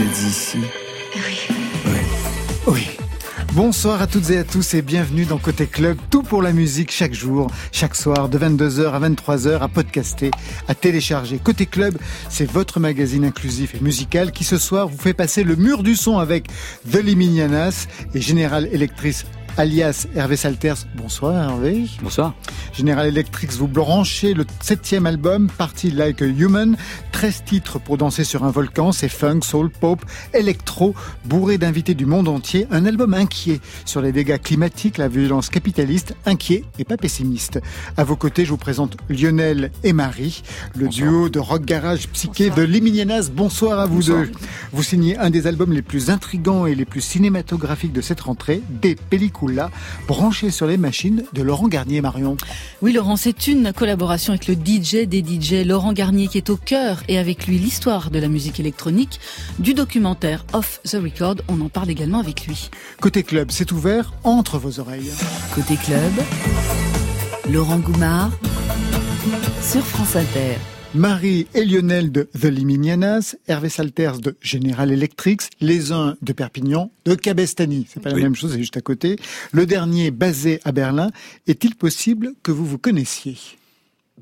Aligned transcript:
Vous 0.00 0.06
êtes 0.06 0.22
ici 0.22 0.58
Oui. 1.14 1.56
Oui. 1.84 2.00
Oui. 2.66 2.88
Bonsoir 3.52 4.00
à 4.00 4.06
toutes 4.06 4.30
et 4.30 4.38
à 4.38 4.44
tous 4.44 4.72
et 4.72 4.80
bienvenue 4.80 5.26
dans 5.26 5.36
Côté 5.36 5.66
Club, 5.66 5.98
tout 6.08 6.22
pour 6.22 6.40
la 6.40 6.52
musique 6.52 6.90
chaque 6.90 7.12
jour, 7.12 7.50
chaque 7.70 7.94
soir, 7.94 8.30
de 8.30 8.38
22h 8.38 8.92
à 8.92 9.00
23h, 9.00 9.58
à 9.60 9.68
podcaster, 9.68 10.30
à 10.68 10.74
télécharger. 10.74 11.38
Côté 11.38 11.66
Club, 11.66 11.98
c'est 12.30 12.50
votre 12.50 12.80
magazine 12.80 13.26
inclusif 13.26 13.74
et 13.74 13.80
musical 13.80 14.32
qui 14.32 14.44
ce 14.44 14.56
soir 14.56 14.88
vous 14.88 14.96
fait 14.96 15.12
passer 15.12 15.44
le 15.44 15.54
mur 15.54 15.82
du 15.82 15.96
son 15.96 16.18
avec 16.18 16.46
The 16.90 17.02
Liminianas 17.02 17.86
et 18.14 18.22
General 18.22 18.66
Electric 18.72 19.26
alias 19.56 20.06
Hervé 20.14 20.36
Salters. 20.36 20.86
Bonsoir 20.96 21.34
Hervé. 21.34 21.86
Bonsoir. 22.02 22.34
General 22.72 23.06
Electric, 23.06 23.50
vous 23.52 23.68
branchez 23.68 24.34
le 24.34 24.46
septième 24.60 25.06
album, 25.06 25.48
Party 25.58 25.90
Like 25.90 26.22
a 26.22 26.26
Human. 26.26 26.76
13 27.12 27.42
titres 27.44 27.78
pour 27.78 27.98
danser 27.98 28.24
sur 28.24 28.44
un 28.44 28.50
volcan, 28.50 28.92
c'est 28.92 29.08
funk, 29.08 29.40
soul, 29.42 29.70
pop, 29.70 30.00
électro, 30.32 30.94
bourré 31.26 31.58
d'invités 31.58 31.94
du 31.94 32.06
monde 32.06 32.28
entier. 32.28 32.66
Un 32.70 32.86
album 32.86 33.12
inquiet 33.12 33.60
sur 33.84 34.00
les 34.00 34.12
dégâts 34.12 34.38
climatiques, 34.40 34.96
la 34.96 35.08
violence 35.08 35.50
capitaliste, 35.50 36.14
inquiet 36.24 36.64
et 36.78 36.84
pas 36.84 36.96
pessimiste. 36.96 37.60
À 37.96 38.04
vos 38.04 38.16
côtés, 38.16 38.44
je 38.44 38.50
vous 38.50 38.56
présente 38.56 38.96
Lionel 39.10 39.70
et 39.84 39.92
Marie, 39.92 40.42
le 40.76 40.88
duo 40.88 41.28
de 41.28 41.38
rock 41.38 41.64
garage 41.64 42.08
psyché 42.08 42.50
de 42.50 42.62
Liminianas. 42.62 43.28
Bonsoir 43.32 43.78
à 43.80 43.86
vous 43.86 43.96
Bonsoir. 43.96 44.22
deux. 44.22 44.32
Vous 44.72 44.82
signez 44.82 45.18
un 45.18 45.28
des 45.30 45.46
albums 45.46 45.72
les 45.72 45.82
plus 45.82 46.08
intrigants 46.10 46.64
et 46.66 46.74
les 46.74 46.84
plus 46.86 47.00
cinématographiques 47.02 47.92
de 47.92 48.00
cette 48.00 48.20
rentrée, 48.22 48.62
Des 48.80 48.94
Branchés 50.06 50.50
sur 50.50 50.66
les 50.66 50.76
machines 50.76 51.24
de 51.32 51.42
Laurent 51.42 51.68
Garnier 51.68 52.00
Marion. 52.00 52.36
Oui, 52.82 52.92
Laurent, 52.92 53.16
c'est 53.16 53.46
une 53.46 53.72
collaboration 53.72 54.32
avec 54.32 54.46
le 54.46 54.54
DJ 54.54 55.06
des 55.06 55.24
DJ, 55.24 55.66
Laurent 55.66 55.92
Garnier, 55.92 56.28
qui 56.28 56.38
est 56.38 56.50
au 56.50 56.56
cœur, 56.56 57.02
et 57.08 57.18
avec 57.18 57.46
lui 57.46 57.58
l'histoire 57.58 58.10
de 58.10 58.18
la 58.18 58.28
musique 58.28 58.60
électronique, 58.60 59.20
du 59.58 59.74
documentaire 59.74 60.44
Off 60.52 60.80
the 60.84 60.96
Record. 61.02 61.36
On 61.48 61.60
en 61.60 61.68
parle 61.68 61.90
également 61.90 62.18
avec 62.18 62.46
lui. 62.46 62.70
Côté 63.00 63.22
club, 63.22 63.50
c'est 63.50 63.72
ouvert 63.72 64.12
entre 64.24 64.58
vos 64.58 64.80
oreilles. 64.80 65.10
Côté 65.54 65.76
club, 65.76 66.12
Laurent 67.50 67.78
Goumard 67.78 68.30
sur 69.62 69.84
France 69.84 70.16
Inter. 70.16 70.79
Marie 70.94 71.46
et 71.54 71.64
Lionel 71.64 72.10
de 72.10 72.28
The 72.36 72.46
Liminianas, 72.46 73.36
Hervé 73.46 73.68
Salters 73.68 74.18
de 74.18 74.36
General 74.40 74.90
Electric, 74.90 75.42
les 75.60 75.92
uns 75.92 76.16
de 76.20 76.32
Perpignan, 76.32 76.90
de 77.04 77.14
Cabestany. 77.14 77.86
C'est 77.88 78.02
pas 78.02 78.10
la 78.10 78.16
même 78.16 78.34
chose, 78.34 78.50
c'est 78.52 78.58
juste 78.58 78.76
à 78.76 78.80
côté. 78.80 79.14
Le 79.52 79.66
dernier 79.66 80.10
basé 80.10 80.58
à 80.64 80.72
Berlin. 80.72 81.12
Est-il 81.46 81.76
possible 81.76 82.32
que 82.42 82.50
vous 82.50 82.66
vous 82.66 82.78
connaissiez? 82.78 83.36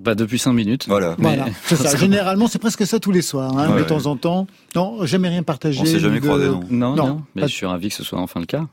Bah 0.00 0.14
depuis 0.14 0.38
5 0.38 0.52
minutes. 0.52 0.84
Voilà. 0.86 1.16
Mais- 1.18 1.36
Voilà, 1.36 1.46
c'est 1.64 1.76
ça. 1.76 1.96
Généralement, 1.96 2.46
c'est 2.46 2.58
presque 2.60 2.86
ça 2.86 3.00
tous 3.00 3.10
les 3.10 3.22
soirs, 3.22 3.56
hein, 3.58 3.68
Ouais, 3.70 3.76
de 3.76 3.80
ouais. 3.82 3.86
temps 3.86 4.06
en 4.06 4.16
temps. 4.16 4.46
Non, 4.76 5.04
jamais 5.06 5.28
rien 5.28 5.42
partagé. 5.42 5.80
On 5.80 5.84
s'est 5.84 5.98
jamais 5.98 6.20
de- 6.20 6.24
croisés, 6.26 6.46
non. 6.46 6.60
Non, 6.70 6.94
Non, 6.94 7.06
non, 7.06 7.22
mais 7.34 7.42
pas- 7.42 7.48
je 7.48 7.54
suis 7.54 7.66
ravi 7.66 7.88
que 7.88 7.94
ce 7.94 8.04
soit 8.04 8.20
enfin 8.20 8.38
le 8.40 8.46
cas. 8.46 8.66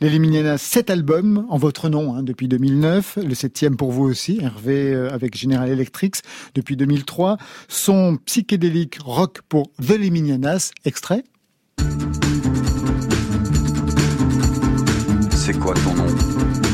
Les 0.00 0.08
Liminianas, 0.08 0.58
sept 0.58 0.88
albums 0.90 1.44
en 1.50 1.58
votre 1.58 1.88
nom 1.90 2.14
hein, 2.16 2.22
depuis 2.22 2.48
2009, 2.48 3.18
le 3.22 3.34
septième 3.34 3.76
pour 3.76 3.92
vous 3.92 4.04
aussi, 4.04 4.38
Hervé 4.42 4.92
euh, 4.92 5.12
avec 5.12 5.36
General 5.36 5.68
Electric 5.68 6.16
depuis 6.54 6.76
2003, 6.76 7.36
son 7.68 8.16
psychédélique 8.24 8.98
rock 9.04 9.40
pour 9.48 9.70
The 9.86 9.98
Liminianas, 9.98 10.70
extrait. 10.86 11.24
C'est 15.30 15.58
quoi 15.58 15.74
ton 15.74 15.94
nom? 15.94 16.06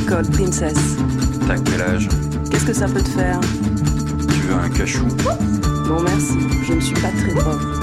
Cold 0.08 0.30
Princess. 0.32 0.96
T'as 1.46 1.58
quel 1.58 1.80
âge? 1.82 2.08
Qu'est-ce 2.50 2.66
que 2.66 2.72
ça 2.72 2.86
peut 2.86 3.00
te 3.02 3.08
faire? 3.08 3.40
Veux 4.46 4.54
un 4.54 4.68
cachou 4.68 5.06
Non 5.88 6.02
merci, 6.02 6.38
je 6.66 6.72
ne 6.72 6.80
suis 6.80 6.94
pas 6.94 7.10
très 7.10 7.32
pauvre. 7.32 7.80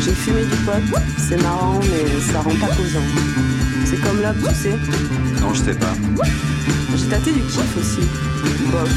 J'ai 0.00 0.12
fumé 0.12 0.42
du 0.42 0.56
pot, 0.64 0.98
c'est 1.18 1.42
marrant 1.42 1.80
mais 1.80 2.20
ça 2.32 2.40
rend 2.40 2.50
pas 2.50 2.74
causant. 2.74 3.00
C'est 3.84 4.00
comme 4.00 4.20
l'homme, 4.20 4.36
tu 4.48 4.54
sais. 4.54 4.78
Non, 5.40 5.52
je 5.52 5.62
sais 5.62 5.74
pas. 5.74 5.94
J'ai 6.96 7.06
tâté 7.06 7.32
du 7.32 7.40
kiff 7.40 7.76
aussi. 7.78 8.06
Bof, 8.70 8.88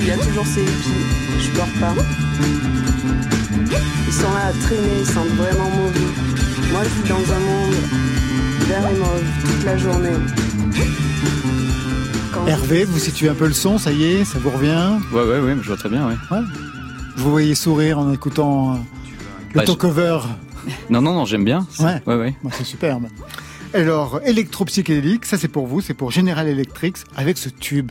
il 0.00 0.06
y 0.06 0.10
a 0.10 0.16
toujours 0.18 0.46
ces 0.46 0.62
hippies, 0.62 1.40
je 1.40 1.50
pleure 1.50 1.66
pas. 1.80 1.94
Ils 4.06 4.12
sont 4.12 4.32
là 4.32 4.46
à 4.48 4.52
traîner, 4.64 5.00
ils 5.00 5.06
sentent 5.06 5.28
vraiment 5.28 5.70
mauvais. 5.70 6.37
Moi 6.72 6.82
je 6.84 7.02
vis 7.02 7.08
dans 7.08 7.32
un 7.32 7.38
monde 7.40 7.74
vert 8.68 8.88
et 8.90 8.98
mauve 8.98 9.24
toute 9.46 9.64
la 9.64 9.76
journée. 9.76 10.10
Quand 12.32 12.46
Hervé, 12.46 12.84
vous 12.84 12.98
situez 12.98 13.28
un 13.28 13.34
peu 13.34 13.46
le 13.46 13.52
son, 13.54 13.78
ça 13.78 13.90
y 13.92 14.04
est, 14.04 14.24
ça 14.24 14.38
vous 14.38 14.50
revient. 14.50 14.98
Ouais, 15.12 15.22
ouais, 15.22 15.40
ouais, 15.40 15.56
je 15.60 15.66
vois 15.66 15.76
très 15.76 15.88
bien, 15.88 16.06
ouais. 16.08 16.14
Vous 17.16 17.30
voyez 17.30 17.54
sourire 17.54 17.98
en 17.98 18.12
écoutant 18.12 18.74
le 18.74 19.54
Bah, 19.54 19.62
je- 19.62 19.66
talk-over. 19.66 20.20
Non, 20.90 21.00
non, 21.00 21.14
non, 21.14 21.24
j'aime 21.24 21.44
bien. 21.44 21.66
Ouais. 21.80 22.00
Ouais, 22.06 22.16
ouais. 22.16 22.34
Bon, 22.42 22.50
c'est 22.52 22.64
superbe. 22.64 23.06
Alors, 23.74 24.20
électro-psychédélique, 24.24 25.24
ça 25.24 25.36
c'est 25.38 25.48
pour 25.48 25.66
vous, 25.66 25.80
c'est 25.80 25.94
pour 25.94 26.10
General 26.10 26.46
Electric 26.46 26.96
avec 27.16 27.38
ce 27.38 27.48
tube. 27.48 27.90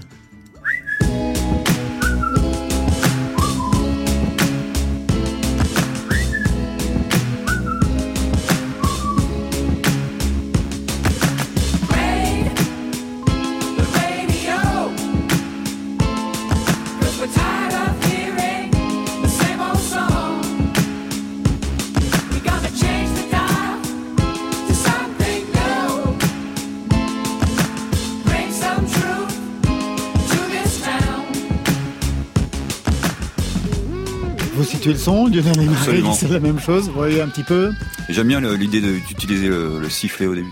Situez 34.67 34.93
le 34.93 34.99
son, 34.99 35.27
Lionel 35.27 35.61
et 35.61 35.65
Marie, 35.65 36.03
c'est 36.15 36.29
la 36.29 36.39
même 36.39 36.59
chose, 36.59 36.87
vous 36.87 36.93
voyez 36.93 37.21
un 37.21 37.27
petit 37.27 37.43
peu. 37.43 37.71
J'aime 38.09 38.27
bien 38.27 38.39
l'idée 38.41 38.81
d'utiliser 38.81 39.47
le, 39.47 39.79
le 39.79 39.89
sifflet 39.89 40.25
au 40.27 40.35
début. 40.35 40.51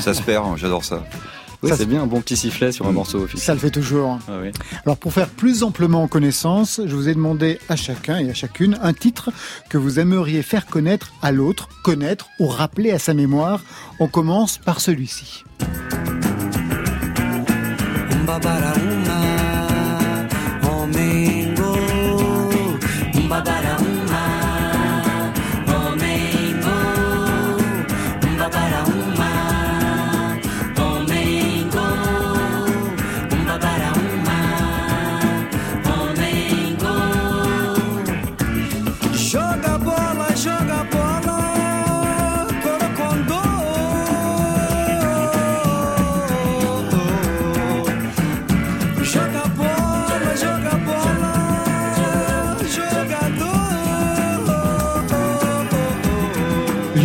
ça 0.00 0.12
se 0.14 0.22
perd, 0.22 0.56
j'adore 0.58 0.84
ça. 0.84 1.04
Oui, 1.62 1.70
Ça, 1.70 1.76
c'est 1.76 1.86
bien 1.86 2.02
un 2.02 2.06
bon 2.06 2.20
petit 2.20 2.36
sifflet 2.36 2.72
sur 2.72 2.86
un 2.86 2.90
Mm. 2.90 2.94
morceau 2.94 3.18
officiel. 3.22 3.40
Ça 3.46 3.54
le 3.54 3.60
fait 3.60 3.70
toujours. 3.70 4.18
Ah. 4.26 4.32
Alors 4.84 4.96
pour 4.96 5.12
faire 5.12 5.28
plus 5.28 5.62
amplement 5.62 6.08
connaissance, 6.08 6.80
je 6.84 6.96
vous 6.96 7.08
ai 7.08 7.14
demandé 7.14 7.60
à 7.68 7.76
chacun 7.76 8.18
et 8.18 8.28
à 8.28 8.34
chacune 8.34 8.76
un 8.82 8.92
titre 8.92 9.30
que 9.70 9.78
vous 9.78 10.00
aimeriez 10.00 10.42
faire 10.42 10.66
connaître 10.66 11.12
à 11.22 11.30
l'autre, 11.30 11.68
connaître 11.84 12.26
ou 12.40 12.48
rappeler 12.48 12.90
à 12.90 12.98
sa 12.98 13.14
mémoire. 13.14 13.60
On 14.00 14.08
commence 14.08 14.58
par 14.58 14.80
celui-ci. 14.80 15.44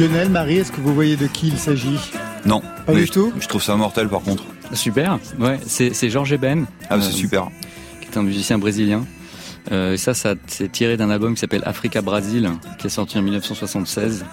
Lionel, 0.08 0.30
Marie, 0.30 0.58
est-ce 0.58 0.72
que 0.72 0.80
vous 0.82 0.94
voyez 0.94 1.16
de 1.18 1.28
qui 1.28 1.48
il 1.48 1.58
s'agit? 1.58 2.00
Non. 2.46 2.62
Pas 2.86 2.94
du 2.94 3.10
tout? 3.10 3.34
Je 3.40 3.48
trouve 3.48 3.62
ça 3.62 3.76
mortel 3.76 4.08
par 4.08 4.22
contre. 4.22 4.44
Super. 4.74 5.20
Ouais, 5.40 5.60
c'est 5.66 5.94
c'est 5.94 6.10
Georges 6.10 6.32
Eben. 6.34 6.66
Ah, 6.90 6.98
c'est 7.02 7.08
Euh, 7.10 7.12
super. 7.12 7.48
qui 8.02 8.08
est 8.08 8.18
un 8.18 8.24
musicien 8.24 8.58
brésilien. 8.58 9.06
Euh, 9.72 9.94
et 9.94 9.98
ça, 9.98 10.14
ça 10.14 10.36
c'est 10.48 10.72
tiré 10.72 10.96
d'un 10.98 11.10
album 11.10 11.34
qui 11.34 11.42
s'appelle 11.42 11.64
Africa 11.66 12.02
Brasil, 12.02 12.50
qui 12.78 12.88
est 12.88 12.90
sorti 12.90 13.18
en 13.18 13.22
1976. 13.22 14.26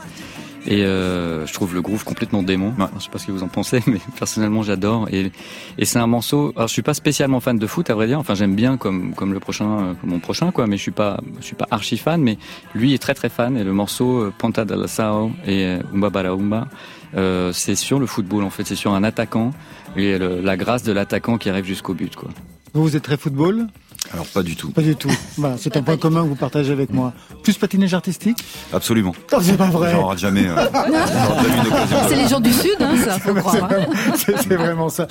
Et 0.67 0.83
euh, 0.85 1.47
je 1.47 1.53
trouve 1.53 1.75
le 1.75 1.83
groove 1.83 2.05
complètement 2.05 2.43
démon. 2.43 2.73
Ouais. 2.79 2.87
Je 2.99 3.05
sais 3.05 3.11
pas 3.11 3.19
ce 3.19 3.27
que 3.27 3.33
vous 3.33 3.43
en 3.43 3.49
pensez, 3.49 3.83
mais 3.87 4.01
personnellement 4.19 4.63
j'adore. 4.63 5.09
Et, 5.13 5.31
et 5.77 5.85
c'est 5.85 5.99
un 5.99 6.07
morceau. 6.07 6.53
Alors 6.57 6.69
je 6.69 6.73
suis 6.73 6.83
pas 6.83 6.95
spécialement 6.95 7.41
fan 7.41 7.59
de 7.59 7.67
foot 7.67 7.91
à 7.91 7.95
vrai 7.95 8.07
dire. 8.07 8.19
Enfin 8.19 8.35
j'aime 8.35 8.55
bien 8.55 8.77
comme 8.79 9.15
comme 9.15 9.33
le 9.35 9.41
prochain, 9.41 9.67
euh, 9.81 9.95
comme 10.01 10.11
mon 10.11 10.21
prochain 10.21 10.53
quoi. 10.53 10.67
Mais 10.67 10.77
je 10.79 10.83
suis 10.83 10.91
pas 10.91 11.21
je 11.41 11.45
suis 11.45 11.57
pas 11.57 11.67
archi 11.71 11.99
fan. 11.99 12.23
Mais 12.23 12.39
lui 12.75 12.95
est 12.95 12.99
très 12.99 13.13
très 13.15 13.29
fan. 13.29 13.57
Et 13.59 13.65
le 13.65 13.73
morceau 13.75 14.21
euh, 14.23 14.33
Ponta 14.37 14.65
de 14.65 14.75
la 14.75 14.89
Sao 14.89 15.31
et 15.47 15.77
Umba 15.93 16.09
Bara 16.11 16.29
Umba, 16.31 16.67
euh, 17.15 17.53
c'est 17.53 17.75
sur 17.75 17.99
le 17.99 18.07
football 18.07 18.43
en 18.45 18.51
fait. 18.51 18.67
C'est 18.67 18.75
sur 18.75 18.95
un 18.95 19.05
attaquant 19.05 19.51
et 19.97 20.17
le- 20.19 20.41
la 20.41 20.57
grâce 20.57 20.83
de 20.83 20.93
l'attaquant 20.93 21.37
qui 21.37 21.51
arrive 21.51 21.67
jusqu'au 21.67 21.93
but 21.95 22.17
quoi. 22.17 22.31
Vous, 22.73 22.83
vous 22.83 22.97
êtes 22.97 23.05
très 23.05 23.17
football? 23.19 23.67
Alors 24.13 24.27
pas 24.27 24.43
du 24.43 24.55
tout. 24.55 24.71
Pas 24.71 24.83
du 24.83 24.95
tout. 24.97 25.11
Voilà, 25.39 25.57
c'est 25.59 25.77
un 25.77 25.83
point 25.83 25.97
commun 25.97 26.23
que 26.23 26.29
vous 26.29 26.35
partagez 26.37 26.73
avec 26.73 26.93
moi. 26.93 27.13
Plus 27.43 27.55
patinage 27.57 27.95
artistique? 27.95 28.39
Absolument. 28.73 29.15
Non, 29.33 29.39
c'est 29.41 29.57
pas 29.57 29.67
vrai. 29.71 29.93
J'en 29.93 30.07
rate 30.07 30.19
jamais. 30.19 30.47
euh, 30.47 30.55
j'en 30.73 30.81
rate 30.81 31.47
jamais 31.49 31.55
une 31.57 31.67
occasion. 31.67 31.97
C'est 32.09 32.17
les 32.17 32.29
gens 32.29 32.41
du 32.41 32.53
Sud, 32.53 32.77
hein, 32.81 32.97
ça, 33.03 33.19
faut 33.19 33.33
C'est 33.35 33.41
croire. 33.41 33.55
hein. 33.57 33.67
vraiment, 33.69 33.87
c'est- 34.17 34.37
c'est 34.37 34.57
vraiment 34.57 34.89
ça. 34.89 35.07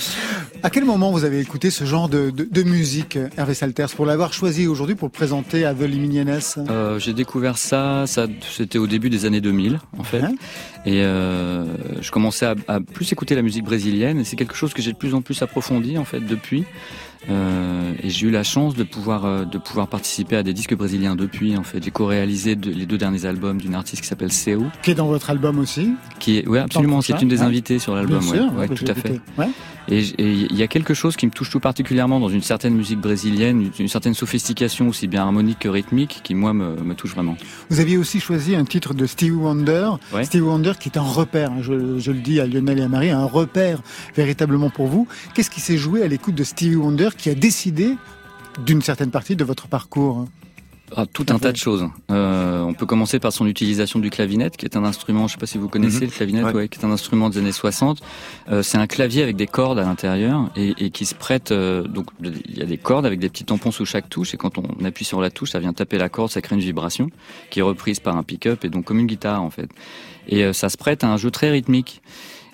À 0.61 0.69
quel 0.69 0.85
moment 0.85 1.11
vous 1.11 1.23
avez 1.25 1.39
écouté 1.39 1.69
ce 1.71 1.83
genre 1.85 2.07
de, 2.07 2.29
de, 2.29 2.47
de 2.49 2.63
musique, 2.63 3.17
Hervé 3.37 3.53
Salters, 3.53 3.89
pour 3.89 4.05
l'avoir 4.05 4.31
choisi 4.31 4.67
aujourd'hui 4.67 4.95
pour 4.95 5.07
le 5.07 5.11
présenter 5.11 5.65
à 5.65 5.73
The 5.73 5.81
Liminianes 5.81 6.39
Euh, 6.69 6.99
j'ai 6.99 7.13
découvert 7.13 7.57
ça, 7.57 8.05
ça 8.07 8.27
c'était 8.55 8.77
au 8.77 8.87
début 8.87 9.09
des 9.09 9.25
années 9.25 9.41
2000 9.41 9.79
en 9.97 10.03
fait. 10.03 10.21
Hein 10.21 10.35
Et 10.85 11.01
euh, 11.03 11.65
je 11.99 12.11
commençais 12.11 12.45
à, 12.45 12.55
à 12.67 12.79
plus 12.79 13.11
écouter 13.11 13.35
la 13.35 13.41
musique 13.41 13.63
brésilienne 13.65 14.19
et 14.19 14.23
c'est 14.23 14.35
quelque 14.35 14.55
chose 14.55 14.73
que 14.73 14.81
j'ai 14.81 14.93
de 14.93 14.97
plus 14.97 15.13
en 15.15 15.21
plus 15.21 15.41
approfondi 15.41 15.97
en 15.97 16.05
fait 16.05 16.19
depuis. 16.21 16.63
Euh, 17.29 17.93
et 18.03 18.09
j'ai 18.09 18.27
eu 18.27 18.31
la 18.31 18.43
chance 18.43 18.75
de 18.75 18.83
pouvoir 18.83 19.23
euh, 19.25 19.45
de 19.45 19.57
pouvoir 19.57 19.87
participer 19.87 20.35
à 20.35 20.43
des 20.43 20.53
disques 20.53 20.75
brésiliens 20.75 21.15
depuis 21.15 21.55
en 21.55 21.63
fait. 21.63 21.81
J'ai 21.83 21.91
co-réalisé 21.91 22.55
de- 22.57 22.69
les 22.71 22.85
deux 22.85 22.97
derniers 22.97 23.25
albums 23.25 23.59
d'une 23.61 23.75
artiste 23.75 24.01
qui 24.01 24.07
s'appelle 24.09 24.31
Seu, 24.31 24.59
Qui 24.81 24.91
est 24.91 24.95
dans 24.95 25.07
votre 25.07 25.29
album 25.29 25.57
aussi 25.59 25.93
qui 26.19 26.39
est 26.39 26.47
ouais 26.47 26.59
absolument, 26.59 27.01
c'est 27.01 27.21
une 27.21 27.29
des 27.29 27.39
ouais. 27.39 27.45
invitées 27.45 27.79
sur 27.79 27.95
l'album. 27.95 28.19
Ouais, 28.29 28.39
ouais, 28.59 28.67
que 28.67 28.73
tout 28.73 28.85
à 28.89 28.93
fait. 28.95 29.21
Et 29.89 29.99
il 30.17 30.55
y 30.55 30.63
a 30.63 30.67
quelque 30.67 30.93
chose 30.93 31.15
qui 31.15 31.25
me 31.25 31.31
touche 31.31 31.49
tout 31.49 31.59
particulièrement 31.59 32.19
dans 32.19 32.29
une 32.29 32.41
certaine 32.41 32.73
musique 32.73 32.99
brésilienne, 32.99 33.69
une, 33.77 33.87
certaine 33.87 34.13
sophistication 34.13 34.87
aussi 34.87 35.07
bien 35.07 35.23
harmonique 35.23 35.59
que 35.59 35.69
rythmique, 35.69 36.21
qui 36.23 36.35
moi 36.35 36.53
me, 36.53 36.75
me 36.75 36.95
touche 36.95 37.13
vraiment. 37.13 37.35
Vous 37.69 37.79
aviez 37.79 37.97
aussi 37.97 38.19
choisi 38.19 38.55
un 38.55 38.65
titre 38.65 38.93
de 38.93 39.05
Stevie 39.05 39.31
Wonder. 39.31 39.91
Ouais. 40.13 40.23
Stevie 40.23 40.43
Wonder 40.43 40.73
qui 40.79 40.89
est 40.89 40.97
un 40.97 41.01
repère, 41.01 41.51
hein, 41.51 41.61
je, 41.61 41.99
je 41.99 42.11
le 42.11 42.19
dis 42.19 42.39
à 42.39 42.47
Lionel 42.47 42.79
et 42.79 42.83
à 42.83 42.87
Marie, 42.87 43.09
un 43.09 43.25
repère 43.25 43.81
véritablement 44.15 44.69
pour 44.69 44.87
vous. 44.87 45.07
Qu'est-ce 45.33 45.49
qui 45.49 45.61
s'est 45.61 45.77
joué 45.77 46.03
à 46.03 46.07
l'écoute 46.07 46.35
de 46.35 46.43
Stevie 46.43 46.75
Wonder 46.75 47.09
qui 47.17 47.29
a 47.29 47.35
décidé 47.35 47.95
d'une 48.65 48.81
certaine 48.81 49.11
partie 49.11 49.35
de 49.35 49.43
votre 49.43 49.67
parcours? 49.67 50.27
Ah, 50.95 51.05
tout 51.11 51.25
un 51.29 51.39
tas 51.39 51.51
de 51.51 51.57
choses. 51.57 51.87
Euh, 52.11 52.61
on 52.61 52.73
peut 52.75 52.85
commencer 52.85 53.17
par 53.19 53.33
son 53.33 53.47
utilisation 53.47 53.97
du 53.99 54.11
clavinet, 54.11 54.51
qui 54.51 54.65
est 54.65 54.77
un 54.77 54.83
instrument, 54.83 55.27
je 55.27 55.33
sais 55.33 55.39
pas 55.39 55.47
si 55.47 55.57
vous 55.57 55.67
connaissez 55.67 56.01
Mhm. 56.01 56.05
le 56.05 56.11
clavinet, 56.11 56.43
Ouais. 56.43 56.53
ouais, 56.53 56.67
qui 56.67 56.79
est 56.79 56.85
un 56.85 56.91
instrument 56.91 57.29
des 57.29 57.39
années 57.39 57.51
60. 57.51 57.99
Euh, 58.51 58.61
c'est 58.61 58.77
un 58.77 58.85
clavier 58.85 59.23
avec 59.23 59.35
des 59.35 59.47
cordes 59.47 59.79
à 59.79 59.83
l'intérieur 59.83 60.51
et, 60.55 60.73
et 60.77 60.89
qui 60.91 61.05
se 61.05 61.15
prête. 61.15 61.51
euh, 61.51 61.83
donc 61.87 62.07
il 62.23 62.57
y 62.57 62.61
a 62.61 62.65
des 62.65 62.77
cordes 62.77 63.05
avec 63.07 63.19
des 63.19 63.29
petits 63.29 63.43
tampons 63.45 63.71
sous 63.71 63.85
chaque 63.85 64.07
touche 64.09 64.33
et 64.35 64.37
quand 64.37 64.57
on 64.59 64.85
appuie 64.85 65.05
sur 65.05 65.19
la 65.19 65.31
touche, 65.31 65.51
ça 65.51 65.59
vient 65.59 65.73
taper 65.73 65.97
la 65.97 66.09
corde, 66.09 66.29
ça 66.29 66.41
crée 66.41 66.55
une 66.55 66.61
vibration 66.61 67.09
qui 67.49 67.59
est 67.59 67.63
reprise 67.63 67.99
par 67.99 68.15
un 68.15 68.23
pick-up 68.23 68.63
et 68.63 68.69
donc 68.69 68.85
comme 68.85 68.99
une 68.99 69.07
guitare 69.07 69.41
en 69.41 69.49
fait. 69.49 69.69
Et 70.27 70.43
euh, 70.43 70.53
ça 70.53 70.69
se 70.69 70.77
prête 70.77 71.03
à 71.03 71.07
un 71.07 71.17
jeu 71.17 71.31
très 71.31 71.49
rythmique. 71.49 72.01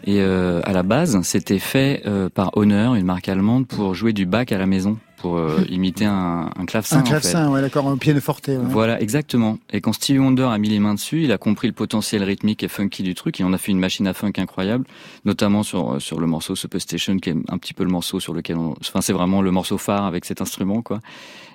Et 0.05 0.21
euh, 0.21 0.61
à 0.63 0.71
la 0.71 0.81
base, 0.83 1.19
c'était 1.23 1.59
fait 1.59 2.03
euh, 2.05 2.29
par 2.29 2.51
Honor, 2.55 2.95
une 2.95 3.05
marque 3.05 3.27
allemande, 3.27 3.67
pour 3.67 3.95
jouer 3.95 4.13
du 4.13 4.25
bac 4.25 4.53
à 4.53 4.57
la 4.57 4.65
maison, 4.65 4.97
pour 5.19 5.37
euh, 5.37 5.63
imiter 5.69 6.05
un, 6.05 6.49
un 6.57 6.65
clavecin. 6.65 6.97
Un 6.97 7.01
en 7.01 7.03
fait. 7.03 7.09
clavecin, 7.09 7.51
ouais, 7.51 7.61
d'accord, 7.61 7.87
un 7.87 7.97
pianoforte. 7.97 8.47
Ouais. 8.47 8.57
Voilà, 8.61 9.01
exactement. 9.01 9.59
Et 9.71 9.81
quand 9.81 9.93
Stevie 9.93 10.19
Wonder 10.19 10.49
a 10.51 10.57
mis 10.57 10.69
les 10.69 10.79
mains 10.79 10.93
dessus, 10.93 11.23
il 11.23 11.31
a 11.31 11.37
compris 11.37 11.67
le 11.67 11.73
potentiel 11.73 12.23
rythmique 12.23 12.63
et 12.63 12.67
funky 12.67 13.03
du 13.03 13.15
truc. 13.15 13.39
Et 13.39 13.43
on 13.43 13.53
a 13.53 13.57
fait 13.57 13.71
une 13.71 13.79
machine 13.79 14.07
à 14.07 14.13
funk 14.13 14.33
incroyable, 14.37 14.85
notamment 15.25 15.63
sur 15.63 16.01
sur 16.01 16.19
le 16.19 16.27
morceau 16.27 16.55
Superstation, 16.55 17.17
qui 17.17 17.29
est 17.29 17.35
un 17.49 17.57
petit 17.57 17.73
peu 17.73 17.83
le 17.83 17.91
morceau 17.91 18.19
sur 18.19 18.33
lequel 18.33 18.57
on. 18.57 18.75
Enfin, 18.81 19.01
c'est 19.01 19.13
vraiment 19.13 19.41
le 19.41 19.51
morceau 19.51 19.77
phare 19.77 20.05
avec 20.05 20.25
cet 20.25 20.41
instrument, 20.41 20.81
quoi. 20.81 20.99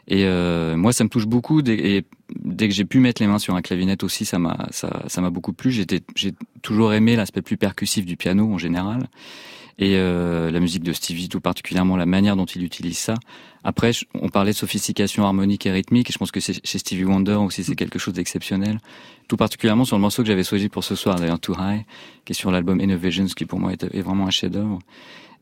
Et 0.07 0.25
euh, 0.27 0.77
moi, 0.77 0.93
ça 0.93 1.03
me 1.05 1.09
touche 1.09 1.27
beaucoup. 1.27 1.63
Dès, 1.63 1.75
et 1.75 2.05
dès 2.37 2.69
que 2.69 2.75
j'ai 2.75 2.85
pu 2.85 2.99
mettre 3.01 3.23
les 3.23 3.29
mains 3.29 3.39
sur 3.39 3.55
un 3.55 3.63
clavinet 3.63 4.05
aussi, 4.05 4.25
ça 4.27 4.39
m'a 4.39 4.67
ça 4.71 5.03
ça 5.07 5.21
m'a 5.21 5.31
beaucoup 5.31 5.53
plu. 5.53 5.71
J'étais 5.71 6.03
j'ai 6.15 6.35
toujours 6.63 6.93
aimé 6.93 7.17
l'aspect 7.17 7.43
plus 7.43 7.57
percussif 7.57 8.05
du 8.05 8.17
piano 8.17 8.53
en 8.53 8.59
général. 8.59 9.09
Et 9.79 9.97
euh, 9.97 10.51
la 10.53 10.61
musique 10.61 10.85
de 10.85 10.93
Stevie, 10.93 11.29
tout 11.29 11.41
particulièrement 11.41 11.97
la 11.97 12.07
manière 12.07 12.37
dont 12.37 12.45
il 12.45 12.63
utilise 12.63 12.99
ça. 12.99 13.15
Après, 13.65 13.91
on 14.15 14.29
parlait 14.29 14.53
de 14.53 14.57
sophistication 14.57 15.25
harmonique 15.25 15.67
et 15.67 15.73
rythmique, 15.73 16.11
et 16.11 16.13
je 16.13 16.19
pense 16.19 16.31
que 16.31 16.39
c'est- 16.39 16.65
chez 16.65 16.79
Stevie 16.79 17.05
Wonder 17.05 17.35
aussi 17.35 17.65
c'est 17.65 17.75
quelque 17.75 17.99
chose 17.99 18.15
d'exceptionnel. 18.15 18.79
Tout 19.27 19.37
particulièrement 19.37 19.85
sur 19.85 19.97
le 19.97 20.03
morceau 20.03 20.23
que 20.23 20.29
j'avais 20.29 20.45
choisi 20.45 20.69
pour 20.69 20.85
ce 20.85 20.95
soir, 20.95 21.17
d'ailleurs 21.17 21.41
Too 21.41 21.55
High, 21.59 21.85
qui 22.25 22.33
est 22.33 22.35
sur 22.35 22.51
l'album 22.53 22.81
Innovations, 22.81 23.27
qui 23.27 23.47
pour 23.47 23.59
moi 23.59 23.73
est, 23.73 23.83
est 23.83 24.03
vraiment 24.03 24.27
un 24.27 24.31
chef-d'œuvre. 24.31 24.79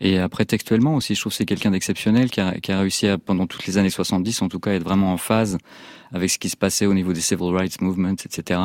Et 0.01 0.19
après 0.19 0.45
textuellement 0.47 0.97
aussi, 0.97 1.15
je 1.15 1.21
trouve 1.21 1.31
que 1.33 1.37
c'est 1.37 1.45
quelqu'un 1.45 1.71
d'exceptionnel 1.71 2.31
qui 2.31 2.41
a, 2.41 2.53
qui 2.59 2.73
a 2.73 2.81
réussi 2.81 3.07
à, 3.09 3.19
pendant 3.19 3.47
toutes 3.47 3.67
les 3.67 3.77
années 3.79 3.91
70, 3.91 4.41
en 4.43 4.49
tout 4.49 4.59
cas, 4.61 4.73
être 4.73 4.83
vraiment 4.83 5.13
en 5.13 5.17
phase 5.19 5.59
avec 6.13 6.31
ce 6.31 6.39
qui 6.39 6.49
se 6.49 6.57
passait 6.57 6.87
au 6.87 6.95
niveau 6.95 7.13
des 7.13 7.21
civil 7.21 7.51
rights 7.55 7.81
movements, 7.81 8.15
etc. 8.15 8.61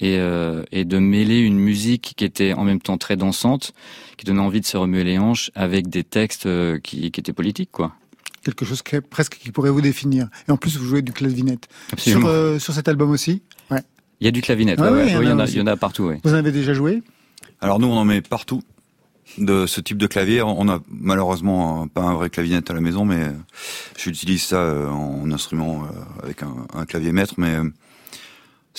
Et, 0.00 0.18
euh, 0.18 0.62
et 0.70 0.84
de 0.84 0.98
mêler 0.98 1.40
une 1.40 1.58
musique 1.58 2.14
qui 2.16 2.24
était 2.24 2.52
en 2.52 2.62
même 2.62 2.80
temps 2.80 2.98
très 2.98 3.16
dansante, 3.16 3.72
qui 4.16 4.24
donnait 4.26 4.40
envie 4.40 4.60
de 4.60 4.66
se 4.66 4.76
remuer 4.76 5.02
les 5.02 5.18
hanches, 5.18 5.50
avec 5.56 5.88
des 5.88 6.04
textes 6.04 6.46
euh, 6.46 6.78
qui, 6.78 7.10
qui 7.10 7.18
étaient 7.20 7.32
politiques, 7.32 7.70
quoi. 7.72 7.94
Quelque 8.44 8.64
chose 8.64 8.82
qui, 8.82 9.00
presque 9.00 9.38
qui 9.38 9.50
pourrait 9.50 9.70
vous 9.70 9.80
définir. 9.80 10.28
Et 10.46 10.52
en 10.52 10.56
plus, 10.56 10.76
vous 10.78 10.84
jouez 10.84 11.02
du 11.02 11.12
clavinet. 11.12 11.58
Sur, 11.88 11.92
Absolument. 11.94 12.28
euh, 12.28 12.58
sur 12.60 12.72
cet 12.74 12.86
album 12.86 13.10
aussi? 13.10 13.42
Il 14.20 14.24
y 14.24 14.28
a 14.28 14.30
du 14.32 14.40
clavinet, 14.40 14.74
Ah 14.78 14.90
ouais, 14.90 15.04
ouais. 15.04 15.06
Il 15.08 15.28
y 15.28 15.32
en 15.32 15.38
a, 15.38 15.46
il 15.46 15.56
y 15.56 15.60
en 15.60 15.66
a 15.66 15.76
partout, 15.76 16.04
ouais. 16.04 16.20
Vous 16.24 16.32
en 16.32 16.36
avez 16.36 16.50
déjà 16.50 16.74
joué? 16.74 17.02
Alors 17.60 17.78
nous, 17.78 17.86
on 17.86 17.96
en 17.96 18.04
met 18.04 18.20
partout 18.20 18.62
de 19.36 19.66
ce 19.66 19.80
type 19.80 19.98
de 19.98 20.06
clavier. 20.08 20.42
On 20.42 20.68
a 20.68 20.80
malheureusement 20.90 21.86
pas 21.86 22.02
un 22.02 22.14
vrai 22.14 22.28
clavinet 22.30 22.68
à 22.68 22.72
la 22.72 22.80
maison, 22.80 23.04
mais 23.04 23.28
j'utilise 23.96 24.42
ça 24.42 24.90
en 24.90 25.30
instrument 25.30 25.86
avec 26.22 26.42
un, 26.42 26.66
un 26.74 26.84
clavier 26.84 27.12
maître. 27.12 27.34
Mais 27.36 27.54
euh, 27.54 27.70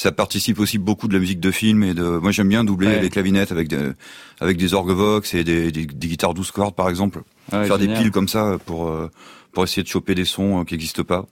ça 0.01 0.13
participe 0.13 0.59
aussi 0.59 0.77
beaucoup 0.77 1.09
de 1.09 1.13
la 1.13 1.19
musique 1.19 1.39
de 1.41 1.51
film 1.51 1.83
et 1.83 1.93
de. 1.93 2.03
Moi, 2.03 2.31
j'aime 2.31 2.47
bien 2.47 2.63
doubler 2.63 2.87
Ouais. 2.87 3.01
les 3.01 3.09
clavinettes 3.09 3.51
avec 3.51 3.67
des 3.67 3.91
avec 4.39 4.55
des 4.57 4.73
orgue 4.73 4.91
vox 4.91 5.33
et 5.33 5.43
des, 5.43 5.71
des, 5.73 5.85
des 5.85 6.07
guitares 6.07 6.33
12 6.33 6.51
cordes, 6.51 6.73
par 6.75 6.87
exemple. 6.89 7.21
Ouais, 7.51 7.65
Faire 7.65 7.77
génial. 7.77 7.97
des 7.97 8.03
piles 8.03 8.11
comme 8.11 8.27
ça 8.29 8.57
pour 8.65 8.87
euh, 8.87 9.09
pour 9.51 9.63
essayer 9.65 9.83
de 9.83 9.87
choper 9.89 10.15
des 10.15 10.23
sons 10.25 10.61
euh, 10.61 10.63
qui 10.63 10.73
n'existent 10.75 11.03
pas. 11.03 11.25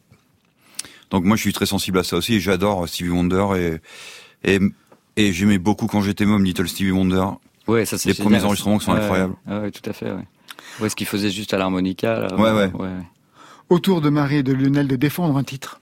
Donc 1.11 1.23
moi, 1.23 1.37
je 1.37 1.41
suis 1.41 1.53
très 1.53 1.65
sensible 1.65 1.99
à 1.99 2.03
ça 2.03 2.17
aussi. 2.17 2.33
et 2.35 2.39
J'adore 2.41 2.87
Stevie 2.89 3.09
Wonder 3.09 3.79
et 4.43 4.51
et 4.55 4.59
et 5.15 5.31
j'aimais 5.31 5.57
beaucoup 5.59 5.87
quand 5.87 6.01
j'étais 6.01 6.25
môme 6.25 6.43
Little 6.43 6.67
Stevie 6.67 6.91
Wonder. 6.91 7.25
Ouais, 7.67 7.85
ça 7.85 7.97
c'est 7.97 8.09
Les 8.09 8.15
génial. 8.15 8.31
premiers 8.33 8.43
enregistrements 8.45 8.77
qui 8.79 8.85
sont 8.85 8.93
Ouais, 8.93 8.99
incroyables. 8.99 9.35
Ouais, 9.47 9.59
ouais, 9.59 9.71
tout 9.71 9.89
à 9.89 9.93
fait, 9.93 10.11
ouais. 10.11 10.27
Ouais, 10.81 10.89
ce 10.89 10.95
qu'il 10.95 11.07
faisait 11.07 11.29
juste 11.31 11.53
à 11.53 11.57
l'harmonica, 11.57 12.19
là. 12.19 12.35
Ouais, 12.35 12.51
ouais. 12.51 12.71
ouais. 12.81 12.89
Autour 13.69 14.01
de 14.01 14.09
Marie 14.09 14.37
et 14.37 14.43
de 14.43 14.53
Lionel 14.53 14.87
de 14.87 14.95
défendre 14.95 15.37
un 15.37 15.43
titre. 15.43 15.81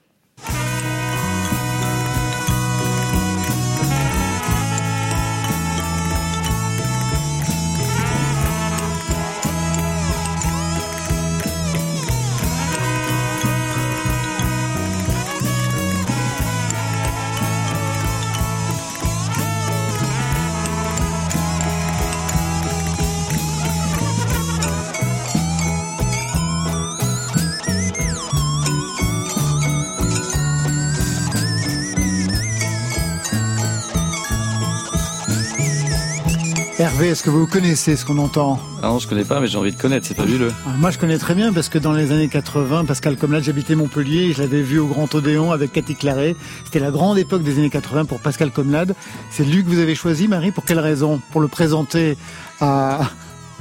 Est-ce 37.15 37.23
que 37.23 37.29
vous 37.29 37.47
connaissez 37.47 37.95
ce 37.95 38.03
qu'on 38.03 38.17
entend 38.17 38.59
Ah 38.83 38.87
non, 38.89 38.99
je 38.99 39.07
connais 39.07 39.23
pas, 39.23 39.39
mais 39.39 39.47
j'ai 39.47 39.57
envie 39.57 39.71
de 39.71 39.79
connaître, 39.79 40.05
c'est 40.05 40.17
fabuleux. 40.17 40.51
Ah, 40.67 40.71
Moi, 40.77 40.91
je 40.91 40.97
connais 40.97 41.17
très 41.17 41.33
bien 41.33 41.53
parce 41.53 41.69
que 41.69 41.77
dans 41.77 41.93
les 41.93 42.11
années 42.11 42.27
80, 42.27 42.83
Pascal 42.83 43.15
Comlade, 43.15 43.41
j'habitais 43.41 43.73
Montpellier 43.73 44.23
et 44.23 44.33
je 44.33 44.41
l'avais 44.41 44.61
vu 44.61 44.79
au 44.79 44.87
Grand 44.87 45.15
Odéon 45.15 45.53
avec 45.53 45.71
Cathy 45.71 45.95
Claret. 45.95 46.35
C'était 46.65 46.79
la 46.79 46.91
grande 46.91 47.17
époque 47.17 47.41
des 47.41 47.57
années 47.57 47.69
80 47.69 48.03
pour 48.03 48.19
Pascal 48.19 48.51
Comlade. 48.51 48.95
C'est 49.31 49.45
lui 49.45 49.63
que 49.63 49.69
vous 49.69 49.79
avez 49.79 49.95
choisi, 49.95 50.27
Marie. 50.27 50.51
Pour 50.51 50.65
quelle 50.65 50.79
raison 50.79 51.21
Pour 51.31 51.39
le 51.39 51.47
présenter 51.47 52.17
à 52.59 53.09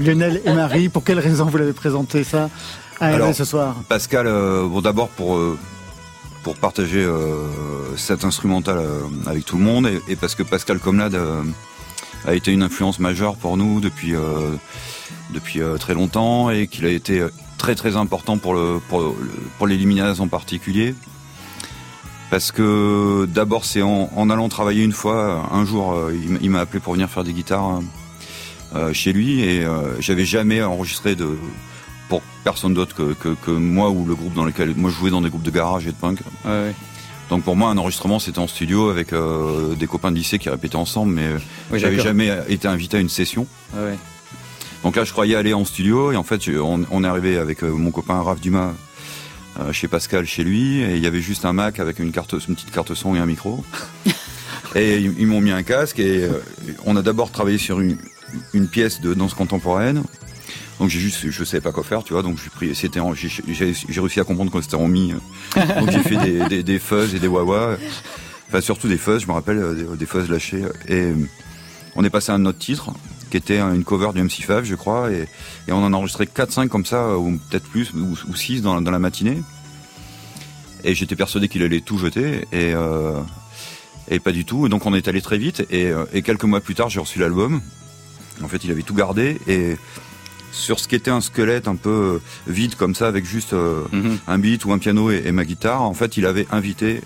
Lionel 0.00 0.42
et 0.44 0.52
Marie. 0.52 0.88
Pour 0.88 1.04
quelle 1.04 1.20
raison 1.20 1.44
vous 1.44 1.56
l'avez 1.56 1.74
présenté 1.74 2.24
ça 2.24 2.50
à 2.98 3.10
Hervé 3.10 3.22
Alors, 3.22 3.34
ce 3.36 3.44
soir 3.44 3.76
Pascal, 3.88 4.26
euh, 4.26 4.66
bon 4.66 4.80
d'abord 4.80 5.10
pour 5.10 5.36
euh, 5.36 5.56
pour 6.42 6.56
partager 6.56 7.04
euh, 7.04 7.46
cet 7.96 8.24
instrumental 8.24 8.78
euh, 8.78 9.00
avec 9.26 9.44
tout 9.44 9.58
le 9.58 9.62
monde 9.64 9.86
et, 9.86 10.00
et 10.08 10.16
parce 10.16 10.34
que 10.34 10.42
Pascal 10.42 10.80
Comlade 10.80 11.14
euh, 11.14 11.42
a 12.26 12.34
été 12.34 12.52
une 12.52 12.62
influence 12.62 12.98
majeure 12.98 13.36
pour 13.36 13.56
nous 13.56 13.80
depuis 13.80 14.14
euh, 14.14 14.56
depuis 15.32 15.60
euh, 15.60 15.76
très 15.76 15.94
longtemps 15.94 16.50
et 16.50 16.66
qu'il 16.66 16.86
a 16.86 16.90
été 16.90 17.20
euh, 17.20 17.28
très 17.58 17.74
très 17.74 17.96
important 17.96 18.38
pour 18.38 18.54
le 18.54 18.80
pour, 18.88 19.14
pour 19.58 19.68
en 20.20 20.28
particulier 20.28 20.94
Parce 22.30 22.52
que 22.52 23.26
d'abord, 23.26 23.64
c'est 23.64 23.82
en, 23.82 24.30
allant 24.30 24.48
travailler 24.48 24.82
une 24.82 24.92
fois, 24.92 25.48
un 25.52 25.64
jour, 25.64 25.96
il 26.42 26.50
m'a 26.50 26.60
appelé 26.60 26.80
pour 26.80 26.94
venir 26.94 27.08
faire 27.08 27.24
des 27.24 27.32
guitares 27.32 27.80
chez 28.92 29.12
lui 29.12 29.40
et 29.40 29.64
j'avais 30.00 30.24
jamais 30.24 30.60
enregistré 30.62 31.14
de 31.14 31.38
pour 32.08 32.22
personne 32.42 32.74
d'autre 32.74 32.94
que, 32.94 33.34
que, 33.34 33.50
moi 33.50 33.88
ou 33.90 34.04
le 34.04 34.14
groupe 34.14 34.34
dans 34.34 34.44
lequel 34.44 34.74
moi 34.76 34.90
je 34.90 34.96
jouais 34.96 35.10
dans 35.10 35.20
des 35.22 35.30
groupes 35.30 35.44
de 35.44 35.50
garage 35.50 35.86
et 35.86 35.92
de 35.92 35.96
punk. 35.96 36.18
Donc 37.30 37.42
pour 37.42 37.56
moi, 37.56 37.70
un 37.70 37.78
enregistrement, 37.78 38.18
c'était 38.18 38.38
en 38.38 38.46
studio 38.46 38.90
avec 38.90 39.12
euh, 39.12 39.74
des 39.74 39.86
copains 39.86 40.10
de 40.10 40.16
lycée 40.16 40.38
qui 40.38 40.50
répétaient 40.50 40.76
ensemble, 40.76 41.12
mais 41.12 41.24
euh, 41.24 41.38
Oui, 41.70 41.80
j'avais 41.80 41.98
jamais 41.98 42.30
été 42.48 42.68
invité 42.68 42.98
à 42.98 43.00
une 43.00 43.08
session. 43.08 43.46
Ouais. 43.74 43.96
Donc 44.84 44.96
là, 44.96 45.04
je 45.04 45.12
croyais 45.12 45.34
aller 45.34 45.54
en 45.54 45.64
studio 45.64 46.12
et 46.12 46.16
en 46.16 46.24
fait, 46.24 46.46
on, 46.48 46.84
on 46.90 47.04
est 47.04 47.06
arrivé 47.06 47.38
avec 47.38 47.64
euh, 47.64 47.70
mon 47.70 47.90
copain 47.90 48.20
Raph 48.20 48.40
Dumas 48.40 48.74
euh, 49.58 49.72
chez 49.72 49.88
Pascal, 49.88 50.26
chez 50.26 50.44
lui, 50.44 50.82
et 50.82 50.96
il 50.96 51.02
y 51.02 51.06
avait 51.06 51.22
juste 51.22 51.46
un 51.46 51.54
Mac 51.54 51.80
avec 51.80 51.98
une 51.98 52.12
carte, 52.12 52.34
une 52.46 52.54
petite 52.54 52.70
carte 52.70 52.92
son 52.94 53.16
et 53.16 53.18
un 53.18 53.24
micro. 53.24 53.64
et 54.74 54.98
ils, 54.98 55.14
ils 55.18 55.26
m'ont 55.26 55.40
mis 55.40 55.52
un 55.52 55.62
casque 55.62 56.00
et 56.00 56.24
euh, 56.24 56.42
on 56.84 56.96
a 56.96 57.02
d'abord 57.02 57.30
travaillé 57.30 57.56
sur 57.56 57.80
une, 57.80 57.96
une 58.52 58.68
pièce 58.68 59.00
de 59.00 59.14
danse 59.14 59.32
contemporaine. 59.32 60.02
Donc 60.80 60.90
j'ai 60.90 60.98
juste, 60.98 61.30
je 61.30 61.44
savais 61.44 61.60
pas 61.60 61.72
quoi 61.72 61.84
faire, 61.84 62.02
tu 62.02 62.12
vois. 62.12 62.22
Donc 62.22 62.38
j'ai 62.42 62.50
pris, 62.50 62.74
c'était, 62.74 63.00
j'ai 63.14 64.00
réussi 64.00 64.20
à 64.20 64.24
comprendre 64.24 64.50
que 64.50 64.60
c'était 64.60 64.74
en 64.74 64.88
mi. 64.88 65.12
Donc 65.56 65.90
j'ai 65.90 66.02
fait 66.02 66.16
des, 66.16 66.48
des, 66.48 66.62
des 66.62 66.78
fuzz 66.78 67.14
et 67.14 67.20
des 67.20 67.28
wah 67.28 67.76
Enfin 68.48 68.60
surtout 68.60 68.88
des 68.88 68.98
fuzz, 68.98 69.22
je 69.22 69.26
me 69.26 69.32
rappelle 69.32 69.58
euh, 69.58 69.74
des, 69.74 69.96
des 69.96 70.06
fuzz 70.06 70.28
lâchés. 70.28 70.62
Et 70.88 71.00
euh, 71.00 71.14
on 71.96 72.04
est 72.04 72.10
passé 72.10 72.32
à 72.32 72.34
un 72.34 72.44
autre 72.46 72.58
titre 72.58 72.90
qui 73.30 73.36
était 73.36 73.58
une 73.58 73.84
cover 73.84 74.10
du 74.14 74.22
MC5, 74.22 74.62
je 74.62 74.74
crois, 74.74 75.10
et, 75.10 75.28
et 75.66 75.72
on 75.72 75.82
en 75.84 75.92
a 75.92 75.96
enregistré 75.96 76.26
4-5 76.26 76.68
comme 76.68 76.86
ça, 76.86 77.18
ou 77.18 77.36
peut-être 77.50 77.64
plus, 77.68 77.92
ou, 77.92 78.16
ou 78.28 78.34
6 78.36 78.62
dans, 78.62 78.80
dans 78.80 78.90
la 78.92 79.00
matinée. 79.00 79.42
Et 80.84 80.94
j'étais 80.94 81.16
persuadé 81.16 81.48
qu'il 81.48 81.62
allait 81.64 81.80
tout 81.80 81.98
jeter, 81.98 82.46
et, 82.52 82.74
euh, 82.74 83.20
et 84.08 84.20
pas 84.20 84.30
du 84.30 84.44
tout. 84.44 84.68
Donc 84.68 84.86
on 84.86 84.94
est 84.94 85.08
allé 85.08 85.20
très 85.20 85.38
vite, 85.38 85.66
et, 85.70 85.90
et 86.12 86.22
quelques 86.22 86.44
mois 86.44 86.60
plus 86.60 86.76
tard, 86.76 86.90
j'ai 86.90 87.00
reçu 87.00 87.18
l'album. 87.18 87.60
En 88.40 88.46
fait, 88.46 88.62
il 88.62 88.70
avait 88.70 88.82
tout 88.82 88.94
gardé, 88.94 89.40
et 89.48 89.76
sur 90.54 90.78
ce 90.78 90.86
qui 90.88 90.94
était 90.94 91.10
un 91.10 91.20
squelette 91.20 91.66
un 91.68 91.76
peu 91.76 92.20
vide 92.46 92.76
comme 92.76 92.94
ça, 92.94 93.08
avec 93.08 93.24
juste 93.26 93.52
euh, 93.52 93.82
Mhm. 93.92 94.18
un 94.26 94.38
beat 94.38 94.64
ou 94.64 94.72
un 94.72 94.78
piano 94.78 95.10
et, 95.10 95.22
et 95.26 95.32
ma 95.32 95.44
guitare, 95.44 95.82
en 95.82 95.94
fait, 95.94 96.16
il 96.16 96.26
avait 96.26 96.46
invité 96.52 97.00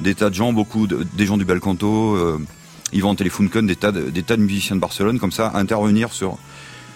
des 0.00 0.14
tas 0.14 0.30
de 0.30 0.34
gens, 0.34 0.52
beaucoup 0.52 0.86
de, 0.86 1.06
des 1.14 1.26
gens 1.26 1.36
du 1.36 1.44
bel 1.44 1.60
canto, 1.60 2.14
euh, 2.16 2.38
Yvan 2.92 3.14
Telefunken, 3.14 3.66
des 3.66 3.76
tas 3.76 3.92
de, 3.92 4.10
des 4.10 4.22
tas 4.22 4.36
de 4.36 4.42
musiciens 4.42 4.74
de 4.76 4.80
Barcelone, 4.80 5.18
comme 5.20 5.32
ça, 5.32 5.46
à 5.48 5.58
intervenir 5.58 6.12
sur 6.12 6.38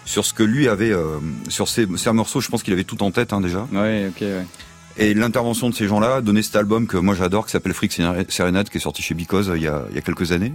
sur 0.05 0.25
ce 0.25 0.33
que 0.33 0.45
lui 0.45 0.69
avait, 0.69 0.93
euh, 0.93 1.19
sur 1.49 1.67
ses, 1.69 1.85
ses 1.97 2.13
morceaux. 2.13 2.41
Je 2.41 2.49
pense 2.49 2.63
qu'il 2.63 2.73
avait 2.73 2.85
tout 2.85 3.03
en 3.03 3.11
tête 3.11 3.33
hein, 3.33 3.41
déjà. 3.41 3.67
Ouais, 3.73 4.07
ok, 4.09 4.21
ouais. 4.21 4.47
Et 4.99 5.15
l'intervention 5.15 5.69
de 5.69 5.75
ces 5.75 5.89
gens-là 5.89 6.17
a 6.17 6.21
donné 6.21 6.43
cet 6.43 6.55
album 6.57 6.87
que 6.87 6.97
moi 6.97 7.15
j'adore, 7.17 7.45
qui 7.47 7.51
s'appelle 7.53 7.75
Freak 7.75 7.93
Serenade, 8.29 8.69
qui 8.69 8.79
est 8.79 8.81
sorti 8.81 9.03
chez 9.03 9.15
Because 9.15 9.49
euh, 9.51 9.57
il 9.57 9.63
y 9.65 9.67
a, 9.69 9.83
il 9.91 9.97
y 9.97 9.99
a 9.99 10.03
quelques 10.03 10.31
années. 10.33 10.53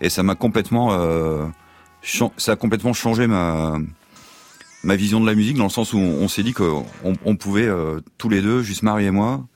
Et 0.00 0.08
ça 0.10 0.22
m'a 0.22 0.34
complètement, 0.34 0.88
euh, 0.92 1.44
ça 2.38 2.52
a 2.52 2.56
complètement 2.56 2.92
changé 2.94 3.26
ma 3.26 3.78
ma 4.84 4.96
vision 4.96 5.20
de 5.20 5.26
la 5.26 5.34
musique 5.34 5.56
dans 5.56 5.64
le 5.64 5.70
sens 5.70 5.92
où 5.92 5.98
on, 5.98 6.22
on 6.22 6.28
s'est 6.28 6.42
dit 6.42 6.52
qu'on 6.52 6.84
on 7.24 7.36
pouvait 7.36 7.66
euh, 7.66 8.00
tous 8.18 8.28
les 8.28 8.42
deux, 8.42 8.62
juste 8.62 8.82
Marie 8.82 9.04
et 9.06 9.10
moi, 9.10 9.46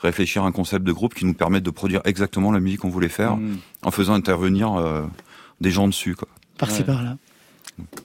réfléchir 0.00 0.44
à 0.44 0.46
un 0.46 0.52
concept 0.52 0.84
de 0.84 0.92
groupe 0.92 1.14
qui 1.14 1.24
nous 1.24 1.34
permette 1.34 1.62
de 1.62 1.70
produire 1.70 2.00
exactement 2.04 2.52
la 2.52 2.60
musique 2.60 2.80
qu'on 2.80 2.90
voulait 2.90 3.08
faire 3.08 3.36
Mhm. 3.36 3.58
en 3.82 3.90
faisant 3.90 4.14
intervenir 4.14 4.74
euh, 4.74 5.02
des 5.60 5.70
gens 5.70 5.86
dessus. 5.88 6.14
Quoi. 6.14 6.28
Par-ci 6.58 6.80
Ouais. 6.80 6.84
par-là. 6.84 7.16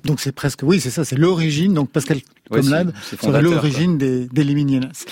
Donc 0.04 0.20
c'est 0.20 0.32
presque, 0.32 0.62
oui, 0.64 0.80
c'est 0.80 0.90
ça, 0.90 1.06
c'est 1.06 1.16
l'origine. 1.18 1.74
Donc 1.76 1.92
Pascal 1.92 2.18
Ouais, 2.50 2.62
Comlade 2.62 2.92
c'est- 3.04 3.18
c'est 3.20 3.26
serait 3.28 3.42
l'origine 3.44 4.00
des, 4.00 4.26
des 4.28 4.44
Liminianas. 4.44 5.06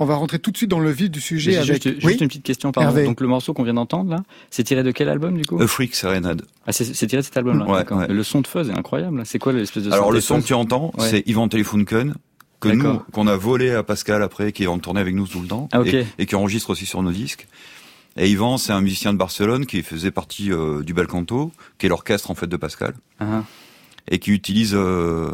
On 0.00 0.04
va 0.06 0.14
rentrer 0.16 0.38
tout 0.38 0.50
de 0.50 0.56
suite 0.56 0.70
dans 0.70 0.80
le 0.80 0.90
vif 0.90 1.10
du 1.10 1.20
sujet 1.20 1.56
avec. 1.56 1.82
juste, 1.82 1.88
juste 2.00 2.04
oui, 2.06 2.16
une 2.20 2.28
petite 2.28 2.42
question, 2.42 2.72
pardon. 2.72 2.88
Hervé. 2.90 3.04
Donc 3.04 3.20
le 3.20 3.28
morceau 3.28 3.52
qu'on 3.54 3.62
vient 3.62 3.74
d'entendre 3.74 4.10
là, 4.10 4.22
c'est 4.50 4.64
tiré 4.64 4.82
de 4.82 4.90
quel 4.90 5.08
album 5.08 5.36
du 5.36 5.44
coup 5.44 5.60
A 5.60 5.66
Freak 5.66 5.94
Serenade. 5.94 6.42
Ah, 6.66 6.72
c'est 6.72 6.92
tiré 7.06 7.18
de 7.18 7.22
cet 7.22 7.36
album-là. 7.36 7.66
Ouais. 7.66 8.08
Le 8.08 8.22
son 8.22 8.40
de 8.40 8.46
fuzz 8.46 8.68
est 8.70 8.76
incroyable. 8.78 9.22
C'est 9.24 9.38
quoi 9.38 9.52
l'espèce 9.52 9.84
de 9.84 9.92
Alors 9.92 10.06
synthé 10.06 10.14
le 10.16 10.20
son 10.20 10.40
que 10.40 10.46
tu 10.46 10.54
entends, 10.54 10.92
Ouais. 10.98 11.08
c'est 11.08 11.22
Yvan 11.28 11.48
Telefunken 11.48 12.14
que 12.60 12.68
nous 12.70 12.98
qu'on 13.12 13.26
a 13.26 13.36
volé 13.36 13.70
à 13.72 13.82
Pascal 13.82 14.22
après, 14.22 14.52
qui 14.52 14.64
est 14.64 14.66
en 14.66 14.78
tournée 14.78 15.00
avec 15.00 15.14
nous 15.14 15.26
tout 15.26 15.40
le 15.40 15.48
temps 15.48 15.68
Ah, 15.72 15.80
ok. 15.80 15.88
et, 15.92 16.06
et 16.18 16.26
qui 16.26 16.34
enregistre 16.34 16.70
aussi 16.70 16.86
sur 16.86 17.02
nos 17.02 17.12
disques. 17.12 17.46
Et 18.16 18.30
Yvan, 18.30 18.58
c'est 18.58 18.72
un 18.72 18.80
musicien 18.80 19.12
de 19.12 19.18
Barcelone 19.18 19.66
qui 19.66 19.82
faisait 19.82 20.10
partie 20.12 20.50
euh, 20.52 20.82
du 20.82 20.94
Bel 20.94 21.06
Canto, 21.08 21.52
qui 21.78 21.86
est 21.86 21.88
l'orchestre 21.88 22.30
en 22.30 22.34
fait 22.34 22.46
de 22.46 22.56
Pascal, 22.56 22.94
Ah, 23.20 23.24
ah. 23.30 23.44
et 24.10 24.18
qui 24.18 24.30
utilise 24.30 24.72
euh, 24.74 25.30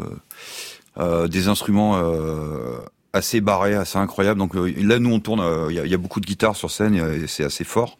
euh, 0.97 1.27
des 1.27 1.47
instruments 1.47 1.95
euh, 1.97 2.79
assez 3.13 3.41
barrés, 3.41 3.75
assez 3.75 3.97
incroyables. 3.97 4.39
Donc 4.39 4.55
euh, 4.55 4.73
là, 4.77 4.99
nous 4.99 5.11
on 5.11 5.19
tourne, 5.19 5.41
euh, 5.41 5.67
il 5.69 5.75
y, 5.75 5.79
a, 5.79 5.85
il 5.85 5.91
y 5.91 5.95
a 5.95 5.97
beaucoup 5.97 6.19
de 6.19 6.25
guitares 6.25 6.55
sur 6.55 6.71
scène, 6.71 6.95
et 6.95 7.27
c'est 7.27 7.43
assez 7.43 7.63
fort. 7.63 7.97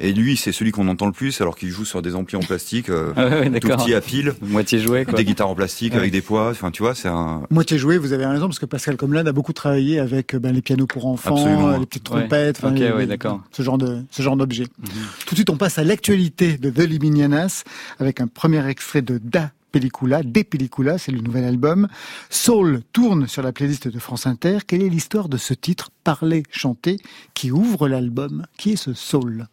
Et 0.00 0.12
lui, 0.12 0.36
c'est 0.36 0.52
celui 0.52 0.70
qu'on 0.70 0.86
entend 0.86 1.06
le 1.06 1.12
plus, 1.12 1.40
alors 1.40 1.56
qu'il 1.56 1.70
joue 1.70 1.84
sur 1.84 2.02
des 2.02 2.14
amplis 2.14 2.36
en 2.36 2.40
plastique, 2.40 2.88
euh, 2.88 3.12
Ah 3.16 3.26
ouais, 3.26 3.50
ouais, 3.50 3.58
tout 3.60 3.66
petit 3.66 3.94
à 3.94 4.00
pile, 4.00 4.32
Moitié 4.40 4.78
joué 4.78 5.04
quoi. 5.04 5.14
des 5.14 5.24
guitares 5.24 5.48
en 5.48 5.56
plastique 5.56 5.92
Ouais. 5.94 5.98
avec 5.98 6.12
des 6.12 6.22
poids. 6.22 6.50
Enfin, 6.50 6.70
tu 6.70 6.84
vois, 6.84 6.94
c'est 6.94 7.08
un 7.08 7.42
moitié 7.50 7.78
joué, 7.78 7.98
vous 7.98 8.12
avez 8.12 8.24
raison, 8.24 8.46
parce 8.46 8.60
que 8.60 8.66
Pascal 8.66 8.96
Comlade 8.96 9.26
a 9.26 9.32
beaucoup 9.32 9.52
travaillé 9.52 9.98
avec 9.98 10.36
euh, 10.36 10.38
ben, 10.38 10.54
les 10.54 10.62
pianos 10.62 10.86
pour 10.86 11.06
enfants, 11.06 11.34
Absolument. 11.34 11.68
euh, 11.70 11.78
les 11.80 11.86
petites 11.86 12.04
trompettes, 12.04 12.58
enfin, 12.58 12.70
Ok, 12.72 12.78
les- 12.78 12.92
ouais, 12.92 12.98
les- 13.00 13.06
d'accord. 13.06 13.40
ce 13.50 13.62
genre 13.64 13.76
de 13.76 14.04
ce 14.12 14.22
genre 14.22 14.36
d'objet. 14.36 14.66
Mhm. 14.78 14.88
Tout 15.26 15.30
de 15.34 15.38
suite, 15.38 15.50
on 15.50 15.56
passe 15.56 15.78
à 15.78 15.84
l'actualité 15.84 16.58
de 16.58 16.70
The 16.70 16.88
Liminianas 16.88 17.64
avec 17.98 18.20
un 18.20 18.28
premier 18.28 18.64
extrait 18.68 19.02
de 19.02 19.18
Da 19.20 19.50
Pellicula, 19.70 20.22
Des 20.22 20.44
Pellicula, 20.44 20.98
c'est 20.98 21.12
le 21.12 21.20
nouvel 21.20 21.44
album. 21.44 21.88
Soul 22.30 22.82
tourne 22.92 23.26
sur 23.26 23.42
la 23.42 23.52
playlist 23.52 23.88
de 23.88 23.98
France 23.98 24.26
Inter. 24.26 24.58
Quelle 24.66 24.82
est 24.82 24.88
l'histoire 24.88 25.28
de 25.28 25.36
ce 25.36 25.54
titre, 25.54 25.90
Parler, 26.04 26.42
chanter, 26.50 26.98
qui 27.34 27.50
ouvre 27.50 27.88
l'album? 27.88 28.46
Qui 28.56 28.72
est 28.72 28.76
ce 28.76 28.94
Soul? 28.94 29.46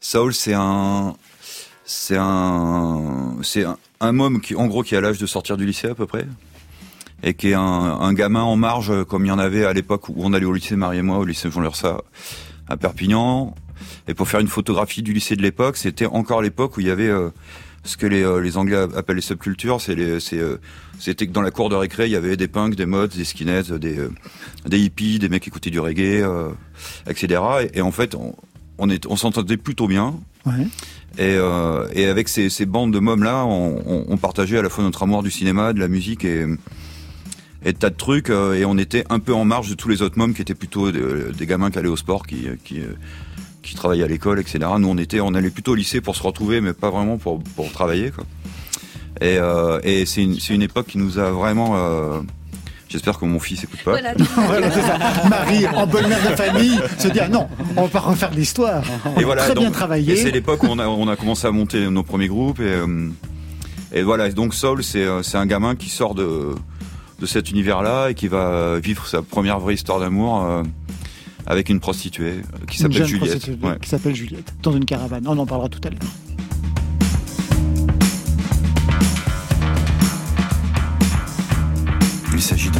Saul, 0.00 0.32
c'est 0.32 0.54
un, 0.54 1.16
c'est 1.84 2.16
un, 2.18 3.36
c'est 3.42 3.64
un, 3.64 3.78
un 4.00 4.38
qui, 4.40 4.54
en 4.54 4.66
gros, 4.66 4.82
qui 4.82 4.94
a 4.94 5.00
l'âge 5.00 5.18
de 5.18 5.26
sortir 5.26 5.56
du 5.56 5.66
lycée 5.66 5.88
à 5.88 5.94
peu 5.94 6.06
près, 6.06 6.26
et 7.22 7.34
qui 7.34 7.50
est 7.50 7.54
un, 7.54 8.12
gamin 8.12 8.42
en 8.42 8.56
marge, 8.56 9.04
comme 9.04 9.24
il 9.24 9.28
y 9.28 9.32
en 9.32 9.38
avait 9.38 9.64
à 9.64 9.72
l'époque 9.72 10.08
où 10.08 10.14
on 10.18 10.32
allait 10.32 10.46
au 10.46 10.52
lycée 10.52 10.76
Marie 10.76 10.98
et 10.98 11.02
moi, 11.02 11.18
au 11.18 11.24
lycée 11.24 11.50
Jean 11.50 11.60
Lersa 11.60 12.02
à 12.68 12.76
Perpignan. 12.76 13.54
Et 14.06 14.14
pour 14.14 14.28
faire 14.28 14.40
une 14.40 14.48
photographie 14.48 15.02
du 15.02 15.12
lycée 15.12 15.36
de 15.36 15.42
l'époque, 15.42 15.76
c'était 15.76 16.06
encore 16.06 16.42
l'époque 16.42 16.76
où 16.76 16.80
il 16.80 16.86
y 16.86 16.90
avait 16.90 17.08
euh, 17.08 17.30
ce 17.88 17.96
que 17.96 18.06
les, 18.06 18.22
euh, 18.22 18.40
les 18.40 18.56
Anglais 18.58 18.76
appellent 18.94 19.16
les 19.16 19.22
subcultures. 19.22 19.80
C'est 19.80 19.98
euh, 19.98 20.58
c'était 20.98 21.26
que 21.26 21.32
dans 21.32 21.42
la 21.42 21.50
cour 21.50 21.70
de 21.70 21.74
récré, 21.74 22.06
il 22.06 22.12
y 22.12 22.16
avait 22.16 22.36
des 22.36 22.48
punks, 22.48 22.74
des 22.74 22.86
mods, 22.86 23.06
des 23.06 23.24
skinheads, 23.24 23.78
des, 23.78 23.98
euh, 23.98 24.10
des 24.66 24.78
hippies, 24.78 25.18
des 25.18 25.28
mecs 25.28 25.42
qui 25.42 25.48
écoutaient 25.48 25.70
du 25.70 25.80
reggae, 25.80 26.22
etc. 27.08 27.40
Et, 27.62 27.78
et 27.78 27.80
en 27.80 27.92
fait, 27.92 28.14
on, 28.14 28.34
on, 28.76 28.90
est, 28.90 29.06
on 29.06 29.16
s'entendait 29.16 29.56
plutôt 29.56 29.88
bien. 29.88 30.14
Ouais. 30.44 30.66
Et, 31.18 31.36
et 31.92 32.06
avec 32.06 32.28
ces, 32.28 32.48
ces 32.50 32.66
bandes 32.66 32.92
de 32.92 32.98
mômes 32.98 33.24
là, 33.24 33.44
on, 33.44 33.82
on, 33.86 34.04
on 34.08 34.16
partageait 34.18 34.58
à 34.58 34.62
la 34.62 34.68
fois 34.68 34.84
notre 34.84 35.02
amour 35.02 35.22
du 35.22 35.30
cinéma, 35.30 35.72
de 35.72 35.80
la 35.80 35.88
musique 35.88 36.24
et, 36.24 36.46
et 37.64 37.72
de 37.72 37.78
tas 37.78 37.90
de 37.90 37.96
trucs. 37.96 38.28
et 38.28 38.64
on 38.64 38.76
était 38.78 39.04
un 39.08 39.18
peu 39.18 39.34
en 39.34 39.44
marge 39.44 39.70
de 39.70 39.74
tous 39.74 39.88
les 39.88 40.02
autres 40.02 40.18
mômes 40.18 40.34
qui 40.34 40.42
étaient 40.42 40.54
plutôt 40.54 40.92
des, 40.92 41.32
des 41.36 41.46
gamins 41.46 41.70
qui 41.70 41.78
allaient 41.78 41.88
au 41.88 41.96
sport, 41.96 42.26
qui, 42.26 42.46
qui, 42.64 42.82
qui 43.68 43.74
travaillaient 43.76 44.04
à 44.04 44.08
l'école, 44.08 44.38
etc. 44.40 44.58
Nous, 44.78 44.88
on 44.88 44.98
était, 44.98 45.20
on 45.20 45.34
allait 45.34 45.50
plutôt 45.50 45.72
au 45.72 45.74
lycée 45.76 46.00
pour 46.00 46.16
se 46.16 46.22
retrouver, 46.22 46.60
mais 46.60 46.72
pas 46.72 46.90
vraiment 46.90 47.16
pour, 47.18 47.42
pour 47.56 47.70
travailler. 47.72 48.10
Quoi. 48.10 48.24
Et, 49.20 49.36
euh, 49.38 49.80
et 49.82 50.06
c'est 50.06 50.22
une, 50.22 50.38
c'est 50.38 50.54
une 50.54 50.62
époque 50.62 50.86
qui 50.88 50.98
nous 50.98 51.18
a 51.18 51.30
vraiment. 51.30 51.74
euh, 51.76 52.20
J'espère 52.88 53.18
que 53.18 53.26
mon 53.26 53.38
fils 53.38 53.64
écoute 53.64 53.80
pas. 53.84 53.90
Voilà. 53.90 54.14
Voilà, 54.34 54.70
c'est 54.70 54.80
ça. 54.80 54.96
Marie, 55.28 55.66
en 55.68 55.86
bonne 55.86 56.08
mère 56.08 56.30
de 56.30 56.34
famille, 56.36 56.80
se 56.98 57.08
dit 57.08 57.20
ah 57.20 57.28
non, 57.28 57.46
on 57.76 57.82
va 57.82 57.88
pas 57.88 58.00
refaire 58.00 58.30
l'histoire. 58.30 58.82
Et 59.20 59.24
voilà, 59.24 59.42
Très 59.44 59.54
donc- 59.54 59.64
bien 59.64 59.70
travaillé. 59.72 60.14
Et 60.14 60.16
c'est 60.16 60.30
l'époque 60.30 60.62
où 60.62 60.68
on 60.70 60.78
a, 60.78 60.86
on 60.86 61.06
a 61.08 61.16
commencé 61.16 61.46
à 61.46 61.50
monter 61.50 61.90
nos 61.90 62.02
premiers 62.02 62.28
groupes. 62.28 62.60
Et, 62.60 62.62
euh, 62.64 63.08
et 63.92 64.02
voilà, 64.02 64.30
donc 64.30 64.54
Saul, 64.54 64.82
c'est 64.82 65.04
euh, 65.04 65.22
c'est 65.22 65.36
un 65.36 65.44
gamin 65.46 65.74
qui 65.76 65.90
sort 65.90 66.14
de, 66.14 66.54
de 67.20 67.26
cet 67.26 67.50
univers-là 67.50 68.08
et 68.10 68.14
qui 68.14 68.28
va 68.28 68.78
vivre 68.78 69.06
sa 69.06 69.20
première 69.20 69.58
vraie 69.60 69.74
histoire 69.74 70.00
d'amour 70.00 70.42
euh, 70.46 70.62
avec 71.48 71.70
une 71.70 71.80
prostituée 71.80 72.42
euh, 72.42 72.66
qui 72.68 72.78
s'appelle 72.78 73.06
Juliette. 73.06 73.48
Ouais. 73.62 73.78
qui 73.80 73.88
s'appelle 73.88 74.14
Juliette, 74.14 74.52
dans 74.62 74.72
une 74.72 74.84
caravane. 74.84 75.24
On 75.26 75.38
en 75.38 75.46
parlera 75.46 75.68
tout 75.70 75.80
à 75.82 75.90
l'heure. 75.90 75.98
Il 82.34 82.42
s'agit 82.42 82.70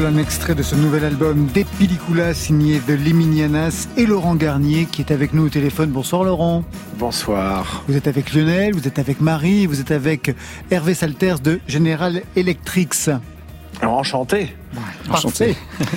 Soul, 0.00 0.06
un 0.06 0.18
extrait 0.18 0.54
de 0.54 0.62
ce 0.62 0.74
nouvel 0.74 1.04
album 1.04 1.46
des 1.46 1.64
Pellicula 1.64 2.32
signé 2.34 2.80
de 2.86 2.94
Liminianas 2.94 3.88
et 3.96 4.06
Laurent 4.06 4.34
Garnier 4.34 4.86
qui 4.90 5.02
est 5.02 5.12
avec 5.12 5.34
nous 5.34 5.46
au 5.46 5.48
téléphone. 5.48 5.90
Bonsoir 5.90 6.24
Laurent. 6.24 6.64
Bonsoir. 6.98 7.82
Vous 7.88 7.96
êtes 7.96 8.06
avec 8.06 8.32
Lionel, 8.32 8.74
vous 8.74 8.86
êtes 8.86 8.98
avec 8.98 9.20
Marie, 9.20 9.66
vous 9.66 9.80
êtes 9.80 9.90
avec 9.90 10.34
Hervé 10.70 10.94
Salters 10.94 11.40
de 11.40 11.60
General 11.66 12.22
Electrics. 12.36 13.10
Alors, 13.80 13.98
enchanté. 13.98 14.54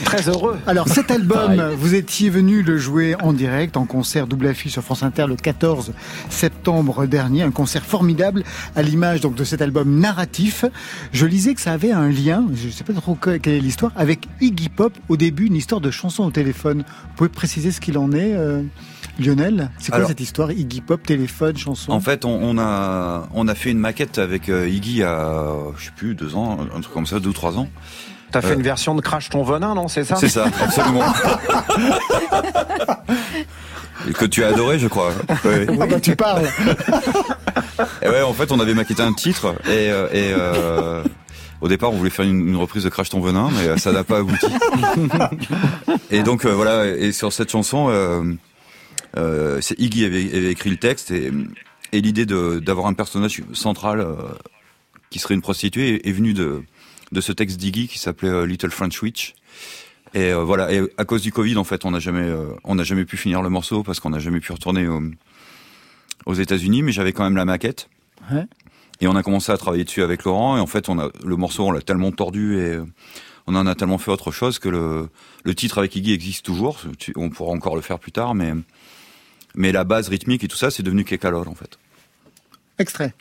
Très 0.06 0.28
heureux. 0.30 0.58
Alors 0.68 0.88
cet 0.88 1.12
album, 1.12 1.62
vous 1.78 1.96
étiez 1.96 2.30
venu 2.30 2.62
le 2.64 2.78
jouer 2.78 3.16
en 3.22 3.34
direct, 3.34 3.78
en 3.78 3.86
concert 3.86 4.28
double 4.28 4.48
affiche 4.48 4.74
sur 4.74 4.84
France 4.84 5.04
Inter 5.04 5.26
le 5.28 5.36
14 5.36 5.94
septembre 6.30 7.06
dernier, 7.06 7.44
un 7.44 7.52
concert 7.52 7.84
formidable 7.84 8.44
à 8.76 8.82
l'image 8.82 9.22
donc 9.22 9.36
de 9.36 9.44
cet 9.44 9.62
album 9.62 10.00
narratif. 10.00 10.66
Je 11.12 11.26
lisais 11.26 11.54
que 11.54 11.62
ça 11.62 11.74
avait 11.74 11.92
un 11.92 12.10
lien, 12.10 12.46
je 12.54 12.68
ne 12.68 12.72
sais 12.72 12.84
pas 12.84 12.94
trop 12.94 13.16
quelle 13.16 13.54
est 13.54 13.60
l'histoire, 13.60 13.92
avec 13.96 14.28
Iggy 14.42 14.70
Pop 14.70 14.94
au 15.10 15.18
début, 15.18 15.46
une 15.48 15.56
histoire 15.56 15.82
de 15.82 15.92
chanson 15.92 16.24
au 16.24 16.32
téléphone. 16.32 16.80
Vous 16.80 17.16
pouvez 17.16 17.30
préciser 17.30 17.72
ce 17.72 17.80
qu'il 17.80 17.98
en 17.98 18.12
est 18.12 18.34
euh, 18.36 18.62
Lionel, 19.20 19.70
c'est 19.78 19.90
quoi 19.90 19.98
Alors- 19.98 20.08
cette 20.10 20.22
histoire? 20.22 20.52
Iggy 20.52 20.82
Pop, 20.82 21.04
téléphone, 21.06 21.56
chanson 21.58 21.92
En 21.92 22.00
fait, 22.00 22.26
on, 22.26 22.32
on 22.42 22.58
a 22.58 23.28
on 23.34 23.48
a 23.48 23.56
fait 23.56 23.72
une 23.72 23.78
maquette 23.80 24.18
avec 24.18 24.50
euh, 24.50 24.68
Iggy 24.68 25.04
a 25.04 25.54
je 25.78 25.86
sais 25.86 25.92
plus 25.96 26.16
deux 26.16 26.36
ans, 26.36 26.58
un 26.76 26.82
truc 26.82 26.94
comme 26.94 27.06
ça, 27.06 27.20
deux 27.20 27.30
ou 27.30 27.34
trois 27.34 27.58
ans. 27.58 27.68
T'as 28.34 28.42
fait 28.42 28.50
Euh, 28.52 28.56
une 28.56 28.62
version 28.64 28.96
de 28.96 29.02
Crash 29.02 29.30
ton 29.30 29.44
venin, 29.44 29.74
non 29.76 29.88
C'est 29.88 30.04
ça 30.04 30.16
C'est 30.18 30.28
ça, 30.28 30.48
absolument. 30.62 31.04
Que 34.16 34.26
tu 34.26 34.44
as 34.44 34.50
adoré, 34.50 34.80
je 34.80 34.88
crois. 34.88 35.12
Ouais. 35.46 35.66
Ah 35.80 35.86
bah, 35.88 36.00
tu 36.00 36.16
parles 36.16 36.46
Et 38.02 38.10
ouais, 38.10 38.22
en 38.22 38.34
fait, 38.34 38.52
on 38.52 38.60
avait 38.60 38.74
maquetté 38.74 39.02
un 39.02 39.14
titre 39.14 39.56
et, 39.66 39.90
euh, 39.92 40.08
et 40.12 40.34
euh, 40.38 41.04
au 41.62 41.70
départ, 41.70 41.92
on 41.94 41.96
voulait 41.96 42.10
faire 42.10 42.26
une, 42.26 42.50
une 42.50 42.58
reprise 42.58 42.84
de 42.84 42.90
Crash 42.90 43.10
ton 43.10 43.22
venin, 43.22 43.50
mais 43.56 43.78
ça 43.78 43.94
n'a 43.94 44.04
pas 44.04 44.18
abouti. 44.18 44.48
et 46.12 46.22
donc 46.24 46.44
euh, 46.46 46.52
voilà, 46.54 46.86
et 46.88 47.14
sur 47.14 47.32
cette 47.32 47.50
chanson, 47.50 47.88
euh, 47.90 48.24
euh, 49.18 49.60
c'est 49.62 49.80
Iggy 49.80 50.04
avait, 50.06 50.26
avait 50.36 50.52
écrit 50.52 50.70
le 50.70 50.78
texte 50.78 51.12
et, 51.12 51.32
et 51.94 52.02
l'idée 52.02 52.26
d'avoir 52.26 52.88
un 52.88 52.94
personnage 52.94 53.42
central 53.54 54.02
euh, 54.02 54.16
qui 55.12 55.20
serait 55.20 55.36
une 55.36 55.42
prostituée 55.42 55.96
est, 55.96 56.10
est 56.10 56.12
venue 56.12 56.34
de 56.34 56.62
de 57.14 57.22
ce 57.22 57.32
texte 57.32 57.58
d'Iggy 57.58 57.88
qui 57.88 58.00
s'appelait 58.00 58.30
euh, 58.30 58.46
Little 58.46 58.72
French 58.72 59.02
Witch. 59.02 59.34
Et 60.14 60.32
euh, 60.32 60.44
voilà, 60.44 60.72
et 60.74 60.82
à 60.98 61.06
cause 61.06 61.22
du 61.22 61.32
Covid, 61.32 61.56
en 61.58 61.64
fait, 61.64 61.86
on 61.86 61.92
n'a 61.92 62.00
jamais, 62.00 62.22
euh, 62.22 62.50
on 62.64 62.76
n'a 62.76 62.84
jamais 62.84 63.06
pu 63.06 63.18
finir 63.18 63.42
le 63.42 63.50
morceau 63.50 63.84
parce 63.84 64.00
qu'on 64.00 64.10
n'a 64.12 64.20
jamais 64.20 64.40
pu 64.42 64.52
retourner 64.52 64.88
au- 64.88 65.02
aux 66.26 66.34
États-Unis, 66.34 66.84
mais 66.84 66.92
j'avais 66.92 67.14
quand 67.14 67.24
même 67.24 67.36
la 67.36 67.46
maquette. 67.46 67.90
Ouais. 68.32 68.46
Et 69.02 69.08
on 69.08 69.16
a 69.16 69.24
commencé 69.24 69.52
à 69.52 69.58
travailler 69.58 69.84
dessus 69.86 70.04
avec 70.04 70.24
Laurent. 70.24 70.58
Et 70.58 70.60
en 70.60 70.68
fait, 70.68 70.88
on 70.90 71.00
a 71.00 71.10
le 71.26 71.36
morceau, 71.36 71.66
on 71.66 71.72
l'a 71.72 71.82
tellement 71.82 72.12
tordu 72.12 72.60
et 72.60 72.78
on 73.48 73.56
en 73.56 73.66
a 73.68 73.76
tellement 73.76 73.98
fait 73.98 74.12
autre 74.12 74.32
chose 74.32 74.60
que 74.60 74.70
le, 74.70 75.10
le 75.44 75.56
titre 75.56 75.80
avec 75.80 75.96
Iggy 75.96 76.14
existe 76.14 76.46
toujours. 76.46 76.80
On 77.16 77.30
pourra 77.30 77.52
encore 77.52 77.76
le 77.76 77.82
faire 77.82 78.00
plus 78.00 78.12
tard, 78.12 78.36
mais 78.36 78.54
mais 79.56 79.72
la 79.72 79.84
base 79.84 80.08
rythmique 80.10 80.44
et 80.44 80.48
tout 80.48 80.56
ça, 80.58 80.72
c'est 80.72 80.84
devenu 80.84 81.04
Kekalol 81.04 81.48
en 81.48 81.56
fait. 81.56 81.78
Extrait. 82.80 83.14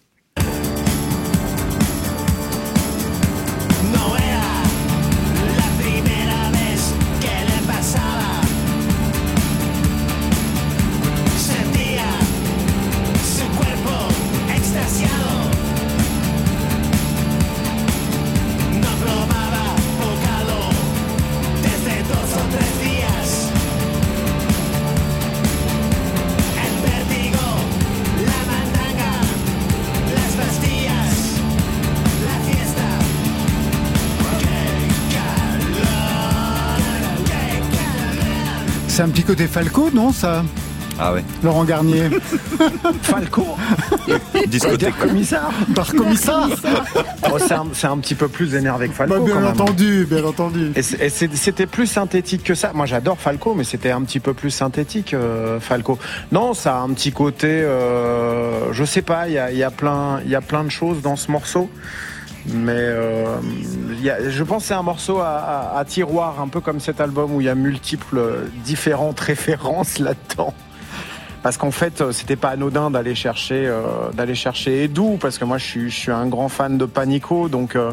C'est 39.03 39.09
un 39.09 39.11
petit 39.11 39.25
côté 39.25 39.49
Falco, 39.49 39.91
non 39.93 40.13
ça 40.13 40.45
Ah 40.97 41.13
ouais. 41.13 41.25
Laurent 41.43 41.65
Garnier, 41.65 42.05
Falco 43.03 43.45
Discothèque. 44.47 44.97
commissaire 44.97 45.51
par 45.75 45.93
commissaire 45.93 46.47
Oh, 47.29 47.37
C'est 47.41 47.55
un, 47.55 47.67
c'est 47.73 47.89
un 47.89 47.99
petit 47.99 48.15
peu 48.15 48.29
plus 48.29 48.55
énervé 48.55 48.87
que 48.89 48.95
Falco 48.95 49.13
Bah, 49.15 49.19
quand 49.19 49.27
Bien 49.27 49.41
même. 49.41 49.47
entendu, 49.61 50.07
bien 50.09 50.23
entendu. 50.25 50.71
Et 50.77 50.83
c'est- 50.83 51.05
et 51.05 51.09
c'est- 51.09 51.35
c'était 51.35 51.67
plus 51.67 51.89
synthétique 51.89 52.45
que 52.45 52.55
ça. 52.55 52.71
Moi, 52.75 52.87
j'adore 52.87 53.19
Falco, 53.19 53.55
mais 53.57 53.65
c'était 53.65 53.91
un 53.91 54.03
petit 54.03 54.21
peu 54.21 54.35
plus 54.35 54.51
synthétique, 54.53 55.15
euh, 55.15 55.59
Falco. 55.59 55.99
Non, 56.31 56.55
ça 56.55 56.77
a 56.77 56.79
un 56.83 56.91
petit 56.91 57.11
côté, 57.11 57.49
euh, 57.49 58.73
je 58.73 58.85
sais 58.85 59.03
pas. 59.03 59.27
Il 59.27 59.35
y 59.35 59.39
a, 59.39 59.51
il 59.51 59.59
y 59.59 59.65
a 59.65 59.73
plein, 59.73 60.21
il 60.25 60.31
y 60.31 60.37
a 60.37 60.41
plein 60.41 60.63
de 60.63 60.71
choses 60.71 61.03
dans 61.03 61.17
ce 61.17 61.29
morceau, 61.33 61.69
mais 62.47 62.73
euh, 62.77 63.37
je 64.29 64.43
pense 64.43 64.63
que 64.63 64.69
c'est 64.69 64.75
un 64.75 64.83
morceau 64.83 65.19
à, 65.21 65.83
tiroir, 65.87 66.41
un 66.41 66.49
peu 66.49 66.61
comme 66.61 66.81
cet 66.81 67.01
album 67.01 67.35
où 67.35 67.41
il 67.41 67.45
y 67.45 67.49
a 67.51 67.55
multiples 67.55 68.21
différentes 68.65 69.21
références 69.33 69.99
là-dedans. 69.99 70.55
Parce 71.43 71.57
qu'en 71.57 71.73
fait, 71.73 72.01
euh, 72.01 72.13
c'était 72.13 72.37
pas 72.37 72.51
anodin 72.51 72.91
d'aller 72.91 73.15
chercher, 73.17 73.67
euh, 73.67 74.11
d'aller 74.13 74.35
chercher 74.37 74.85
Edu, 74.85 75.19
parce 75.21 75.39
que 75.39 75.45
moi, 75.45 75.59
je 75.59 75.65
suis, 75.65 75.91
je 75.91 75.97
suis 75.97 76.13
un 76.13 76.27
grand 76.27 76.49
fan 76.49 76.79
de 76.79 76.85
Panico, 76.85 77.49
donc. 77.49 77.77
euh, 77.77 77.93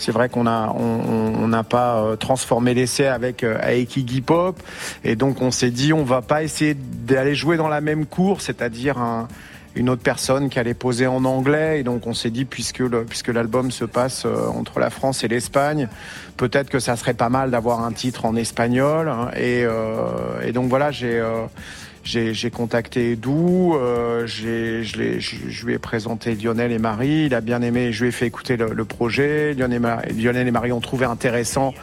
c'est 0.00 0.12
vrai 0.12 0.28
qu'on 0.28 0.46
a 0.46 0.72
on 0.76 1.48
n'a 1.48 1.64
pas 1.64 1.96
euh, 1.96 2.14
transformé 2.14 2.72
l'essai 2.72 3.08
avec 3.08 3.42
avec 3.42 3.96
Iggy 3.96 4.22
et 5.02 5.16
donc 5.16 5.42
on 5.42 5.50
s'est 5.50 5.72
dit 5.72 5.92
on 5.92 6.04
va 6.04 6.22
pas 6.22 6.44
essayer 6.44 6.74
d'aller 6.74 7.34
jouer 7.34 7.56
dans 7.56 7.66
la 7.66 7.80
même 7.80 8.06
cour, 8.06 8.40
c'est-à-dire 8.40 8.98
un- 8.98 9.26
une 9.78 9.88
autre 9.88 10.02
personne 10.02 10.48
qui 10.50 10.58
allait 10.58 10.74
poser 10.74 11.06
en 11.06 11.24
anglais. 11.24 11.80
Et 11.80 11.82
donc 11.82 12.06
on 12.06 12.14
s'est 12.14 12.30
dit 12.30 12.44
puisque 12.44 12.82
puisque 13.06 13.28
l'album 13.28 13.70
se 13.70 13.84
passe 13.84 14.24
euh, 14.26 14.46
entre 14.48 14.78
la 14.80 14.90
France 14.90 15.24
et 15.24 15.28
l'Espagne, 15.28 15.88
peut-être 16.36 16.68
que 16.68 16.78
ça 16.80 16.96
serait 16.96 17.14
pas 17.14 17.28
mal 17.28 17.50
d'avoir 17.50 17.84
un 17.84 17.92
titre 17.92 18.24
en 18.24 18.36
espagnol 18.36 19.08
hein, 19.08 19.30
et, 19.36 19.64
euh, 19.64 20.40
et 20.44 20.52
donc 20.52 20.68
voilà 20.68 20.90
j'ai 20.90 21.18
euh, 21.20 21.46
contacté 22.52 23.12
Edu, 23.12 23.28
euh, 23.30 24.26
j'ai- 24.26 24.82
je, 24.82 24.98
l'ai- 24.98 25.20
je, 25.20 25.66
lui 25.66 25.74
ai 25.74 25.78
présenté 25.78 26.34
Lionel 26.34 26.72
et 26.72 26.78
Marie, 26.78 27.24
il 27.26 27.34
a 27.34 27.40
bien 27.40 27.60
aimé, 27.62 27.92
je 27.92 28.02
lui 28.02 28.08
ai 28.08 28.12
fait 28.12 28.26
écouter 28.26 28.56
le, 28.56 28.84
projet. 28.84 29.54
Lionel 29.54 30.48
et 30.48 30.50
Marie 30.50 30.72
ont 30.72 30.80
trouvé 30.80 31.06
intéressant 31.06 31.74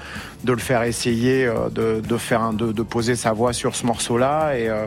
de 0.45 0.53
le 0.53 0.59
faire 0.59 0.83
essayer, 0.83 1.45
euh, 1.45 1.69
de, 1.69 2.01
de 2.07 2.17
faire 2.17 2.41
un, 2.41 2.53
de, 2.53 2.71
de 2.71 2.81
poser 2.83 3.15
sa 3.15 3.33
voix 3.33 3.51
sur 3.51 3.75
ce 3.75 3.85
morceau-là. 3.85 4.53
Et 4.57 4.69
euh, 4.69 4.85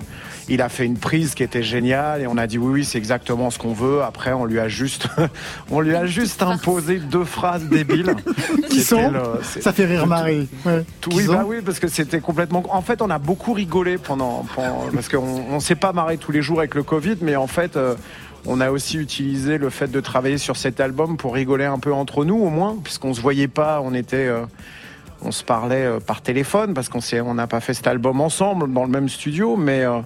il 0.49 0.62
a 0.62 0.68
fait 0.71 0.87
une 0.87 0.97
prise 0.97 1.35
qui 1.35 1.42
était 1.42 1.62
géniale 1.62 2.23
et 2.23 2.27
on 2.27 2.38
a 2.38 2.47
dit 2.47 2.57
oui, 2.57 2.73
oui, 2.73 2.85
c'est 2.85 2.97
exactement 2.97 3.51
ce 3.51 3.59
qu'on 3.59 3.75
veut. 3.75 4.03
Après, 4.03 4.33
on 4.33 4.44
lui 4.47 4.59
a 4.61 4.68
juste, 4.68 5.09
on 5.71 5.81
lui 5.81 5.94
a 5.94 6.07
juste 6.07 6.42
imposé 6.42 6.99
deux 7.01 7.25
phrases 7.25 7.64
débiles. 7.64 8.14
Qui 8.71 8.81
sont 8.81 9.11
le- 9.11 9.21
Ça 9.61 9.73
fait 9.73 9.85
rire 9.85 10.07
Marie. 10.07 10.49
Ouais. 10.64 10.85
tout- 11.01 11.11
Qui 11.11 11.16
oui, 11.18 11.27
bah 11.27 11.44
oui, 11.47 11.57
parce 11.64 11.79
que 11.81 11.88
c'était 11.88 12.21
complètement. 12.21 12.62
En 12.71 12.81
fait, 12.83 13.03
on 13.03 13.11
a 13.11 13.18
beaucoup 13.18 13.53
rigolé 13.53 13.99
pendant, 13.99 14.47
pendant- 14.55 14.87
parce 14.94 15.09
qu'on 15.09 15.42
on 15.51 15.61
s'est 15.61 15.75
pas 15.75 15.92
marré 15.92 16.16
tous 16.16 16.33
les 16.33 16.40
jours 16.40 16.61
avec 16.61 16.75
le 16.75 16.83
Covid, 16.83 17.16
mais 17.21 17.37
en 17.37 17.47
fait, 17.49 17.77
euh, 17.77 17.94
on 18.47 18.61
a 18.61 18.71
aussi 18.71 18.97
utilisé 18.97 19.59
le 19.59 19.68
fait 19.68 19.88
de 19.90 20.01
travailler 20.01 20.38
sur 20.38 20.57
cet 20.57 20.81
album 20.81 21.16
pour 21.16 21.35
rigoler 21.35 21.64
un 21.64 21.79
peu 21.79 21.92
entre 21.92 22.25
nous, 22.25 22.37
au 22.37 22.49
moins, 22.51 22.77
puisqu'on 22.83 23.12
se 23.12 23.21
voyait 23.21 23.49
pas, 23.49 23.81
on 23.85 23.92
était. 23.92 24.29
euh, 24.29 24.42
on 25.22 25.33
se 25.33 25.42
parlait 25.44 25.85
euh, 25.85 26.00
par 26.00 26.22
téléphone 26.22 26.74
parce 26.74 26.88
qu'on 26.88 27.00
s'est, 27.00 27.20
on 27.20 27.35
n'a 27.35 27.46
pas 27.46 27.61
fait 27.61 27.74
cet 27.74 27.87
album 27.87 28.20
ensemble 28.20 28.72
dans 28.72 28.85
le 28.85 28.90
même 28.90 29.09
studio, 29.09 29.57
mais 29.57 29.85
euh, 29.85 29.98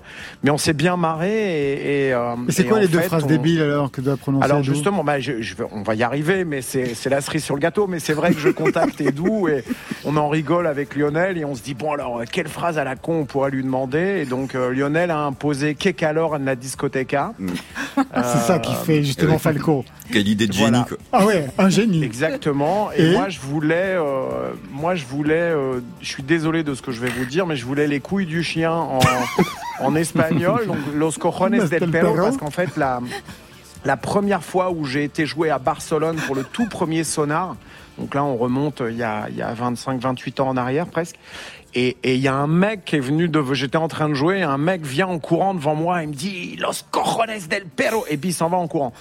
mais 0.42 0.51
on 0.51 0.59
s'est 0.59 0.72
bien 0.72 0.96
marré 0.96 1.31
et. 1.31 2.09
et, 2.09 2.12
euh, 2.14 2.35
Et 2.48 2.53
c'est 2.53 2.64
quoi 2.64 2.81
les 2.81 2.88
deux 2.88 3.01
phrases 3.01 3.25
on- 3.25 3.27
débiles 3.27 3.62
alors 3.62 3.90
que 3.90 4.01
doit 4.01 4.16
prononcer 4.16 4.44
alors 4.44 4.62
justement, 4.62 5.05
bah, 5.05 5.20
je, 5.20 5.40
je 5.42 5.55
vais- 5.55 5.64
on 5.72 5.83
va 5.83 5.94
y 5.94 6.03
arriver, 6.03 6.44
mais 6.44 6.62
c'est 6.62 6.94
c'est 6.94 7.11
la 7.11 7.20
cerise 7.20 7.44
sur 7.44 7.55
le 7.55 7.61
gâteau. 7.61 7.87
Mais 7.87 7.98
c'est 8.01 8.12
vrai 8.14 8.33
que 8.33 8.40
je 8.40 8.48
contacte 8.48 9.01
Edu 9.01 9.48
et 9.51 9.64
on 10.05 10.16
en 10.16 10.29
rigole 10.29 10.66
avec 10.66 10.96
Lionel 10.96 11.38
et 11.38 11.44
on 11.44 11.55
se 11.55 11.62
dit 11.62 11.75
bon 11.75 11.92
alors 11.92 12.22
quelle 12.31 12.48
phrase 12.48 12.79
à 12.79 12.85
la 12.85 12.96
con 12.96 13.20
on 13.20 13.25
pourrait 13.25 13.51
lui 13.51 13.62
demander 13.62 14.20
Et 14.22 14.25
donc 14.27 14.55
euh, 14.55 14.70
Lionel 14.72 15.11
a 15.11 15.18
imposé 15.18 15.75
qu'est 15.75 16.03
alors 16.03 16.38
de 16.38 16.44
la 16.44 16.57
discothèque 16.57 17.14
C'est 18.14 18.38
ça 18.46 18.59
qui 18.59 18.75
fait 18.87 19.03
justement. 19.03 19.38
Falco. 19.38 19.85
Quelle 20.12 20.29
idée 20.29 20.46
de 20.46 20.55
Voilà. 20.55 20.79
génie 20.79 20.88
quoi. 20.88 20.98
Ah 21.12 21.27
ouais, 21.27 21.46
un 21.59 21.68
génie. 21.68 22.03
Exactement. 22.05 22.90
Et, 22.96 23.03
Et 23.03 23.12
moi 23.12 23.29
je 23.29 23.40
voulais, 23.40 23.94
euh, 23.96 24.53
moi 24.70 24.94
je 24.94 25.02
voulais, 25.07 25.35
euh, 25.35 25.81
je 26.01 26.09
suis 26.09 26.23
désolé 26.23 26.62
de 26.62 26.75
ce 26.75 26.83
que 26.83 26.93
je 26.93 27.01
vais 27.01 27.11
vous 27.11 27.25
dire, 27.25 27.47
mais 27.47 27.57
je 27.57 27.65
voulais 27.65 27.87
les 27.87 28.01
couilles 28.01 28.27
du 28.27 28.43
chien 28.43 28.73
en, 28.73 28.99
en 29.81 29.95
espagnol, 29.95 30.67
donc 30.67 30.77
los 30.95 31.12
cojones 31.12 31.59
Del 31.69 31.91
perro, 31.91 32.12
perro. 32.15 32.17
parce 32.25 32.37
qu'en 32.37 32.51
fait 32.51 32.77
la 32.77 33.01
la 33.85 33.97
première 33.97 34.45
fois 34.45 34.71
où 34.71 34.85
j'ai 34.85 35.03
été 35.03 35.27
joué 35.27 35.51
à 35.51 35.59
Barcelone 35.59 36.17
pour 36.27 36.37
le 36.37 36.45
tout 36.45 36.69
premier 36.69 37.03
sonar, 37.03 37.57
donc 37.99 38.15
là 38.15 38.23
on 38.23 38.37
remonte 38.37 38.81
il 38.88 38.97
y 38.97 39.03
a, 39.03 39.27
il 39.29 39.37
y 39.37 39.43
a 39.43 39.53
25-28 39.55 40.41
ans 40.41 40.49
en 40.49 40.57
arrière 40.57 40.87
presque, 40.87 41.17
Et 41.75 41.97
et 42.03 42.15
il 42.17 42.21
y 42.21 42.29
a 42.29 42.35
un 42.35 42.47
mec 42.47 42.85
qui 42.85 42.97
est 42.97 43.01
venu 43.01 43.29
de, 43.29 43.43
j'étais 43.55 43.79
en 43.79 43.89
train 43.89 44.09
de 44.09 44.15
jouer, 44.15 44.43
un 44.43 44.59
mec 44.59 44.85
vient 44.85 45.07
en 45.07 45.19
courant 45.19 45.55
devant 45.55 45.75
moi, 45.75 46.03
il 46.03 46.09
me 46.11 46.15
dit 46.15 46.57
Los 46.61 46.83
cojones 46.91 47.39
del 47.49 47.65
perro, 47.65 48.05
et 48.11 48.17
puis 48.19 48.31
il 48.31 48.33
s'en 48.35 48.49
va 48.51 48.59
en 48.59 48.69
courant. 48.69 48.93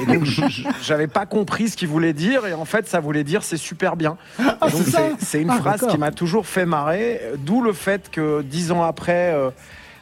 Et 0.00 0.06
donc 0.06 0.24
j'avais 0.82 1.08
pas 1.08 1.26
compris 1.26 1.70
ce 1.70 1.76
qu'il 1.76 1.88
voulait 1.88 2.12
dire, 2.12 2.46
et 2.46 2.54
en 2.54 2.64
fait 2.64 2.86
ça 2.86 3.00
voulait 3.00 3.24
dire 3.24 3.42
c'est 3.42 3.56
super 3.56 3.96
bien. 3.96 4.16
Ah, 4.38 4.58
Et 4.68 5.14
c'est 5.18 5.42
une 5.42 5.50
Ah, 5.50 5.56
phrase 5.58 5.86
qui 5.90 5.98
m'a 5.98 6.12
toujours 6.12 6.46
fait 6.46 6.66
marrer, 6.66 7.20
d'où 7.38 7.62
le 7.62 7.72
fait 7.72 8.10
que 8.10 8.42
dix 8.42 8.70
ans 8.70 8.82
après. 8.84 9.32
euh, 9.34 9.50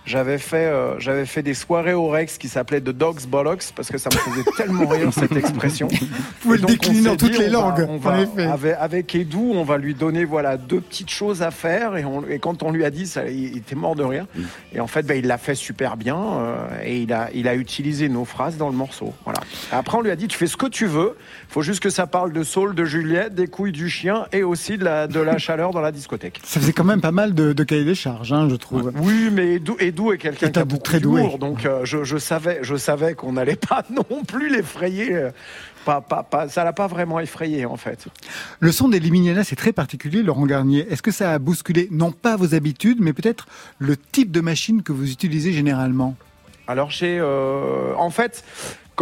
j'avais 0.04 0.38
fait, 0.38 0.66
euh, 0.66 0.98
j'avais 0.98 1.26
fait 1.26 1.42
des 1.42 1.54
soirées 1.54 1.94
au 1.94 2.08
Rex 2.08 2.38
qui 2.38 2.48
s'appelaient 2.48 2.80
The 2.80 2.90
Dogs 2.90 3.26
Bollocks 3.28 3.72
parce 3.76 3.88
que 3.90 3.98
ça 3.98 4.10
me 4.12 4.16
faisait 4.18 4.44
tellement 4.56 4.86
rire 4.88 5.10
cette 5.12 5.36
expression. 5.36 5.88
Vous 5.88 6.06
pouvez 6.40 6.58
le 6.58 6.66
décliner 6.66 7.02
dans 7.02 7.16
toutes 7.16 7.30
dit, 7.32 7.38
les 7.38 7.54
on 7.54 7.70
va- 7.70 7.78
langues, 7.78 7.86
on 7.88 7.96
va-. 7.98 8.52
Avec, 8.52 8.76
avec 8.78 9.14
Edu, 9.14 9.36
on 9.36 9.62
va 9.64 9.78
lui 9.78 9.94
donner 9.94 10.24
voilà 10.24 10.56
deux 10.56 10.80
petites 10.80 11.10
choses 11.10 11.42
à 11.42 11.50
faire 11.50 11.96
et, 11.96 12.04
on- 12.04 12.26
et 12.28 12.38
quand 12.38 12.62
on 12.62 12.72
lui 12.72 12.84
a 12.84 12.90
dit 12.90 13.06
ça, 13.06 13.28
il 13.28 13.56
était 13.56 13.74
mort 13.76 13.94
de 13.94 14.02
rire. 14.02 14.26
Et 14.74 14.80
en 14.80 14.86
fait, 14.86 15.02
ben, 15.06 15.16
il 15.18 15.26
l'a 15.26 15.38
fait 15.38 15.54
super 15.54 15.96
bien 15.96 16.16
euh, 16.18 16.56
et 16.84 16.98
il 17.02 17.12
a, 17.12 17.28
il 17.34 17.46
a 17.46 17.54
utilisé 17.54 18.08
nos 18.08 18.24
phrases 18.24 18.56
dans 18.56 18.68
le 18.68 18.74
morceau. 18.76 19.12
Voilà. 19.24 19.40
Après, 19.70 19.96
on 19.98 20.00
lui 20.00 20.10
a 20.10 20.16
dit 20.16 20.26
tu 20.28 20.36
fais 20.38 20.46
ce 20.46 20.56
que 20.56 20.66
tu 20.66 20.86
veux. 20.86 21.16
Faut 21.48 21.62
juste 21.62 21.80
que 21.80 21.90
ça 21.90 22.06
parle 22.06 22.32
de 22.32 22.42
Saul, 22.42 22.74
de 22.74 22.84
Juliette, 22.84 23.34
des 23.34 23.46
couilles 23.46 23.72
du 23.72 23.90
chien 23.90 24.26
et 24.32 24.42
aussi 24.42 24.78
de 24.78 24.84
la, 24.84 25.06
de 25.06 25.20
la 25.20 25.36
chaleur 25.38 25.70
dans 25.72 25.80
la 25.82 25.92
discothèque. 25.92 26.40
Ça 26.44 26.58
faisait 26.60 26.72
quand 26.72 26.84
même 26.84 27.02
pas 27.02 27.12
mal 27.12 27.34
de, 27.34 27.52
de 27.52 27.62
cahiers 27.64 27.84
des 27.84 27.94
charges, 27.94 28.32
hein, 28.32 28.48
je 28.50 28.56
trouve. 28.56 28.90
Oui, 29.00 29.28
mais 29.30 29.56
Edu, 29.56 29.72
Edu 29.78 29.91
est 30.12 30.18
quelqu'un 30.18 30.48
Est 30.48 30.52
qui 30.52 30.59
a 30.59 30.64
beaucoup 30.64 30.83
très 30.83 31.00
doué. 31.00 31.37
donc 31.38 31.64
euh, 31.64 31.85
je, 31.85 32.05
je 32.05 32.16
savais, 32.16 32.61
je 32.62 32.76
savais 32.76 33.14
qu'on 33.14 33.33
n'allait 33.33 33.57
pas 33.57 33.85
non 33.90 34.24
plus 34.24 34.48
l'effrayer. 34.48 35.28
Pas, 35.85 36.00
pas, 36.00 36.22
pas, 36.22 36.48
ça 36.48 36.62
l'a 36.62 36.72
pas 36.72 36.87
vraiment 36.87 37.18
effrayé 37.18 37.66
en 37.66 37.76
fait. 37.76 38.07
Le 38.61 38.70
son 38.70 38.88
des 38.88 39.00
c'est 39.44 39.57
très 39.57 39.72
particulier, 39.72 40.22
Laurent 40.22 40.46
Garnier. 40.46 40.87
Est-ce 40.90 41.02
que 41.02 41.11
ça 41.11 41.33
a 41.33 41.38
bousculé, 41.38 41.88
non 41.90 42.12
pas 42.12 42.37
vos 42.37 42.55
habitudes, 42.55 42.98
mais 43.00 43.12
peut-être 43.12 43.46
le 43.78 43.96
type 43.96 44.31
de 44.31 44.40
machine 44.40 44.83
que 44.83 44.92
vous 44.92 45.11
utilisez 45.11 45.52
généralement? 45.52 46.16
Alors 46.68 46.90
j'ai, 46.90 47.18
euh, 47.18 47.94
en 47.96 48.11
fait, 48.11 48.44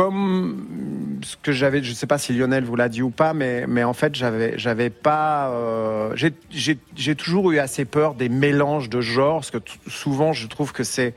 comme 0.00 1.18
ce 1.22 1.36
que 1.36 1.52
j'avais, 1.52 1.82
je 1.82 1.92
sais 1.92 2.06
pas 2.06 2.16
si 2.16 2.32
Lionel 2.32 2.64
vous 2.64 2.74
l'a 2.74 2.88
dit 2.88 3.02
ou 3.02 3.10
pas, 3.10 3.34
mais, 3.34 3.66
mais 3.68 3.84
en 3.84 3.92
fait 3.92 4.14
j'avais, 4.14 4.56
j'avais 4.56 4.88
pas, 4.88 5.50
euh, 5.50 6.16
j'ai, 6.16 7.14
toujours 7.14 7.52
eu 7.52 7.58
assez 7.58 7.84
peur 7.84 8.14
des 8.14 8.30
mélanges 8.30 8.88
de 8.88 9.02
genres, 9.02 9.40
parce 9.40 9.50
que 9.50 9.58
souvent 9.88 10.32
je 10.32 10.46
trouve 10.46 10.72
que 10.72 10.84
c'est 10.84 11.12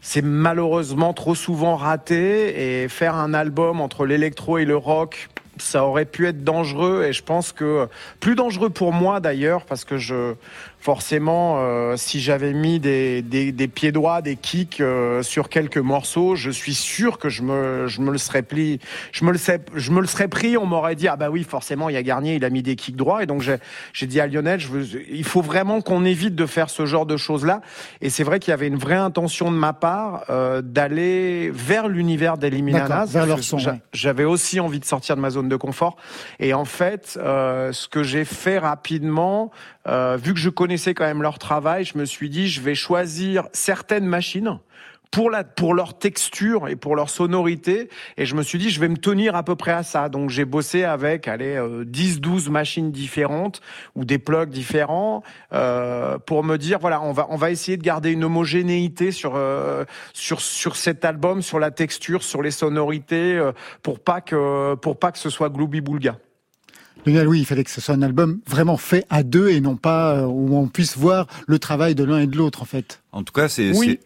c'est 0.00 0.22
malheureusement 0.22 1.12
trop 1.12 1.34
souvent 1.34 1.74
raté 1.74 2.82
et 2.82 2.88
faire 2.88 3.16
un 3.16 3.34
album 3.34 3.80
entre 3.80 4.06
l'électro 4.06 4.58
et 4.58 4.64
le 4.64 4.76
rock 4.76 5.28
ça 5.58 5.84
aurait 5.84 6.04
pu 6.04 6.26
être 6.26 6.42
dangereux 6.44 7.04
et 7.08 7.12
je 7.12 7.22
pense 7.22 7.52
que 7.52 7.88
plus 8.20 8.34
dangereux 8.34 8.70
pour 8.70 8.92
moi 8.92 9.20
d'ailleurs 9.20 9.64
parce 9.64 9.84
que 9.84 9.98
je 9.98 10.34
forcément 10.88 11.56
euh, 11.60 11.96
si 11.96 12.20
j'avais 12.20 12.52
mis 12.52 12.78
des, 12.78 13.22
des, 13.22 13.52
des 13.52 13.68
pieds 13.68 13.90
droits 13.90 14.20
des 14.20 14.36
kicks 14.36 14.82
euh, 14.82 15.22
sur 15.22 15.48
quelques 15.48 15.78
morceaux 15.78 16.36
je 16.36 16.50
suis 16.50 16.74
sûr 16.74 17.16
que 17.18 17.30
je 17.30 17.40
me 17.40 17.86
je 17.86 18.02
me 18.02 18.12
le 18.12 18.18
serais 18.18 18.42
pris 18.42 18.80
je 19.10 19.24
me 19.24 19.32
le 19.32 19.38
serais 19.38 19.60
je 19.74 19.90
me 19.92 20.02
le 20.02 20.06
serais 20.06 20.28
pris 20.28 20.58
on 20.58 20.66
m'aurait 20.66 20.94
dit 20.94 21.08
ah 21.08 21.16
bah 21.16 21.30
oui 21.30 21.42
forcément 21.42 21.88
il 21.88 21.94
y 21.94 21.96
a 21.96 22.02
Garnier 22.02 22.34
il 22.34 22.44
a 22.44 22.50
mis 22.50 22.62
des 22.62 22.76
kicks 22.76 22.96
droits 22.96 23.22
et 23.22 23.26
donc 23.26 23.40
j'ai 23.40 23.56
j'ai 23.94 24.06
dit 24.06 24.20
à 24.20 24.26
Lionel 24.26 24.60
je 24.60 24.68
veux, 24.68 24.86
il 25.10 25.24
faut 25.24 25.40
vraiment 25.40 25.80
qu'on 25.80 26.04
évite 26.04 26.34
de 26.34 26.44
faire 26.44 26.68
ce 26.68 26.84
genre 26.84 27.06
de 27.06 27.16
choses 27.16 27.46
là 27.46 27.62
et 28.02 28.10
c'est 28.10 28.22
vrai 28.22 28.38
qu'il 28.38 28.50
y 28.50 28.54
avait 28.54 28.68
une 28.68 28.76
vraie 28.76 28.94
intention 28.94 29.50
de 29.50 29.56
ma 29.56 29.72
part 29.72 30.24
euh, 30.28 30.60
d'aller 30.60 31.50
vers 31.50 31.88
l'univers 31.88 32.36
d'Eliminanas 32.36 33.06
vers 33.06 33.24
leur 33.24 33.42
son, 33.42 33.56
J'a- 33.56 33.70
ouais. 33.72 33.80
j'avais 33.94 34.24
aussi 34.24 34.60
envie 34.60 34.80
de 34.80 34.84
sortir 34.84 35.16
de 35.16 35.22
ma 35.22 35.30
zone 35.30 35.48
de 35.48 35.56
confort. 35.56 35.96
Et 36.40 36.52
en 36.52 36.66
fait, 36.66 37.18
euh, 37.22 37.72
ce 37.72 37.88
que 37.88 38.02
j'ai 38.02 38.24
fait 38.26 38.58
rapidement, 38.58 39.50
euh, 39.86 40.16
vu 40.16 40.34
que 40.34 40.40
je 40.40 40.50
connaissais 40.50 40.94
quand 40.94 41.04
même 41.04 41.22
leur 41.22 41.38
travail, 41.38 41.84
je 41.84 41.98
me 41.98 42.04
suis 42.04 42.30
dit, 42.30 42.48
je 42.48 42.60
vais 42.60 42.74
choisir 42.74 43.48
certaines 43.52 44.06
machines 44.06 44.58
pour 45.14 45.30
la 45.30 45.44
pour 45.44 45.74
leur 45.74 45.96
texture 45.96 46.68
et 46.68 46.74
pour 46.74 46.96
leur 46.96 47.08
sonorité. 47.08 47.88
Et 48.16 48.26
je 48.26 48.34
me 48.34 48.42
suis 48.42 48.58
dit 48.58 48.70
je 48.70 48.80
vais 48.80 48.88
me 48.88 48.96
tenir 48.96 49.36
à 49.36 49.44
peu 49.44 49.54
près 49.54 49.70
à 49.70 49.84
ça. 49.84 50.08
Donc 50.08 50.28
j'ai 50.28 50.44
bossé 50.44 50.82
avec 50.82 51.28
allez 51.28 51.54
euh, 51.54 51.84
10 51.84 52.20
12 52.20 52.50
machines 52.50 52.90
différentes 52.90 53.60
ou 53.94 54.04
des 54.04 54.18
plugs 54.18 54.50
différents 54.50 55.22
euh, 55.52 56.18
pour 56.18 56.42
me 56.42 56.56
dire 56.56 56.80
voilà 56.80 57.00
on 57.00 57.12
va 57.12 57.28
on 57.30 57.36
va 57.36 57.52
essayer 57.52 57.76
de 57.76 57.82
garder 57.84 58.10
une 58.10 58.24
homogénéité 58.24 59.12
sur 59.12 59.34
euh, 59.36 59.84
sur 60.12 60.40
sur 60.40 60.74
cet 60.74 61.04
album 61.04 61.42
sur 61.42 61.60
la 61.60 61.70
texture 61.70 62.24
sur 62.24 62.42
les 62.42 62.50
sonorités 62.50 63.36
euh, 63.36 63.52
pour 63.84 64.00
pas 64.00 64.20
que 64.20 64.74
pour 64.74 64.98
pas 64.98 65.12
que 65.12 65.18
ce 65.18 65.30
soit 65.30 65.48
gloubi 65.48 65.80
boulga 65.80 66.16
Lionel, 67.06 67.28
oui, 67.28 67.40
il 67.40 67.44
fallait 67.46 67.64
que 67.64 67.70
ce 67.70 67.80
soit 67.80 67.94
un 67.94 68.02
album 68.02 68.40
vraiment 68.48 68.76
fait 68.76 69.04
à 69.10 69.22
deux 69.22 69.50
et 69.50 69.60
non 69.60 69.76
pas 69.76 70.16
euh, 70.16 70.26
où 70.26 70.56
on 70.56 70.68
puisse 70.68 70.96
voir 70.96 71.26
le 71.46 71.58
travail 71.58 71.94
de 71.94 72.04
l'un 72.04 72.18
et 72.20 72.26
de 72.26 72.36
l'autre, 72.36 72.62
en 72.62 72.66
fait. 72.66 73.00
En 73.12 73.22
tout 73.22 73.32
cas, 73.32 73.48
c'est. 73.48 73.72
Oui. 73.76 73.98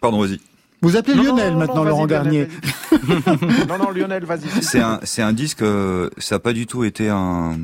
Pardon, 0.00 0.20
vas-y. 0.20 0.40
Vous 0.82 0.96
appelez 0.96 1.14
Non, 1.16 1.22
Lionel 1.24 1.46
non, 1.46 1.52
non, 1.52 1.58
maintenant, 1.58 1.82
vas-y, 1.82 1.88
Laurent 1.88 2.06
Garnier. 2.06 2.48
non 3.68 3.78
non 3.78 3.90
Lionel 3.90 4.24
vas-y 4.24 4.62
C'est 4.62 4.80
un, 4.80 5.00
c'est 5.04 5.22
un 5.22 5.32
disque. 5.32 5.62
euh, 5.62 6.10
ça 6.18 6.36
n'a 6.36 6.38
pas 6.38 6.52
du 6.52 6.66
tout 6.66 6.84
été 6.84 7.08
un, 7.08 7.56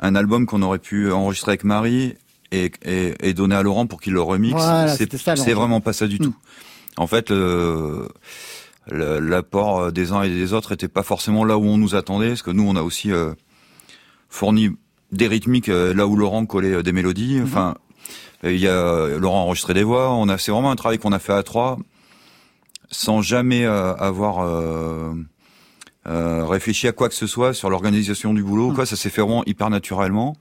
un 0.00 0.14
album 0.14 0.46
qu'on 0.46 0.62
aurait 0.62 0.78
pu 0.78 1.10
enregistrer 1.10 1.52
avec 1.52 1.64
Marie 1.64 2.14
et, 2.52 2.70
et, 2.84 3.14
et 3.22 3.34
donner 3.34 3.56
à 3.56 3.62
Laurent 3.62 3.86
pour 3.86 4.00
qu'il 4.00 4.12
le 4.12 4.20
remixe. 4.20 4.54
Voilà, 4.54 4.88
c'est, 4.88 5.52
vraiment 5.54 5.80
pas 5.80 5.92
ça 5.94 6.06
du 6.06 6.16
Mm. 6.16 6.24
tout. 6.24 6.34
En 6.98 7.06
fait, 7.06 7.30
l'apport 8.90 9.90
des 9.92 10.12
uns 10.12 10.22
et 10.22 10.28
des 10.30 10.52
autres 10.52 10.72
était 10.72 10.88
pas 10.88 11.02
forcément 11.02 11.44
là 11.44 11.58
où 11.58 11.64
on 11.64 11.78
nous 11.78 11.94
attendait, 11.94 12.28
parce 12.28 12.42
que 12.42 12.50
nous, 12.50 12.66
on 12.68 12.76
a 12.76 12.82
aussi 12.82 13.10
euh, 13.12 13.32
fourni 14.28 14.70
des 15.12 15.26
rythmiques 15.28 15.68
euh, 15.68 15.94
là 15.94 16.06
où 16.06 16.16
Laurent 16.16 16.46
collait 16.46 16.74
euh, 16.74 16.82
des 16.82 16.92
mélodies. 16.92 17.40
Enfin, 17.42 17.74
euh, 18.44 18.52
il 18.52 18.60
y 18.60 18.68
a 18.68 19.18
Laurent 19.18 19.42
enregistré 19.44 19.74
des 19.74 19.82
voix. 19.84 20.10
On 20.12 20.28
a, 20.28 20.38
c'est 20.38 20.52
vraiment 20.52 20.70
un 20.70 20.76
travail 20.76 20.98
qu'on 20.98 21.12
a 21.12 21.18
fait 21.18 21.32
à 21.32 21.42
trois, 21.42 21.78
sans 22.90 23.22
jamais 23.22 23.64
euh, 23.64 23.94
avoir 23.96 24.40
euh, 24.44 25.12
euh, 26.06 26.44
réfléchi 26.46 26.86
à 26.86 26.92
quoi 26.92 27.08
que 27.08 27.14
ce 27.14 27.26
soit 27.26 27.54
sur 27.54 27.70
l'organisation 27.70 28.34
du 28.34 28.42
boulot. 28.42 28.70
ou 28.70 28.74
Quoi, 28.74 28.86
ça 28.86 28.96
s'est 28.96 29.10
fait 29.10 29.22
vraiment 29.22 29.44
hyper 29.46 29.70
naturellement 29.70 30.36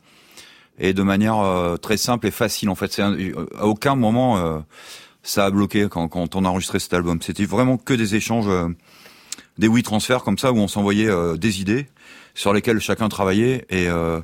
et 0.77 0.93
de 0.93 1.03
manière 1.03 1.39
euh, 1.39 1.77
très 1.77 1.95
simple 1.97 2.27
et 2.27 2.31
facile. 2.31 2.69
En 2.69 2.75
fait, 2.75 2.99
un- 2.99 3.13
euh, 3.17 3.45
à 3.58 3.65
aucun 3.65 3.95
moment 3.95 4.38
euh, 4.38 4.60
ça 5.26 5.46
a 5.46 5.52
bloqué 5.52 5.88
quand, 5.90 6.36
on 6.36 6.46
a 6.46 6.48
enregistré 6.48 6.80
cet 6.80 6.94
album. 6.94 7.20
C'était 7.22 7.46
vraiment 7.46 7.78
que 7.78 7.94
des 7.94 8.16
échanges, 8.16 8.48
euh, 8.48 8.70
des 9.58 9.68
oui 9.68 9.84
transferts 9.84 10.24
comme 10.24 10.38
ça 10.38 10.54
où 10.54 10.58
on 10.58 10.68
s'envoyait 10.68 11.10
euh, 11.10 11.36
des 11.36 11.62
idées 11.62 11.88
sur 12.36 12.54
lesquelles 12.54 12.80
chacun 12.80 13.10
travaillait 13.10 13.66
et, 13.70 13.88
euh, 13.88 14.22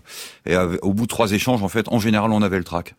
au 0.82 0.94
bout 0.94 1.04
de 1.04 1.08
trois 1.08 1.32
échanges, 1.32 1.64
en 1.64 1.70
fait, 1.70 1.88
en 1.90 2.00
général, 2.00 2.32
on 2.32 2.42
avait 2.42 2.58
le 2.58 2.64
track. 2.64 2.96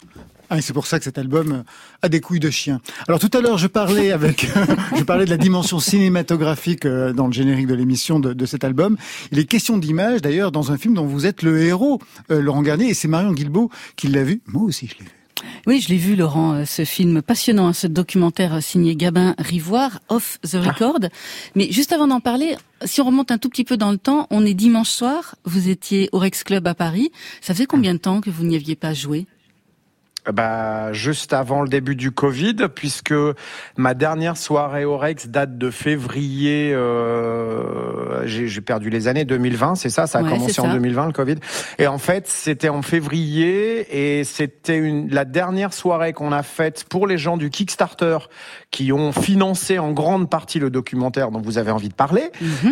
Ah, 0.50 0.60
c'est 0.60 0.72
pour 0.72 0.86
ça 0.86 0.98
que 0.98 1.04
cet 1.04 1.16
album 1.16 1.64
a 2.02 2.08
des 2.10 2.20
couilles 2.20 2.40
de 2.40 2.50
chien. 2.50 2.80
Alors 3.08 3.20
tout 3.20 3.30
à 3.32 3.40
l'heure, 3.40 3.56
je 3.56 3.66
parlais 3.66 4.12
avec, 4.12 4.46
je 4.98 5.02
parlais 5.02 5.24
de 5.24 5.30
la 5.30 5.38
dimension 5.38 5.78
cinématographique 5.80 6.86
dans 6.86 7.26
le 7.26 7.32
générique 7.32 7.66
de 7.66 7.74
l'émission 7.74 8.20
de, 8.20 8.34
de 8.34 8.46
cet 8.46 8.64
album. 8.64 8.98
Il 9.30 9.38
est 9.38 9.44
question 9.44 9.78
d'image, 9.78 10.20
d'ailleurs, 10.20 10.52
dans 10.52 10.72
un 10.72 10.76
film 10.76 10.94
dont 10.94 11.06
vous 11.06 11.24
êtes 11.24 11.42
le 11.42 11.62
héros, 11.62 12.00
Laurent 12.28 12.62
Garnier, 12.62 12.88
et 12.88 12.94
c'est 12.94 13.08
Marion 13.08 13.32
Guilbault 13.32 13.70
qui 13.96 14.08
l'a 14.08 14.24
vu. 14.24 14.42
Moi 14.46 14.64
aussi, 14.64 14.88
je 14.88 14.98
l'ai 14.98 15.04
vu. 15.04 15.21
Oui, 15.66 15.80
je 15.80 15.88
l'ai 15.88 15.96
vu, 15.96 16.16
Laurent, 16.16 16.54
euh, 16.54 16.64
ce 16.64 16.84
film 16.84 17.22
passionnant, 17.22 17.68
hein, 17.68 17.72
ce 17.72 17.86
documentaire 17.86 18.62
signé 18.62 18.96
Gabin 18.96 19.34
Rivoire, 19.38 20.00
Off 20.08 20.38
the 20.42 20.54
Record. 20.54 21.00
Mais 21.54 21.70
juste 21.70 21.92
avant 21.92 22.06
d'en 22.06 22.20
parler, 22.20 22.56
si 22.84 23.00
on 23.00 23.04
remonte 23.04 23.30
un 23.30 23.38
tout 23.38 23.48
petit 23.48 23.64
peu 23.64 23.76
dans 23.76 23.92
le 23.92 23.98
temps, 23.98 24.26
on 24.30 24.44
est 24.44 24.54
dimanche 24.54 24.90
soir, 24.90 25.36
vous 25.44 25.68
étiez 25.68 26.08
au 26.12 26.18
Rex 26.18 26.44
Club 26.44 26.66
à 26.66 26.74
Paris. 26.74 27.10
Ça 27.40 27.54
faisait 27.54 27.66
combien 27.66 27.94
de 27.94 27.98
temps 27.98 28.20
que 28.20 28.30
vous 28.30 28.44
n'y 28.44 28.56
aviez 28.56 28.76
pas 28.76 28.94
joué? 28.94 29.26
Bah, 30.32 30.92
juste 30.92 31.32
avant 31.32 31.62
le 31.62 31.68
début 31.68 31.96
du 31.96 32.12
Covid, 32.12 32.54
puisque 32.72 33.14
ma 33.76 33.94
dernière 33.94 34.36
soirée 34.36 34.84
au 34.84 34.96
Rex 34.96 35.26
date 35.28 35.58
de 35.58 35.70
février. 35.70 36.72
Euh, 36.72 38.22
j'ai 38.26 38.60
perdu 38.60 38.88
les 38.90 39.08
années 39.08 39.24
2020, 39.24 39.74
c'est 39.74 39.90
ça? 39.90 40.06
Ça 40.06 40.18
a 40.18 40.22
Ouais, 40.22 40.30
commencé 40.30 40.60
en 40.60 40.66
ça. 40.66 40.72
2020 40.72 41.06
le 41.06 41.12
Covid. 41.12 41.34
Et 41.78 41.86
en 41.88 41.98
fait, 41.98 42.28
c'était 42.28 42.68
en 42.68 42.82
février 42.82 44.18
et 44.18 44.22
c'était 44.24 44.80
la 45.10 45.24
dernière 45.24 45.72
soirée 45.72 46.12
qu'on 46.12 46.30
a 46.30 46.42
faite 46.44 46.84
pour 46.88 47.06
les 47.08 47.18
gens 47.18 47.36
du 47.36 47.50
Kickstarter 47.50 48.18
qui 48.70 48.92
ont 48.92 49.10
financé 49.12 49.78
en 49.80 49.90
grande 49.90 50.30
partie 50.30 50.58
le 50.60 50.70
documentaire 50.70 51.30
dont 51.32 51.40
vous 51.40 51.58
avez 51.58 51.72
envie 51.72 51.88
de 51.88 51.94
parler. 51.94 52.30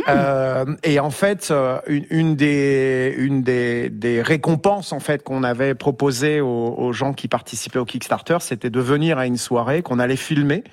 Euh, 0.08 0.64
et 0.84 1.00
en 1.00 1.10
fait, 1.10 1.48
euh, 1.50 1.78
une, 1.88 2.06
une 2.10 2.36
des 2.36 3.12
une 3.16 3.42
des, 3.42 3.88
des 3.90 4.22
récompenses 4.22 4.92
en 4.92 5.00
fait 5.00 5.22
qu'on 5.24 5.42
avait 5.42 5.74
proposé 5.74 6.40
aux, 6.40 6.74
aux 6.78 6.92
gens 6.92 7.12
qui 7.12 7.26
participaient 7.26 7.39
au 7.76 7.85
Kickstarter, 7.85 8.38
c'était 8.40 8.70
de 8.70 8.81
venir 8.81 9.18
à 9.18 9.26
une 9.26 9.37
soirée 9.37 9.83
qu'on 9.83 9.98
allait 9.98 10.16
filmer 10.16 10.64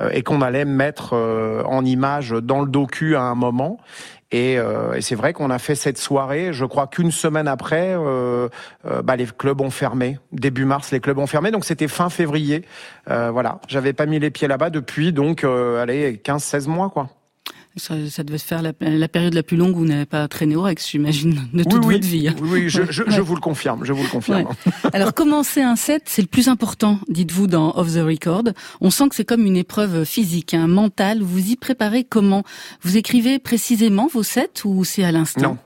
euh, 0.00 0.10
et 0.12 0.22
qu'on 0.22 0.42
allait 0.42 0.64
mettre 0.64 1.14
euh, 1.14 1.62
en 1.64 1.84
image 1.84 2.30
dans 2.30 2.60
le 2.60 2.68
docu 2.68 3.16
à 3.16 3.22
un 3.22 3.34
moment. 3.34 3.78
Et, 4.30 4.58
euh, 4.58 4.94
et 4.94 5.02
c'est 5.02 5.14
vrai 5.14 5.34
qu'on 5.34 5.50
a 5.50 5.58
fait 5.58 5.74
cette 5.74 5.98
soirée. 5.98 6.52
Je 6.52 6.64
crois 6.64 6.86
qu'une 6.86 7.10
semaine 7.10 7.48
après, 7.48 7.94
bah, 9.04 9.16
les 9.16 9.26
clubs 9.26 9.60
ont 9.60 9.70
fermé. 9.70 10.18
Début 10.32 10.64
mars, 10.64 10.90
les 10.90 11.00
clubs 11.00 11.18
ont 11.18 11.26
fermé. 11.26 11.50
Donc 11.50 11.66
c'était 11.66 11.88
fin 11.88 12.08
février. 12.08 12.64
Voilà, 13.06 13.60
j'avais 13.68 13.92
pas 13.92 14.06
mis 14.06 14.18
les 14.18 14.30
pieds 14.30 14.48
là-bas 14.48 14.70
depuis 14.70 15.12
donc, 15.12 15.44
allez, 15.44 16.16
15-16 16.24 16.66
mois 16.68 16.88
quoi. 16.88 17.10
Ça, 17.76 17.94
ça 18.10 18.22
devait 18.22 18.36
se 18.36 18.44
faire 18.44 18.60
la, 18.60 18.72
la 18.80 19.08
période 19.08 19.32
la 19.32 19.42
plus 19.42 19.56
longue 19.56 19.74
où 19.74 19.78
vous 19.78 19.86
n'avez 19.86 20.04
pas 20.04 20.28
traîné 20.28 20.56
au 20.56 20.62
Rex, 20.62 20.90
j'imagine, 20.90 21.48
de 21.54 21.62
toute 21.64 21.86
oui, 21.86 21.94
votre 21.94 22.06
vie. 22.06 22.28
hein. 22.28 22.34
Oui, 22.42 22.48
oui, 22.52 22.68
je, 22.68 22.82
je, 22.90 23.02
je 23.06 23.20
vous 23.22 23.34
le 23.34 23.40
confirme, 23.40 23.82
je 23.84 23.94
vous 23.94 24.02
le 24.02 24.08
confirme. 24.10 24.42
Ouais. 24.42 24.72
Alors 24.92 25.14
commencer 25.14 25.62
un 25.62 25.74
set, 25.74 26.02
c'est 26.04 26.20
le 26.20 26.28
plus 26.28 26.48
important, 26.48 26.98
dites-vous 27.08 27.46
dans 27.46 27.74
Off 27.78 27.94
the 27.94 28.00
Record. 28.04 28.44
On 28.82 28.90
sent 28.90 29.08
que 29.08 29.14
c'est 29.14 29.24
comme 29.24 29.46
une 29.46 29.56
épreuve 29.56 30.04
physique, 30.04 30.52
un 30.52 30.66
mental. 30.66 31.22
Vous 31.22 31.50
y 31.50 31.56
préparez 31.56 32.04
comment? 32.04 32.42
Vous 32.82 32.98
écrivez 32.98 33.38
précisément 33.38 34.06
vos 34.06 34.22
sets 34.22 34.64
ou 34.66 34.84
c'est 34.84 35.04
à 35.04 35.10
l'instant? 35.12 35.40
Non. 35.40 35.58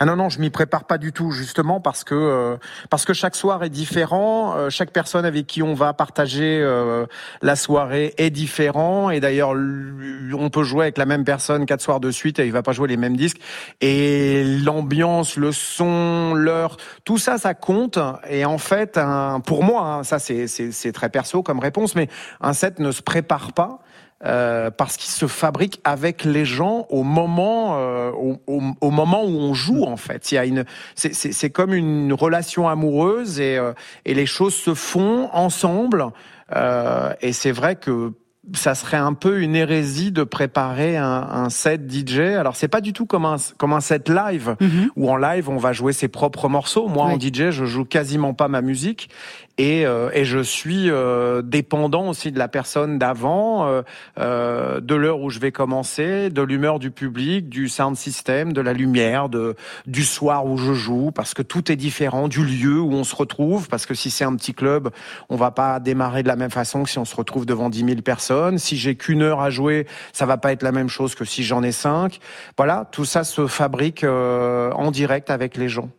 Ah 0.00 0.06
non 0.06 0.16
non, 0.16 0.28
je 0.28 0.40
m'y 0.40 0.50
prépare 0.50 0.84
pas 0.84 0.98
du 0.98 1.12
tout 1.12 1.30
justement 1.30 1.80
parce 1.80 2.04
que 2.04 2.14
euh, 2.14 2.56
parce 2.90 3.04
que 3.04 3.12
chaque 3.12 3.36
soir 3.36 3.62
est 3.64 3.70
différent, 3.70 4.54
euh, 4.56 4.70
chaque 4.70 4.90
personne 4.90 5.24
avec 5.24 5.46
qui 5.46 5.62
on 5.62 5.74
va 5.74 5.92
partager 5.92 6.60
euh, 6.62 7.06
la 7.42 7.56
soirée 7.56 8.14
est 8.18 8.30
différent 8.30 9.10
et 9.10 9.20
d'ailleurs 9.20 9.50
on 9.50 10.50
peut 10.50 10.62
jouer 10.62 10.84
avec 10.84 10.98
la 10.98 11.06
même 11.06 11.24
personne 11.24 11.66
quatre 11.66 11.80
soirs 11.80 12.00
de 12.00 12.10
suite 12.10 12.38
et 12.38 12.46
il 12.46 12.52
va 12.52 12.62
pas 12.62 12.72
jouer 12.72 12.88
les 12.88 12.96
mêmes 12.96 13.16
disques 13.16 13.38
et 13.80 14.44
l'ambiance, 14.64 15.36
le 15.36 15.52
son, 15.52 16.34
l'heure, 16.34 16.76
tout 17.04 17.18
ça 17.18 17.38
ça 17.38 17.54
compte 17.54 17.98
et 18.28 18.44
en 18.44 18.58
fait 18.58 18.98
un, 18.98 19.40
pour 19.40 19.62
moi 19.62 19.82
hein, 19.86 20.02
ça 20.04 20.18
c'est 20.18 20.46
c'est 20.46 20.92
très 20.92 21.08
perso 21.08 21.42
comme 21.42 21.58
réponse 21.58 21.94
mais 21.94 22.08
un 22.40 22.52
set 22.52 22.78
ne 22.78 22.90
se 22.90 23.02
prépare 23.02 23.52
pas 23.52 23.83
euh, 24.24 24.70
parce 24.70 24.96
qu'il 24.96 25.10
se 25.10 25.26
fabrique 25.26 25.80
avec 25.84 26.24
les 26.24 26.44
gens 26.44 26.86
au 26.88 27.02
moment, 27.02 27.76
euh, 27.78 28.10
au, 28.12 28.38
au- 28.80 28.90
moment 28.90 29.24
où 29.24 29.28
on 29.38 29.54
joue 29.54 29.84
en 29.84 29.96
fait. 29.96 30.32
Il 30.32 30.36
y 30.36 30.38
a 30.38 30.44
une, 30.46 30.64
c'est 30.94 31.50
comme 31.50 31.74
une 31.74 32.12
relation 32.12 32.68
amoureuse 32.68 33.40
et, 33.40 33.58
euh, 33.58 33.72
et 34.04 34.14
les 34.14 34.26
choses 34.26 34.54
se 34.54 34.74
font 34.74 35.28
ensemble. 35.32 36.06
Euh, 36.54 37.12
et 37.20 37.32
c'est 37.32 37.52
vrai 37.52 37.76
que 37.76 38.12
ça 38.52 38.74
serait 38.74 38.96
un 38.98 39.14
peu 39.14 39.40
une 39.40 39.56
hérésie 39.56 40.12
de 40.12 40.22
préparer 40.22 40.96
un, 40.96 41.04
un 41.30 41.50
set 41.50 41.90
DJ. 41.90 42.18
Alors 42.38 42.56
c'est 42.56 42.68
pas 42.68 42.80
du 42.80 42.92
tout 42.92 43.06
comme 43.06 43.24
un 43.24 43.36
comme 43.56 43.72
un 43.72 43.80
set 43.80 44.08
live 44.08 44.56
Mhm. 44.60 44.90
où 44.96 45.10
en 45.10 45.16
live 45.16 45.48
on 45.48 45.56
va 45.56 45.72
jouer 45.72 45.92
ses 45.92 46.08
propres 46.08 46.48
morceaux. 46.48 46.88
Moi 46.88 47.04
en. 47.06 47.18
DJ 47.18 47.50
je 47.50 47.64
joue 47.64 47.84
quasiment 47.84 48.34
pas 48.34 48.48
ma 48.48 48.60
musique 48.60 49.08
et, 49.56 49.86
euh, 49.86 50.10
et 50.12 50.24
je 50.24 50.40
suis 50.40 50.90
euh, 50.90 51.40
dépendant 51.40 52.08
aussi 52.08 52.32
de 52.32 52.38
la 52.40 52.48
personne 52.48 52.98
d'avant, 52.98 53.66
euh, 53.66 53.82
euh, 54.18 54.80
de 54.80 54.94
l'heure 54.96 55.20
où 55.20 55.30
je 55.30 55.38
vais 55.38 55.52
commencer, 55.52 56.28
de 56.28 56.42
l'humeur 56.42 56.80
du 56.80 56.90
public, 56.90 57.48
du 57.48 57.68
sound 57.68 57.96
system, 57.96 58.52
de 58.52 58.60
la 58.60 58.72
lumière, 58.72 59.28
de 59.28 59.54
du 59.86 60.02
soir 60.04 60.44
où 60.44 60.56
je 60.58 60.72
joue, 60.74 61.12
parce 61.12 61.34
que 61.34 61.42
tout 61.42 61.70
est 61.70 61.76
différent, 61.76 62.26
du 62.26 62.44
lieu 62.44 62.80
où 62.80 62.92
on 62.92 63.04
se 63.04 63.14
retrouve, 63.14 63.68
parce 63.68 63.86
que 63.86 63.94
si 63.94 64.10
c'est 64.10 64.24
un 64.24 64.34
petit 64.34 64.54
club, 64.54 64.90
on 65.28 65.36
va 65.36 65.52
pas 65.52 65.78
démarrer 65.78 66.24
de 66.24 66.28
la 66.28 66.36
même 66.36 66.50
façon 66.50 66.82
que 66.82 66.90
si 66.90 66.98
on 66.98 67.04
se 67.04 67.14
retrouve 67.14 67.46
devant 67.46 67.70
10 67.70 67.84
000 67.84 68.00
personnes. 68.02 68.33
Si 68.58 68.76
j'ai 68.76 68.94
qu'une 68.94 69.22
heure 69.22 69.40
à 69.40 69.50
jouer, 69.50 69.86
ça 70.12 70.26
va 70.26 70.36
pas 70.36 70.52
être 70.52 70.62
la 70.62 70.72
même 70.72 70.88
chose 70.88 71.14
que 71.14 71.24
si 71.24 71.44
j'en 71.44 71.62
ai 71.62 71.72
cinq. 71.72 72.18
Voilà, 72.56 72.88
tout 72.92 73.04
ça 73.04 73.24
se 73.24 73.46
fabrique 73.46 74.04
euh, 74.04 74.70
en 74.72 74.90
direct 74.90 75.30
avec 75.30 75.56
les 75.56 75.68
gens. 75.68 75.90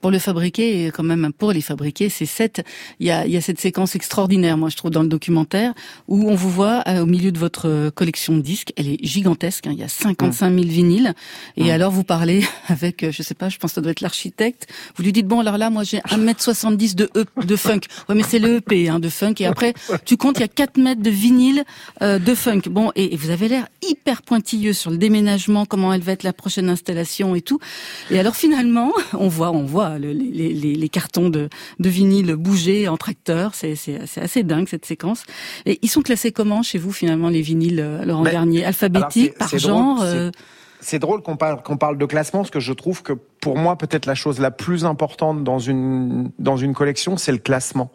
Pour 0.00 0.10
le 0.10 0.18
fabriquer, 0.18 0.86
et 0.86 0.90
quand 0.90 1.02
même 1.02 1.32
pour 1.36 1.52
les 1.52 1.60
fabriquer, 1.60 2.08
ces 2.08 2.26
sets, 2.26 2.62
il 3.00 3.06
y 3.06 3.10
a, 3.10 3.26
il 3.26 3.32
y 3.32 3.36
a 3.36 3.40
cette 3.40 3.60
séquence 3.60 3.94
extraordinaire, 3.94 4.56
moi 4.56 4.68
je 4.68 4.76
trouve, 4.76 4.90
dans 4.90 5.02
le 5.02 5.08
documentaire, 5.08 5.74
où 6.06 6.30
on 6.30 6.34
vous 6.34 6.50
voit 6.50 6.82
euh, 6.86 7.02
au 7.02 7.06
milieu 7.06 7.32
de 7.32 7.38
votre 7.38 7.68
euh, 7.68 7.90
collection 7.90 8.36
de 8.36 8.40
disques. 8.40 8.72
Elle 8.76 8.88
est 8.88 9.04
gigantesque, 9.04 9.66
hein, 9.66 9.72
il 9.72 9.78
y 9.78 9.82
a 9.82 9.88
55 9.88 10.52
000 10.52 10.66
vinyles. 10.66 11.14
Et 11.56 11.72
alors 11.72 11.90
vous 11.90 12.04
parlez 12.04 12.44
avec, 12.68 13.02
euh, 13.02 13.12
je 13.12 13.22
sais 13.22 13.34
pas, 13.34 13.48
je 13.48 13.58
pense 13.58 13.72
que 13.72 13.74
ça 13.76 13.80
doit 13.80 13.92
être 13.92 14.00
l'architecte. 14.00 14.68
Vous 14.96 15.02
lui 15.02 15.12
dites 15.12 15.26
bon 15.26 15.40
alors 15.40 15.58
là, 15.58 15.70
moi 15.70 15.84
j'ai 15.84 15.98
1m70 15.98 16.94
de 16.94 17.10
e, 17.16 17.24
de 17.44 17.56
funk. 17.56 17.80
Ouais 18.08 18.14
mais 18.14 18.22
c'est 18.22 18.38
le 18.38 18.56
EP 18.56 18.88
hein, 18.88 18.98
de 19.00 19.08
funk. 19.08 19.34
Et 19.38 19.46
après 19.52 19.74
tu 20.04 20.16
comptes, 20.16 20.38
il 20.38 20.42
y 20.42 20.44
a 20.44 20.48
4 20.48 20.76
mètres 20.78 21.02
de 21.02 21.10
vinyle 21.10 21.64
euh, 22.02 22.18
de 22.18 22.34
funk. 22.34 22.62
Bon 22.70 22.92
et, 22.94 23.14
et 23.14 23.16
vous 23.16 23.30
avez 23.30 23.48
l'air 23.48 23.66
hyper 23.82 24.22
pointilleux 24.22 24.72
sur 24.72 24.90
le 24.90 24.98
déménagement, 24.98 25.66
comment 25.66 25.92
elle 25.92 26.02
va 26.02 26.12
être 26.12 26.22
la 26.22 26.32
prochaine 26.32 26.68
installation 26.68 27.34
et 27.34 27.42
tout. 27.42 27.58
Et 28.10 28.18
alors 28.18 28.36
finalement, 28.36 28.92
on 29.14 29.28
voit, 29.28 29.50
on 29.50 29.64
voit 29.64 29.87
le- 29.96 30.12
les, 30.12 30.52
les, 30.52 30.74
les 30.74 30.88
cartons 30.88 31.30
de, 31.30 31.48
de 31.78 31.88
vinyle 31.88 32.34
bouger 32.34 32.88
en 32.88 32.96
tracteur. 32.96 33.54
C'est, 33.54 33.76
c'est, 33.76 34.00
c'est 34.06 34.20
assez 34.20 34.42
dingue 34.42 34.68
cette 34.68 34.84
séquence. 34.84 35.22
Et 35.64 35.78
ils 35.82 35.88
sont 35.88 36.02
classés 36.02 36.32
comment 36.32 36.62
chez 36.62 36.78
vous 36.78 36.92
finalement 36.92 37.28
les 37.30 37.40
vinyles, 37.42 37.80
euh, 37.80 38.04
Laurent 38.04 38.22
Mais- 38.24 38.32
Garnier? 38.32 38.64
Alphabétique, 38.64 39.38
par 39.38 39.48
genre 39.56 39.94
drôle, 39.96 40.06
euh, 40.06 40.30
C'est 40.80 40.98
drôle 40.98 41.22
qu'on 41.22 41.36
parle, 41.36 41.62
qu'on 41.62 41.76
parle 41.76 41.96
de 41.96 42.06
classement, 42.06 42.40
parce 42.40 42.50
que 42.50 42.60
je 42.60 42.72
trouve 42.72 43.02
que 43.02 43.12
pour 43.40 43.56
moi, 43.56 43.76
peut-être 43.78 44.06
la 44.06 44.14
chose 44.16 44.40
la 44.40 44.50
plus 44.50 44.84
importante 44.84 45.42
dans 45.44 45.58
une, 45.60 46.30
dans 46.40 46.56
une 46.56 46.74
collection, 46.74 47.16
c'est 47.16 47.30
le 47.32 47.38
classement. 47.38 47.90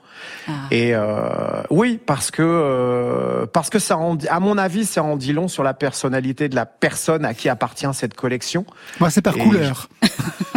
ah. 0.47 0.51
Et 0.71 0.95
euh, 0.95 1.63
oui, 1.69 1.99
parce 2.05 2.31
que 2.31 2.41
euh, 2.41 3.45
parce 3.45 3.69
que 3.69 3.77
ça 3.79 3.97
en, 3.97 4.17
à 4.29 4.39
mon 4.39 4.57
avis, 4.57 4.85
ça 4.85 5.03
en 5.03 5.15
dit 5.17 5.33
long 5.33 5.47
sur 5.49 5.63
la 5.63 5.73
personnalité 5.73 6.47
de 6.49 6.55
la 6.55 6.65
personne 6.65 7.25
à 7.25 7.33
qui 7.33 7.49
appartient 7.49 7.87
cette 7.93 8.13
collection. 8.15 8.65
Moi, 8.99 9.09
c'est 9.09 9.21
par 9.21 9.35
Et 9.37 9.39
couleur. 9.39 9.89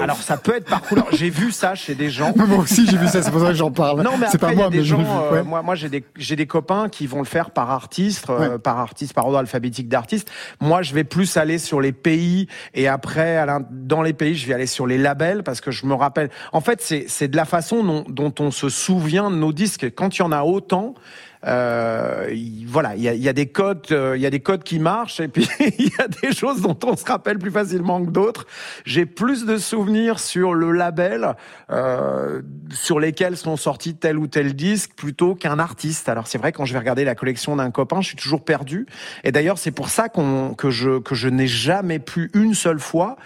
Alors 0.00 0.16
ça 0.16 0.36
peut 0.36 0.54
être 0.56 0.68
par 0.68 0.82
couleur. 0.82 1.06
J'ai 1.12 1.30
vu 1.30 1.50
ça 1.52 1.74
chez 1.74 1.94
des 1.94 2.10
gens. 2.10 2.32
Moi 2.36 2.58
aussi, 2.58 2.86
j'ai 2.86 2.96
vu 2.96 3.06
ça, 3.08 3.22
c'est 3.22 3.30
pour 3.30 3.40
ça 3.40 3.48
que 3.48 3.54
j'en 3.54 3.70
parle. 3.70 4.02
Non, 4.02 4.12
mais 4.18 4.26
c'est 4.30 4.38
pas 4.38 4.52
moi, 4.52 4.68
des 4.70 4.78
mais 4.78 4.84
gens. 4.84 5.00
euh, 5.00 5.32
ouais. 5.32 5.42
moi, 5.42 5.62
moi, 5.62 5.74
j'ai 5.74 5.88
des 5.88 6.04
j'ai 6.16 6.36
des 6.36 6.46
copains 6.46 6.88
qui 6.88 7.06
vont 7.06 7.18
le 7.20 7.24
faire 7.26 7.50
par 7.50 7.70
artiste, 7.70 8.28
euh, 8.30 8.52
Ouais. 8.52 8.58
par 8.58 8.78
artiste, 8.78 9.12
par 9.14 9.26
ordre 9.26 9.38
alphabétique 9.38 9.88
d'artiste. 9.88 10.30
Moi, 10.60 10.82
je 10.82 10.94
vais 10.94 11.04
plus 11.04 11.36
aller 11.36 11.58
sur 11.58 11.80
les 11.80 11.92
pays 11.92 12.46
et 12.74 12.88
après, 12.88 13.44
dans 13.70 14.02
les 14.02 14.12
pays, 14.12 14.34
je 14.34 14.46
vais 14.46 14.54
aller 14.54 14.66
sur 14.66 14.86
les 14.86 14.98
labels 14.98 15.42
parce 15.42 15.60
que 15.60 15.70
je 15.70 15.86
me 15.86 15.94
rappelle. 15.94 16.30
En 16.52 16.60
fait, 16.60 16.80
c'est 16.82 17.06
c'est 17.08 17.28
de 17.28 17.36
la 17.36 17.44
façon 17.44 17.82
dont, 17.84 18.04
dont 18.08 18.34
on 18.40 18.50
se 18.50 18.68
souvient 18.68 19.30
de 19.30 19.36
nos 19.36 19.52
disques. 19.52 19.94
Quand 19.94 20.16
il 20.16 20.20
y 20.20 20.22
en 20.22 20.32
a 20.32 20.42
autant. 20.42 20.94
Euh, 21.44 22.28
il- 22.32 22.66
voilà, 22.68 22.94
il 22.94 23.02
y 23.02 23.08
a, 23.08 23.14
y 23.14 23.28
a 23.28 23.32
des 23.32 23.46
codes, 23.46 23.86
euh, 23.90 24.16
il 24.16 24.22
y 24.22 24.26
a 24.26 24.30
des 24.30 24.40
codes 24.40 24.62
qui 24.62 24.78
marchent 24.78 25.18
et 25.20 25.26
puis 25.28 25.48
il 25.78 25.86
y 25.86 26.00
a 26.00 26.06
des 26.08 26.32
choses 26.32 26.60
dont 26.62 26.78
on 26.84 26.96
se 26.96 27.04
rappelle 27.04 27.38
plus 27.38 27.50
facilement 27.50 28.04
que 28.04 28.10
d'autres. 28.10 28.46
J'ai 28.84 29.06
plus 29.06 29.44
de 29.44 29.56
souvenirs 29.58 30.20
sur 30.20 30.54
le 30.54 30.70
label 30.72 31.34
euh, 31.70 32.42
sur 32.70 33.00
lesquels 33.00 33.36
sont 33.36 33.56
sortis 33.56 33.94
tel 33.96 34.18
ou 34.18 34.28
tel 34.28 34.54
disque 34.54 34.92
plutôt 34.94 35.34
qu'un 35.34 35.58
artiste. 35.58 36.08
Alors 36.08 36.28
c'est 36.28 36.38
vrai 36.38 36.52
quand 36.52 36.64
je 36.64 36.72
vais 36.74 36.78
regarder 36.78 37.04
la 37.04 37.14
collection 37.16 37.56
d'un 37.56 37.70
copain, 37.72 38.00
je 38.00 38.08
suis 38.08 38.16
toujours 38.16 38.44
perdu. 38.44 38.86
Et 39.24 39.32
d'ailleurs 39.32 39.58
c'est 39.58 39.72
pour 39.72 39.88
ça 39.88 40.08
qu'on 40.08 40.54
que 40.54 40.70
je 40.70 41.00
que 41.00 41.14
je 41.16 41.28
n'ai 41.28 41.48
jamais 41.48 41.98
pu 41.98 42.30
une 42.34 42.54
seule 42.54 42.78
fois 42.80 43.16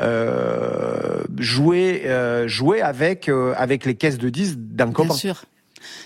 euh, 0.00 1.22
jouer 1.38 2.02
euh, 2.06 2.48
jouer 2.48 2.80
avec 2.82 3.28
euh, 3.28 3.54
avec 3.56 3.84
les 3.84 3.94
caisses 3.94 4.18
de 4.18 4.28
disques 4.30 4.56
d'un 4.58 4.86
Bien 4.86 4.92
copain. 4.94 5.14
sûr. 5.14 5.44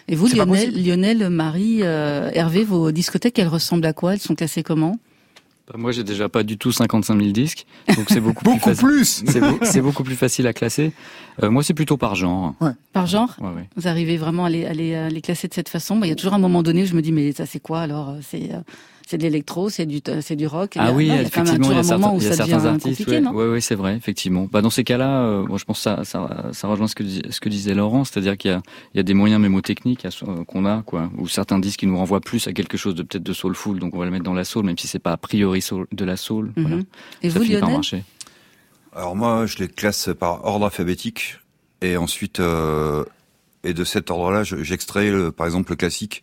Et 0.09 0.15
vous, 0.17 0.27
Lionel. 0.27 0.85
Lionel, 0.85 1.29
Marie, 1.31 1.79
euh, 1.83 2.31
Hervé, 2.35 2.65
vos 2.65 2.93
discothèques, 2.93 3.39
elles 3.39 3.49
ressemblent 3.49 3.87
à 3.87 3.93
quoi? 3.93 4.15
Elles 4.15 4.21
sont 4.21 4.35
classées 4.35 4.63
comment? 4.63 4.97
Bah, 5.69 5.75
moi, 5.79 5.93
j'ai 5.93 6.03
déjà 6.03 6.29
pas 6.29 6.43
du 6.43 6.59
tout 6.59 6.73
55 6.73 7.17
000 7.17 7.31
disques, 7.31 7.65
donc 7.95 8.07
c'est 8.09 8.21
beaucoup, 8.21 8.43
plus 8.45 8.53
Beaucoup 8.55 8.71
facile. 8.71 8.85
plus. 8.85 9.23
C'est 9.29 9.41
beau- 9.41 9.59
c'est 9.63 9.81
beaucoup 9.81 10.03
plus 10.03 10.17
facile 10.17 10.47
à 10.49 10.53
classer. 10.53 10.93
Euh, 11.43 11.51
moi, 11.51 11.63
c'est 11.63 11.75
plutôt 11.75 11.97
par 11.97 12.17
genre. 12.17 12.55
Par 12.93 13.07
genre? 13.07 13.37
Ouais, 13.41 13.51
ouais. 13.55 13.69
Vous 13.77 13.87
arrivez 13.87 14.17
vraiment 14.17 14.47
à 14.47 14.51
les, 14.51 14.67
à 14.67 14.73
les, 14.73 14.95
à 14.97 15.09
les 15.09 15.21
classer 15.21 15.47
de 15.47 15.55
cette 15.55 15.69
façon 15.69 15.97
Bah, 15.97 16.07
Il 16.07 16.11
y 16.11 16.13
a 16.13 16.17
toujours 16.17 16.35
un 16.35 16.39
moment 16.39 16.63
donné 16.65 16.83
où 16.83 16.87
je 16.87 16.95
me 16.95 17.03
dis, 17.03 17.13
mais 17.13 17.31
ça 17.33 17.47
c'est 17.47 17.61
quoi 17.61 17.83
alors? 17.83 18.17
C'est 18.29 18.53
euh, 18.53 18.59
c'est 19.11 19.19
de 19.19 19.23
l'électro, 19.25 19.69
c'est 19.71 19.87
du, 19.87 20.01
c'est 20.21 20.37
du 20.37 20.47
rock 20.47 20.75
Ah 20.77 20.93
oui, 20.93 21.09
non, 21.09 21.15
il 21.17 21.23
y 21.23 21.27
a 21.27 21.31
quand 21.31 21.43
même 21.45 21.55
effectivement, 21.57 21.71
il 21.73 21.77
y 21.77 21.79
a 21.79 21.83
toujours 21.83 21.95
un 21.95 21.99
moment 21.99 22.21
certains, 22.21 22.25
y 22.25 22.27
a 22.27 22.31
ça 22.31 22.37
certains 22.37 22.57
devient 22.59 22.69
artistes. 22.69 22.85
compliqué, 22.99 23.11
ouais, 23.11 23.21
non? 23.21 23.33
Ouais, 23.33 23.61
c'est 23.61 23.75
vrai, 23.75 23.97
effectivement. 23.97 24.49
Bah, 24.53 24.63
dans 24.63 24.71
ces 24.71 24.85
cas-là, 24.85 25.23
euh, 25.25 25.45
moi, 25.47 25.59
je 25.59 25.65
pense 25.65 25.79
que 25.79 25.83
ça, 25.83 26.05
ça, 26.05 26.47
ça 26.53 26.69
rejoint 26.69 26.87
ce 26.87 26.95
que, 26.95 27.03
ce 27.07 27.41
que 27.41 27.49
disait 27.49 27.75
Laurent, 27.75 28.05
c'est-à-dire 28.05 28.37
qu'il 28.37 28.53
y 28.53 28.55
a, 28.55 28.63
il 28.95 28.99
y 28.99 29.01
a 29.01 29.03
des 29.03 29.15
moyens 29.15 29.41
mémotechniques 29.43 30.05
à- 30.05 30.11
euh, 30.29 30.45
qu'on 30.45 30.65
a, 30.65 30.83
quoi, 30.83 31.11
ou 31.19 31.27
certains 31.27 31.59
disques 31.59 31.81
qui 31.81 31.87
nous 31.89 31.97
renvoient 31.99 32.21
plus 32.21 32.47
à 32.47 32.53
quelque 32.53 32.77
chose 32.77 32.95
de 32.95 33.03
peut-être 33.03 33.25
de 33.25 33.33
soulful, 33.33 33.81
donc 33.81 33.95
on 33.95 33.99
va 33.99 34.05
le 34.05 34.13
mettre 34.13 34.25
dans 34.25 34.33
la 34.35 34.45
soul, 34.45 34.65
même 34.65 34.79
si 34.79 34.87
c'est 34.87 34.99
pas 35.01 35.13
a 35.13 35.17
priori 35.17 35.61
soul- 35.61 35.87
de 35.91 36.05
la 36.05 36.17
soul. 36.17 36.53
Mhm. 36.57 36.63
voilà. 36.67 36.77
Et 37.23 37.31
ça 37.31 37.39
vous, 37.41 37.45
finit 37.45 37.57
par 37.59 37.69
Lionel? 37.69 37.77
marcher. 37.79 38.05
Alors 38.95 39.17
moi, 39.17 39.47
je 39.47 39.59
les 39.59 39.69
classe 39.69 40.09
par 40.19 40.45
ordre 40.45 40.67
alphabétique 40.67 41.39
et 41.83 41.97
ensuite, 41.97 42.39
euh, 42.41 43.05
et 43.65 43.75
de 43.75 43.85
cet 43.85 44.11
ordre-là, 44.11 44.45
je- 44.45 44.63
j'extrais 44.63 45.11
le- 45.11 45.33
par 45.33 45.47
exemple 45.47 45.73
le 45.73 45.77
classique, 45.77 46.23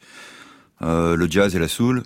euh, 0.81 1.15
le 1.15 1.29
jazz 1.29 1.55
et 1.55 1.59
la 1.59 1.67
soul 1.67 2.03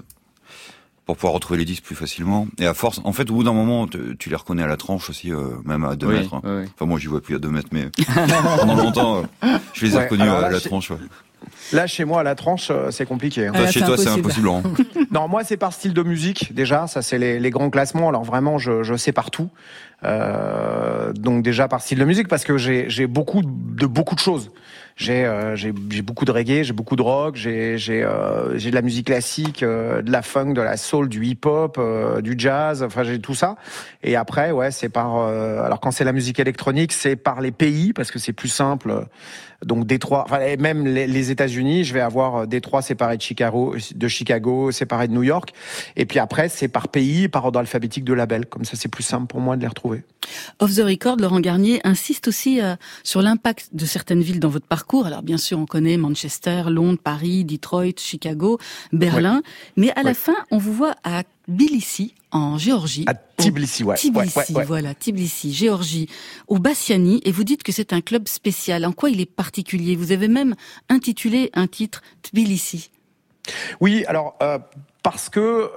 pour 1.12 1.17
pouvoir 1.17 1.34
retrouver 1.34 1.60
les 1.60 1.65
disques 1.65 1.84
plus 1.84 1.95
facilement. 1.95 2.47
Et 2.58 2.65
à 2.65 2.74
force, 2.74 3.02
en 3.04 3.12
fait, 3.12 3.30
au 3.30 3.34
bout 3.34 3.43
d'un 3.43 3.52
moment, 3.52 3.86
tu, 3.86 4.15
tu 4.17 4.30
les 4.30 4.36
reconnais 4.38 4.63
à 4.63 4.67
la 4.67 4.78
tranche 4.78 5.10
aussi, 5.10 5.30
euh, 5.34 5.47
même 5.65 5.84
à 5.84 5.97
deux 5.97 6.08
Oui, 6.08 6.13
mètres. 6.19 6.34
hein. 6.36 6.41
ouais. 6.43 6.65
Enfin, 6.74 6.86
moi, 6.86 7.00
j'y 7.00 7.08
vois 7.08 7.19
plus 7.19 7.36
à 7.36 7.39
deux 7.39 7.50
mètres, 7.50 7.67
mais 7.74 7.89
pendant 8.60 8.76
longtemps, 8.76 9.24
euh, 9.43 9.47
je 9.74 9.86
les 9.86 9.93
ai 9.93 9.97
Ouais, 9.97 10.04
reconnus 10.06 10.30
à 10.30 10.50
la 10.50 10.60
tranche. 10.62 10.91
Ouais. 10.91 10.97
Là, 11.74 11.86
chez 11.88 12.06
moi, 12.06 12.21
à 12.21 12.24
la 12.24 12.36
tranche, 12.36 12.69
euh, 12.71 12.91
c'est 12.91 13.06
compliqué. 13.06 13.47
hein. 13.47 13.52
Toi, 13.54 13.67
chez 13.67 13.82
toi, 13.82 13.97
c'est 13.97 14.08
impossible. 14.08 14.45
Laurent. 14.45 14.63
Non, 15.12 15.28
moi 15.28 15.43
c'est 15.43 15.58
par 15.58 15.74
style 15.74 15.93
de 15.93 16.04
musique 16.04 16.54
déjà, 16.56 16.88
ça 16.88 17.02
c'est 17.02 17.17
les, 17.17 17.38
les 17.38 17.50
grands 17.50 17.69
classements. 17.69 18.08
Alors 18.08 18.24
vraiment, 18.24 18.58
je, 18.58 18.82
je 18.84 18.95
sais 18.95 19.12
partout. 19.12 19.50
Euh, 20.06 21.12
donc 21.13 21.43
déjà 21.43 21.67
par 21.67 21.82
style 21.82 22.00
de 22.00 22.06
musique 22.06 22.28
parce 22.28 22.43
que 22.43 22.58
j'ai 22.58 22.89
j'ai 22.89 23.08
beaucoup 23.08 23.41
de 23.43 23.86
beaucoup 23.86 24.15
de 24.15 24.19
choses. 24.21 24.52
J'ai 24.95 25.25
euh, 25.25 25.56
j'ai 25.56 25.71
beaucoup 26.01 26.25
de 26.25 26.32
reggae, 26.32 26.63
j'ai 26.63 26.73
beaucoup 26.73 26.95
de 26.95 27.01
rock, 27.01 27.36
j'ai 27.36 27.77
euh, 27.89 28.58
de 28.58 28.71
la 28.73 28.82
musique 28.82 29.08
classique, 29.08 29.63
euh, 29.63 30.01
de 30.01 30.12
la 30.12 30.21
funk, 30.21 30.54
de 30.54 30.62
la 30.62 30.77
soul, 30.77 31.10
du 31.10 31.25
hip-hop, 31.25 31.80
du 32.21 32.36
jazz. 32.38 32.84
Enfin, 32.84 33.04
j'ai 33.04 33.19
tout 33.19 33.36
ça. 33.36 33.56
Et 34.04 34.15
après, 34.15 34.51
ouais, 34.51 34.71
c'est 34.71 34.89
par. 34.89 35.15
alors 35.17 35.80
quand 35.80 35.91
c'est 35.91 36.04
la 36.04 36.13
musique 36.13 36.39
électronique, 36.39 36.91
c'est 36.91 37.15
par 37.15 37.41
les 37.41 37.51
pays 37.51 37.93
parce 37.93 38.12
que 38.12 38.19
c'est 38.19 38.34
plus 38.34 38.49
simple. 38.49 39.06
Donc 39.65 39.86
Détroit, 39.86 40.24
enfin 40.26 40.39
et 40.41 40.58
même 40.58 40.86
les, 40.86 41.06
les 41.08 41.32
États-Unis, 41.32 41.84
je 41.84 41.93
vais 41.93 42.02
avoir 42.02 42.36
euh, 42.36 42.45
Détroit 42.45 42.82
séparé 42.82 43.17
de 43.17 43.21
Chicago, 43.21 43.76
de 43.93 44.08
Chicago, 44.08 44.71
séparé 44.71 45.08
de 45.08 45.13
New 45.13 45.24
York. 45.24 45.54
Et 45.95 46.06
puis 46.06 46.19
après, 46.19 46.50
c'est 46.50 46.67
par 46.67 46.88
pays, 46.88 47.28
par 47.28 47.45
ordre 47.45 47.60
alphabétique 47.60 48.04
de 48.04 48.13
label. 48.13 48.45
Comme 48.47 48.65
ça, 48.65 48.76
c'est 48.76 48.89
plus 48.89 49.04
simple 49.04 49.28
pour 49.28 49.39
moi 49.39 49.56
de 49.56 49.62
les 49.62 49.67
retrouver. 49.67 50.04
Off 50.60 50.76
the 50.76 50.82
Record, 50.82 51.17
Laurent 51.17 51.39
Garnier 51.39 51.80
insiste 51.84 52.28
aussi 52.28 52.62
euh, 52.62 52.76
sur 53.04 53.21
l'impact 53.21 53.69
de 53.74 53.86
certaines 53.86 54.21
villes 54.21 54.39
dans 54.39 54.50
votre 54.50 54.67
parcours. 54.67 55.06
Alors 55.06 55.21
bien 55.21 55.38
sûr, 55.38 55.60
on 55.60 55.65
connaît 55.65 55.97
Manchester, 55.97 56.63
Londres, 56.67 57.00
Paris, 57.04 57.45
Detroit, 57.45 57.97
Chicago, 57.97 58.60
Berlin. 58.91 59.41
Mais 59.78 59.91
à 59.91 60.04
la 60.04 60.13
fin, 60.13 60.36
on 60.50 60.58
vous 60.58 60.74
voit 60.74 60.95
à 61.04 61.24
Tbilissi, 61.47 62.13
en 62.32 62.58
Géorgie. 62.58 63.04
À 63.08 63.13
Tbilissi, 63.13 63.84
ouais. 63.84 63.95
Tbilissi, 63.95 64.38
Ouais, 64.38 64.45
ouais, 64.49 64.56
ouais. 64.58 64.65
voilà, 64.65 64.93
Tbilissi, 64.93 65.54
Géorgie, 65.54 66.08
au 66.47 66.60
Bassiani, 66.60 67.21
et 67.25 67.32
vous 67.32 67.43
dites 67.43 67.63
que 67.63 67.71
c'est 67.71 67.93
un 67.93 68.01
club 68.01 68.27
spécial. 68.27 68.86
En 68.86 68.91
quoi 68.91 69.10
il 69.10 69.19
est 69.19 69.25
particulier? 69.25 69.95
Vous 69.95 70.12
avez 70.12 70.27
même 70.27 70.56
intitulé 70.89 71.49
un 71.54 71.67
titre 71.67 72.01
Tbilissi. 72.23 72.89
Oui, 73.82 74.06
alors 74.08 74.36
euh, 74.43 74.60
parce 75.04 75.30
que 75.30 75.69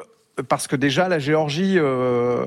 parce 0.49 0.67
que 0.67 0.77
déjà 0.77 1.09
la 1.09 1.19
Géorgie. 1.19 1.79
euh, 1.79 2.47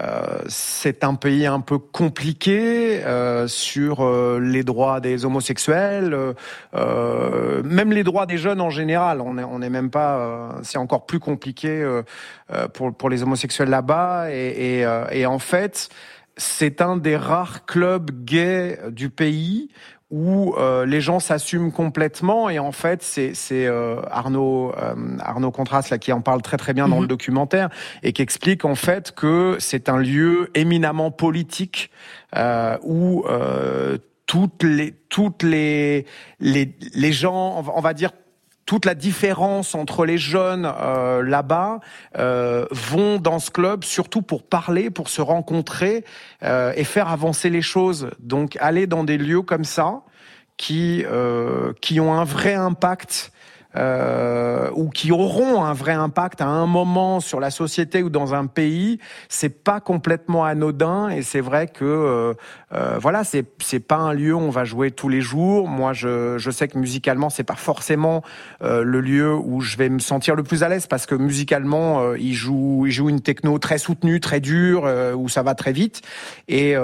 euh, 0.00 0.40
c'est 0.48 1.04
un 1.04 1.14
pays 1.14 1.46
un 1.46 1.60
peu 1.60 1.78
compliqué 1.78 3.04
euh, 3.04 3.46
sur 3.46 4.04
euh, 4.04 4.40
les 4.40 4.64
droits 4.64 5.00
des 5.00 5.24
homosexuels, 5.24 6.14
euh, 6.14 6.32
euh, 6.74 7.62
même 7.62 7.92
les 7.92 8.02
droits 8.02 8.26
des 8.26 8.38
jeunes 8.38 8.60
en 8.60 8.70
général. 8.70 9.20
On 9.20 9.38
est, 9.38 9.44
on 9.44 9.62
est 9.62 9.70
même 9.70 9.90
pas. 9.90 10.56
c'est 10.62 10.78
encore 10.78 11.06
plus 11.06 11.20
compliqué 11.20 11.84
pour 12.72 12.94
pour 12.94 13.10
les 13.10 13.22
homosexuels 13.22 13.70
là-bas. 13.70 14.30
Et, 14.30 14.80
et, 14.80 14.86
et 15.12 15.26
en 15.26 15.38
fait, 15.38 15.88
c'est 16.36 16.80
un 16.80 16.96
des 16.96 17.16
rares 17.16 17.64
clubs 17.64 18.10
gays 18.24 18.78
du 18.90 19.10
pays 19.10 19.68
où 20.16 20.54
euh, 20.58 20.86
les 20.86 21.00
gens 21.00 21.18
s'assument 21.18 21.72
complètement 21.72 22.48
et 22.48 22.60
en 22.60 22.70
fait 22.70 23.02
c'est 23.02 23.34
c'est 23.34 23.66
euh, 23.66 23.96
Arnaud 24.12 24.72
euh, 24.80 24.94
Arnaud 25.18 25.50
Contras 25.50 25.82
là 25.90 25.98
qui 25.98 26.12
en 26.12 26.20
parle 26.20 26.40
très 26.40 26.56
très 26.56 26.72
bien 26.72 26.86
dans 26.86 26.96
Mhm. 26.96 27.02
le 27.02 27.08
documentaire 27.08 27.68
et 28.04 28.12
qui 28.12 28.22
explique 28.22 28.64
en 28.64 28.76
fait 28.76 29.10
que 29.12 29.56
c'est 29.58 29.88
un 29.88 29.98
lieu 29.98 30.50
éminemment 30.54 31.10
politique 31.10 31.90
euh, 32.36 32.78
où 32.84 33.24
euh, 33.28 33.98
toutes 34.26 34.62
les 34.62 34.94
toutes 35.08 35.42
les 35.42 36.06
les 36.38 36.76
les 36.94 37.12
gens 37.12 37.54
on 37.58 37.62
va- 37.62 37.72
on 37.74 37.80
va 37.80 37.92
dire 37.92 38.12
toute 38.66 38.84
la 38.84 38.94
différence 38.94 39.74
entre 39.74 40.06
les 40.06 40.18
jeunes 40.18 40.70
euh, 40.80 41.22
là-bas 41.22 41.80
euh, 42.18 42.66
vont 42.70 43.18
dans 43.18 43.38
ce 43.38 43.50
club 43.50 43.84
surtout 43.84 44.22
pour 44.22 44.42
parler, 44.42 44.90
pour 44.90 45.08
se 45.08 45.20
rencontrer 45.20 46.04
euh, 46.42 46.72
et 46.76 46.84
faire 46.84 47.08
avancer 47.08 47.50
les 47.50 47.62
choses. 47.62 48.10
Donc 48.20 48.56
aller 48.60 48.86
dans 48.86 49.04
des 49.04 49.18
lieux 49.18 49.42
comme 49.42 49.64
ça 49.64 50.02
qui 50.56 51.04
euh, 51.06 51.72
qui 51.80 52.00
ont 52.00 52.14
un 52.14 52.24
vrai 52.24 52.54
impact 52.54 53.32
euh, 53.76 54.70
ou 54.74 54.88
qui 54.88 55.12
auront 55.12 55.64
un 55.64 55.72
vrai 55.72 55.92
impact 55.92 56.40
à 56.40 56.46
un 56.46 56.66
moment 56.66 57.20
sur 57.20 57.40
la 57.40 57.50
société 57.50 58.02
ou 58.02 58.10
dans 58.10 58.34
un 58.34 58.46
pays, 58.46 58.98
c'est 59.28 59.64
pas 59.64 59.80
complètement 59.80 60.44
anodin 60.44 61.08
et 61.08 61.22
c'est 61.22 61.40
vrai 61.40 61.66
que 61.66 61.84
euh, 61.84 62.34
euh, 62.74 62.98
voilà, 63.00 63.24
c'est 63.24 63.44
c'est 63.58 63.80
pas 63.80 63.96
un 63.96 64.12
lieu 64.12 64.34
où 64.34 64.38
on 64.38 64.50
va 64.50 64.64
jouer 64.64 64.90
tous 64.90 65.08
les 65.08 65.20
jours. 65.20 65.68
Moi, 65.68 65.92
je 65.92 66.38
je 66.38 66.50
sais 66.50 66.66
que 66.68 66.78
musicalement, 66.78 67.30
c'est 67.30 67.44
pas 67.44 67.54
forcément 67.54 68.22
euh, 68.62 68.82
le 68.82 69.00
lieu 69.00 69.34
où 69.34 69.60
je 69.60 69.76
vais 69.76 69.88
me 69.88 70.00
sentir 70.00 70.34
le 70.34 70.42
plus 70.42 70.62
à 70.62 70.68
l'aise 70.68 70.86
parce 70.86 71.06
que 71.06 71.14
musicalement, 71.14 72.02
euh, 72.02 72.18
il 72.18 72.34
joue 72.34 72.86
il 72.86 72.92
joue 72.92 73.08
une 73.08 73.20
techno 73.20 73.58
très 73.58 73.78
soutenue, 73.78 74.18
très 74.20 74.40
dure, 74.40 74.90
où 75.16 75.28
ça 75.28 75.42
va 75.42 75.54
très 75.54 75.72
vite. 75.72 76.02
Et 76.48 76.74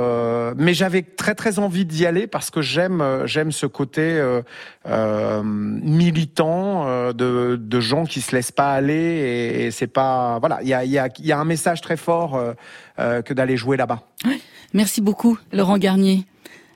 mais 0.56 0.74
j'avais 0.74 1.02
très 1.02 1.34
très 1.34 1.58
envie 1.58 1.84
d'y 1.84 2.06
aller 2.06 2.26
parce 2.26 2.50
que 2.50 2.62
j'aime 2.62 3.22
j'aime 3.24 3.52
ce 3.52 3.66
côté 3.66 4.20
militant 5.44 6.79
euh, 6.86 7.12
de, 7.12 7.56
de 7.60 7.80
gens 7.80 8.04
qui 8.04 8.20
se 8.20 8.34
laissent 8.34 8.52
pas 8.52 8.72
aller 8.72 8.94
et, 8.94 9.66
et 9.66 9.70
c'est 9.70 9.86
pas 9.86 10.38
voilà 10.38 10.60
il 10.62 10.68
y 10.68 10.74
a 10.74 10.84
y 10.84 10.98
a 10.98 11.08
y 11.18 11.32
a 11.32 11.38
un 11.38 11.44
message 11.44 11.80
très 11.80 11.96
fort 11.96 12.34
euh, 12.34 12.52
euh, 12.98 13.22
que 13.22 13.34
d'aller 13.34 13.56
jouer 13.56 13.76
là-bas. 13.76 14.02
Merci 14.72 15.00
beaucoup, 15.00 15.38
Laurent 15.52 15.78
Garnier. 15.78 16.24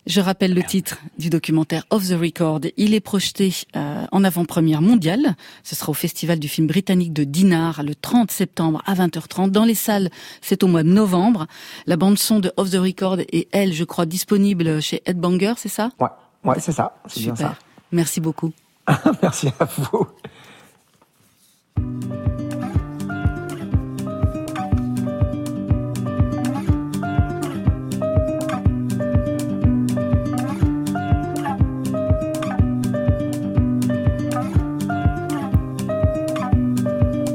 Je 0.07 0.21
rappelle 0.21 0.53
le 0.53 0.63
titre 0.63 0.99
du 1.19 1.31
documentaire 1.31 1.85
Off 1.89 2.07
the 2.07 2.13
Record. 2.13 2.61
Il 2.77 2.93
est 2.93 3.01
projeté 3.01 3.55
euh, 3.75 4.05
en 4.13 4.23
avant-première 4.23 4.83
mondiale. 4.83 5.35
Ce 5.63 5.75
sera 5.75 5.91
au 5.91 5.95
Festival 5.95 6.39
du 6.39 6.47
film 6.47 6.67
britannique 6.67 7.15
de 7.15 7.25
Dinard 7.25 7.83
le 7.83 7.95
30 7.95 8.31
septembre 8.31 8.83
à 8.85 8.95
20h30. 8.95 9.51
Dans 9.51 9.65
les 9.65 9.75
salles, 9.75 10.11
c'est 10.43 10.63
au 10.63 10.67
mois 10.67 10.83
de 10.83 10.91
novembre. 10.91 11.47
La 11.87 11.97
bande 11.97 12.19
son 12.19 12.39
de 12.41 12.53
Off 12.59 12.71
the 12.71 12.75
Record 12.77 13.21
est, 13.33 13.49
elle, 13.53 13.73
je 13.73 13.85
crois, 13.85 14.05
disponible 14.05 14.83
chez 14.83 15.01
Headbanger, 15.07 15.55
c'est 15.57 15.71
ça? 15.71 15.91
Ouais 15.99 16.09
ouais 16.45 16.57
c'est 16.61 16.73
ça 16.73 16.97
c'est 17.07 17.21
bien 17.21 17.35
Super. 17.35 17.53
ça. 17.53 17.59
Merci 17.91 18.21
beaucoup. 18.21 18.53
Merci 19.23 19.49
à 19.59 19.65
vous. 19.65 20.07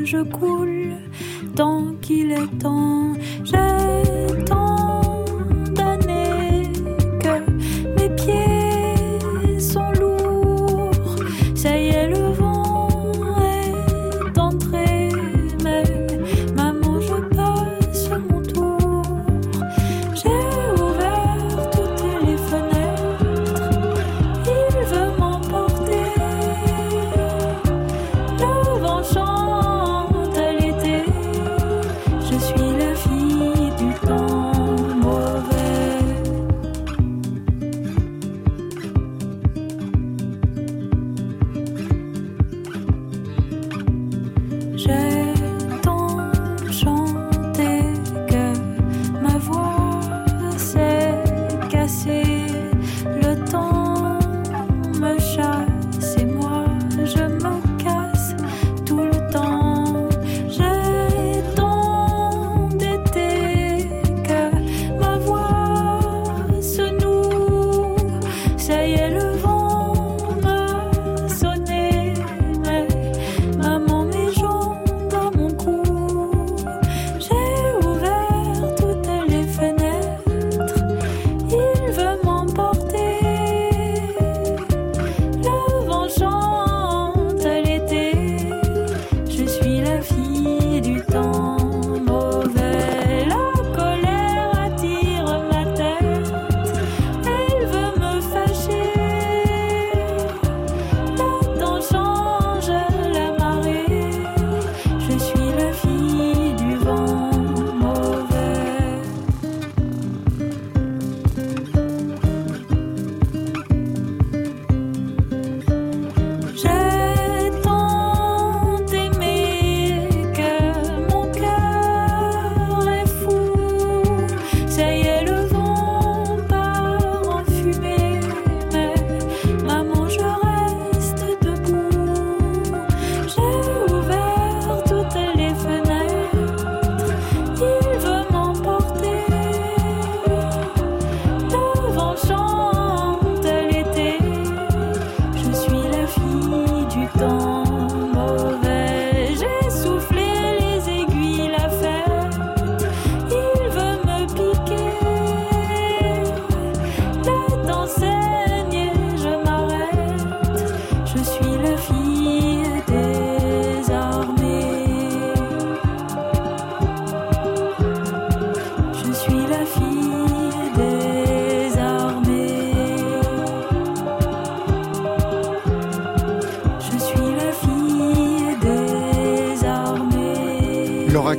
je 0.04 0.22
coule 0.22 0.92
tant 1.56 1.94
qu'il 2.02 2.32
est 2.32 2.58
temps. 2.58 3.13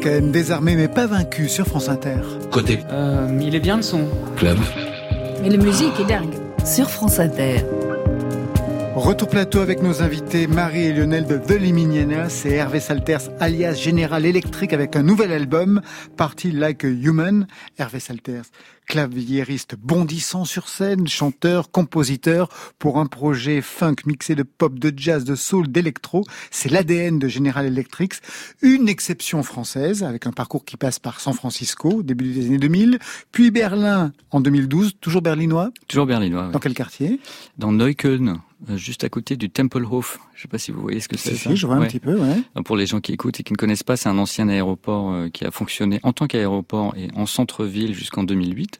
Désarmé 0.03 0.75
mais 0.75 0.87
pas 0.87 1.07
vaincu 1.07 1.47
sur 1.47 1.65
France 1.65 1.87
Inter. 1.89 2.17
Côté 2.51 2.79
Euh, 2.91 3.27
il 3.41 3.55
est 3.55 3.59
bien 3.59 3.77
le 3.77 3.81
son. 3.81 4.01
club, 4.35 4.57
Mais 5.41 5.49
la 5.49 5.57
musique 5.57 5.93
est 5.99 6.05
dingue. 6.07 6.33
Sur 6.65 6.89
France 6.89 7.19
Inter. 7.19 7.57
Retour 9.05 9.29
plateau 9.29 9.59
avec 9.59 9.83
nos 9.83 10.01
invités 10.01 10.47
Marie 10.47 10.85
et 10.85 10.91
Lionel 10.91 11.27
de 11.27 11.37
The 11.37 11.59
Liminianas 11.59 12.41
et 12.45 12.53
Hervé 12.53 12.79
Salters 12.79 13.29
alias 13.39 13.75
Général 13.75 14.25
Electric 14.25 14.73
avec 14.73 14.95
un 14.95 15.03
nouvel 15.03 15.31
album, 15.31 15.81
Party 16.17 16.51
Like 16.51 16.83
a 16.83 16.87
Human. 16.87 17.45
Hervé 17.77 17.99
Salters, 17.99 18.45
claviériste 18.87 19.75
bondissant 19.75 20.43
sur 20.43 20.67
scène, 20.67 21.07
chanteur, 21.07 21.69
compositeur 21.69 22.49
pour 22.79 22.97
un 22.97 23.05
projet 23.05 23.61
funk 23.61 23.97
mixé 24.07 24.33
de 24.33 24.41
pop, 24.41 24.79
de 24.79 24.91
jazz, 24.97 25.23
de 25.23 25.35
soul, 25.35 25.67
d'électro. 25.67 26.23
C'est 26.49 26.71
l'ADN 26.71 27.19
de 27.19 27.27
General 27.27 27.63
Electric. 27.63 28.13
Une 28.63 28.89
exception 28.89 29.43
française 29.43 30.01
avec 30.01 30.25
un 30.25 30.31
parcours 30.31 30.65
qui 30.65 30.77
passe 30.77 30.97
par 30.97 31.19
San 31.19 31.35
Francisco 31.35 32.01
début 32.01 32.33
des 32.33 32.47
années 32.47 32.57
2000, 32.57 32.97
puis 33.31 33.51
Berlin 33.51 34.13
en 34.31 34.41
2012, 34.41 34.93
toujours 34.99 35.21
berlinois? 35.21 35.69
Toujours 35.87 36.07
berlinois. 36.07 36.49
Dans 36.51 36.59
quel 36.59 36.73
quartier? 36.73 37.19
Dans 37.59 37.71
Neukölln, 37.71 38.39
juste 38.75 39.03
à 39.03 39.09
côté 39.09 39.35
du 39.37 39.49
Tempelhof. 39.49 40.19
Je 40.35 40.41
sais 40.43 40.47
pas 40.47 40.57
si 40.57 40.71
vous 40.71 40.81
voyez 40.81 40.99
ce 40.99 41.07
que 41.07 41.17
c'est. 41.17 41.35
Si, 41.35 41.55
je 41.55 41.65
vois 41.67 41.75
un 41.77 41.85
petit 41.85 41.99
peu, 41.99 42.15
ouais. 42.19 42.41
Donc, 42.55 42.65
Pour 42.65 42.75
les 42.77 42.85
gens 42.85 42.99
qui 43.01 43.11
écoutent 43.13 43.39
et 43.39 43.43
qui 43.43 43.53
ne 43.53 43.57
connaissent 43.57 43.83
pas, 43.83 43.97
c'est 43.97 44.09
un 44.09 44.17
ancien 44.17 44.49
aéroport 44.49 45.11
euh, 45.11 45.29
qui 45.29 45.45
a 45.45 45.51
fonctionné 45.51 45.99
en 46.03 46.13
tant 46.13 46.27
qu'aéroport 46.27 46.93
et 46.97 47.07
en 47.15 47.25
centre-ville 47.25 47.93
jusqu'en 47.93 48.23
2008 48.23 48.79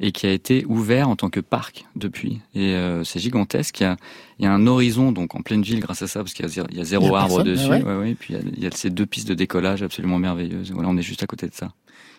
et 0.00 0.10
qui 0.10 0.26
a 0.26 0.32
été 0.32 0.64
ouvert 0.66 1.08
en 1.08 1.16
tant 1.16 1.30
que 1.30 1.38
parc 1.40 1.84
depuis. 1.94 2.40
Et 2.54 2.74
euh, 2.74 3.04
c'est 3.04 3.20
gigantesque. 3.20 3.80
Il 3.80 3.84
y, 3.84 3.86
a, 3.86 3.96
il 4.38 4.44
y 4.44 4.48
a 4.48 4.52
un 4.52 4.66
horizon 4.66 5.12
donc 5.12 5.34
en 5.34 5.42
pleine 5.42 5.62
ville 5.62 5.80
grâce 5.80 6.02
à 6.02 6.08
ça 6.08 6.20
parce 6.20 6.32
qu'il 6.34 6.44
y 6.44 6.48
a 6.48 6.50
zéro, 6.50 6.66
il 6.70 6.78
y 6.78 6.80
a 6.80 6.84
zéro 6.84 7.06
Il 7.06 7.12
y 7.12 7.14
a 7.14 7.18
arbre 7.18 7.42
dessus. 7.44 7.68
ouais. 7.68 7.82
Ouais. 7.82 8.10
Et 8.10 8.14
puis 8.14 8.34
il 8.34 8.36
y, 8.36 8.38
a, 8.40 8.42
il 8.56 8.62
y 8.64 8.66
a 8.66 8.70
ces 8.72 8.90
deux 8.90 9.06
pistes 9.06 9.28
de 9.28 9.34
décollage 9.34 9.82
absolument 9.82 10.18
merveilleuses. 10.18 10.72
Voilà, 10.72 10.88
on 10.88 10.96
est 10.96 11.02
juste 11.02 11.22
à 11.22 11.26
côté 11.26 11.46
de 11.46 11.54
ça. 11.54 11.72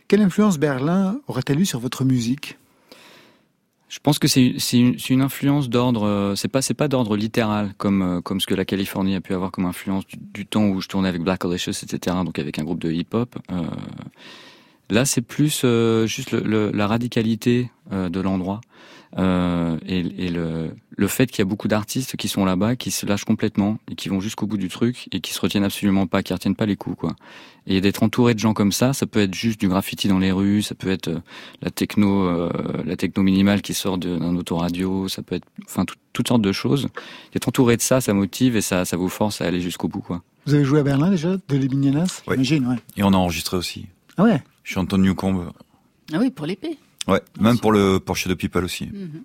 Quelle 0.08 0.22
influence 0.22 0.60
Berlin 0.60 1.20
aurait-elle 1.28 1.60
eu 1.60 1.66
sur 1.66 1.80
votre 1.80 2.06
musique? 2.06 2.58
Je 3.94 4.00
pense 4.02 4.18
que 4.18 4.28
c'est 4.28 4.56
une, 4.74 4.96
une 5.10 5.22
influence 5.22 5.70
d'ordre. 5.70 6.08
euh, 6.08 6.34
C'est 6.36 6.48
pas 6.48 6.64
c'est 6.64 6.74
pas 6.74 6.88
d'ordre 6.88 7.16
littéral 7.16 7.76
comme 7.78 8.02
euh, 8.02 8.22
comme 8.22 8.40
ce 8.40 8.48
que 8.48 8.56
la 8.56 8.66
Californie 8.66 9.14
a 9.16 9.22
pu 9.22 9.36
avoir 9.36 9.52
comme 9.52 9.66
influence 9.66 10.08
du, 10.08 10.18
du 10.18 10.46
temps 10.48 10.66
où 10.66 10.82
je 10.82 10.88
tournais 10.88 11.10
avec 11.10 11.22
Black 11.22 11.46
Alicious, 11.46 11.70
etc. 11.84 12.16
Donc 12.26 12.40
avec 12.40 12.58
un 12.58 12.64
groupe 12.64 12.80
de 12.80 12.92
hip-hop. 12.92 13.36
Euh, 13.52 13.62
là, 14.90 15.06
c'est 15.06 15.22
plus 15.22 15.62
euh, 15.64 16.08
juste 16.08 16.32
le, 16.32 16.40
le- 16.40 16.72
la 16.72 16.88
radicalité 16.88 17.70
euh, 17.92 18.10
de 18.10 18.20
l'endroit 18.20 18.62
euh, 19.18 19.78
et, 19.86 20.00
et 20.26 20.30
le 20.30 20.72
le 20.96 21.08
fait 21.08 21.26
qu'il 21.26 21.40
y 21.40 21.42
a 21.42 21.46
beaucoup 21.46 21.68
d'artistes 21.68 22.16
qui 22.18 22.28
sont 22.28 22.46
là-bas, 22.46 22.76
qui 22.76 22.92
se 22.92 23.08
lâchent 23.08 23.26
complètement 23.26 23.80
et 23.90 23.96
qui 23.96 24.10
vont 24.10 24.20
jusqu'au 24.20 24.46
bout 24.46 24.58
du 24.58 24.70
truc 24.70 25.08
et 25.12 25.22
qui 25.22 25.34
se 25.34 25.42
retiennent 25.42 25.64
absolument 25.64 26.06
pas, 26.06 26.22
qui 26.22 26.34
retiennent 26.34 26.56
pas 26.56 26.68
les 26.68 26.76
coups, 26.76 26.96
quoi. 27.00 27.16
Et 27.66 27.82
d'être 27.82 28.04
entouré 28.04 28.36
de 28.36 28.40
gens 28.40 28.54
comme 28.54 28.72
ça, 28.72 28.94
ça 28.94 29.08
peut 29.08 29.22
être 29.22 29.34
juste 29.34 29.60
du 29.60 29.68
graffiti 29.68 30.08
dans 30.08 30.20
les 30.20 30.32
rues, 30.32 30.62
ça 30.62 30.76
peut 30.76 30.92
être 30.92 31.08
euh, 31.08 31.20
la 31.64 31.72
techno, 31.72 32.26
euh, 32.28 32.52
la 32.86 32.96
techno 32.96 33.24
minimale 33.24 33.64
qui 33.64 33.74
sort 33.74 33.98
d'un 33.98 34.36
autoradio, 34.36 35.08
ça 35.08 35.24
peut 35.24 35.34
être, 35.36 35.48
enfin, 35.66 35.84
tout- 35.86 35.96
toutes 36.14 36.28
sortes 36.28 36.44
de 36.44 36.52
choses. 36.52 36.90
D'être 37.34 37.48
entouré 37.48 37.76
de 37.76 37.82
ça, 37.82 38.00
ça 38.00 38.14
motive 38.14 38.56
et 38.56 38.62
ça, 38.62 38.86
ça 38.86 38.96
vous 38.96 39.10
force 39.10 39.42
à 39.42 39.46
aller 39.46 39.62
jusqu'au 39.62 39.88
bout, 39.88 40.02
quoi. 40.02 40.22
Vous 40.46 40.54
avez 40.54 40.64
joué 40.64 40.80
à 40.80 40.84
Berlin 40.84 41.10
déjà, 41.10 41.38
de 41.38 41.58
Liminianas 41.58 42.22
Ouais. 42.28 42.36
J'imagine, 42.36 42.68
ouais. 42.68 42.78
Et 42.98 43.04
on 43.04 43.14
a 43.14 43.18
enregistré 43.18 43.58
aussi. 43.58 43.88
Ah 44.18 44.26
ouais 44.26 44.44
Je 44.64 44.72
suis 44.74 44.80
Anton 44.80 45.00
Newcombe. 45.00 45.52
Ah 46.14 46.18
oui, 46.20 46.30
pour 46.30 46.46
l'épée. 46.46 46.78
Ouais, 47.08 47.22
même 47.40 47.60
pour 47.60 47.72
le 47.72 48.00
Porsche 48.00 48.28
de 48.28 48.34
People 48.34 48.64
aussi. 48.64 48.86
Mhm. 48.86 49.24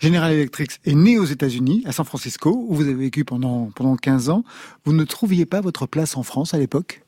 General 0.00 0.32
Electric 0.32 0.80
est 0.84 0.94
né 0.94 1.18
aux 1.18 1.24
États-Unis, 1.24 1.82
à 1.86 1.92
San 1.92 2.04
Francisco, 2.04 2.66
où 2.68 2.74
vous 2.74 2.82
avez 2.82 2.94
vécu 2.94 3.24
pendant, 3.24 3.70
pendant 3.74 3.96
15 3.96 4.28
ans. 4.28 4.44
Vous 4.84 4.92
ne 4.92 5.04
trouviez 5.04 5.46
pas 5.46 5.60
votre 5.60 5.86
place 5.86 6.16
en 6.16 6.22
France 6.22 6.52
à 6.54 6.58
l'époque? 6.58 7.02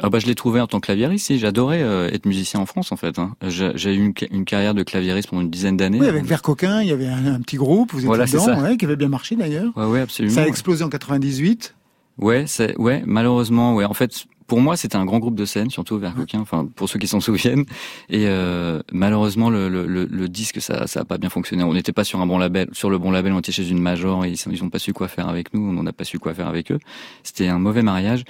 Ah 0.00 0.10
bah 0.10 0.18
je 0.18 0.26
l'ai 0.26 0.34
trouvé 0.34 0.60
en 0.60 0.66
tant 0.66 0.80
que 0.80 0.86
claviériste, 0.86 1.26
si 1.26 1.38
j'adorais 1.38 1.80
euh, 1.80 2.10
être 2.10 2.26
musicien 2.26 2.58
en 2.58 2.66
France 2.66 2.90
en 2.90 2.96
fait. 2.96 3.20
hein. 3.20 3.36
J'ai 3.46 3.70
j'ai 3.76 3.94
eu 3.94 4.04
une, 4.04 4.12
ca- 4.18 4.26
une 4.32 4.44
carrière 4.44 4.74
de 4.74 4.82
claviériste 4.82 5.28
pendant 5.30 5.42
une 5.42 5.50
dizaine 5.50 5.76
d'années. 5.76 6.00
Oui, 6.00 6.08
avec 6.08 6.24
Vert 6.24 6.42
Coquin, 6.42 6.82
il 6.82 6.88
y 6.88 6.92
avait 6.92 7.06
un, 7.06 7.26
un 7.34 7.40
petit 7.40 7.56
groupe, 7.56 7.92
vous 7.92 7.98
étiez 7.98 8.08
Voilà, 8.08 8.26
c'est 8.26 8.32
dedans, 8.38 8.56
ça. 8.56 8.62
ouais, 8.62 8.76
qui 8.76 8.84
avait 8.86 8.96
bien 8.96 9.08
marché 9.08 9.36
d'ailleurs. 9.36 9.72
Ouais 9.76 9.86
ouais 9.86 10.00
absolument. 10.00 10.34
Ça 10.34 10.40
a 10.40 10.44
ouais. 10.44 10.48
explosé 10.48 10.82
en 10.82 10.88
98. 10.88 11.76
Ouais, 12.18 12.44
c'est 12.48 12.76
ouais, 12.76 13.04
malheureusement, 13.06 13.76
ouais. 13.76 13.84
En 13.84 13.94
fait, 13.94 14.24
pour 14.46 14.60
moi, 14.60 14.76
c'était 14.76 14.96
un 14.96 15.04
grand 15.04 15.18
groupe 15.18 15.36
de 15.36 15.44
scène, 15.44 15.70
surtout 15.70 15.98
vers 15.98 16.14
Coquin, 16.14 16.40
enfin 16.40 16.68
pour 16.76 16.88
ceux 16.88 16.98
qui 16.98 17.06
s'en 17.06 17.20
souviennent. 17.20 17.64
Et 18.10 18.26
euh, 18.26 18.80
malheureusement, 18.92 19.50
le, 19.50 19.68
le, 19.68 19.86
le, 19.86 20.04
le 20.04 20.28
disque, 20.28 20.60
ça, 20.60 20.86
ça 20.86 21.00
a 21.00 21.04
pas 21.04 21.18
bien 21.18 21.30
fonctionné. 21.30 21.64
On 21.64 21.74
n'était 21.74 21.92
pas 21.92 22.04
sur 22.04 22.20
un 22.20 22.26
bon 22.26 22.38
label, 22.38 22.68
sur 22.72 22.90
le 22.90 22.98
bon 22.98 23.10
label. 23.10 23.32
On 23.32 23.38
était 23.38 23.52
chez 23.52 23.68
une 23.68 23.80
major 23.80 24.24
et 24.24 24.30
ils, 24.30 24.52
ils 24.52 24.64
ont 24.64 24.70
pas 24.70 24.78
su 24.78 24.92
quoi 24.92 25.08
faire 25.08 25.28
avec 25.28 25.54
nous. 25.54 25.60
On 25.60 25.82
n'a 25.82 25.92
pas 25.92 26.04
su 26.04 26.18
quoi 26.18 26.34
faire 26.34 26.48
avec 26.48 26.70
eux. 26.70 26.78
C'était 27.22 27.48
un 27.48 27.58
mauvais 27.58 27.82
mariage. 27.82 28.24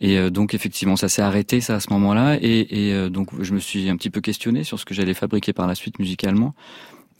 Et 0.00 0.18
euh, 0.18 0.28
donc 0.30 0.52
effectivement, 0.52 0.96
ça 0.96 1.08
s'est 1.08 1.22
arrêté 1.22 1.60
ça 1.60 1.76
à 1.76 1.80
ce 1.80 1.90
moment-là. 1.92 2.36
Et, 2.42 2.88
et 2.88 2.92
euh, 2.92 3.08
donc 3.08 3.30
je 3.40 3.54
me 3.54 3.58
suis 3.58 3.88
un 3.88 3.96
petit 3.96 4.10
peu 4.10 4.20
questionné 4.20 4.62
sur 4.62 4.78
ce 4.78 4.84
que 4.84 4.94
j'allais 4.94 5.14
fabriquer 5.14 5.52
par 5.52 5.66
la 5.66 5.74
suite 5.74 5.98
musicalement. 5.98 6.54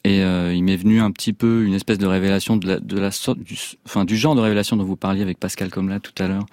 Et 0.05 0.23
euh, 0.23 0.55
il 0.55 0.63
m'est 0.63 0.77
venu 0.77 1.01
un 1.01 1.11
petit 1.11 1.33
peu 1.33 1.65
une 1.65 1.75
espèce 1.75 1.99
de 1.99 2.07
révélation 2.07 2.57
de 2.57 2.69
la, 2.69 2.79
de 2.79 2.97
la 2.97 3.11
sorte, 3.11 3.41
du, 3.41 3.59
enfin 3.87 4.05
du 4.05 4.17
genre 4.17 4.37
de 4.37 4.41
révélation 4.41 4.77
dont 4.77 4.85
vous 4.85 4.95
parliez 4.95 5.23
avec 5.23 5.41
Pascal 5.41 5.69
Comla 5.69 5.99
tout 5.99 6.13
à 6.23 6.29
l'heure. 6.29 6.47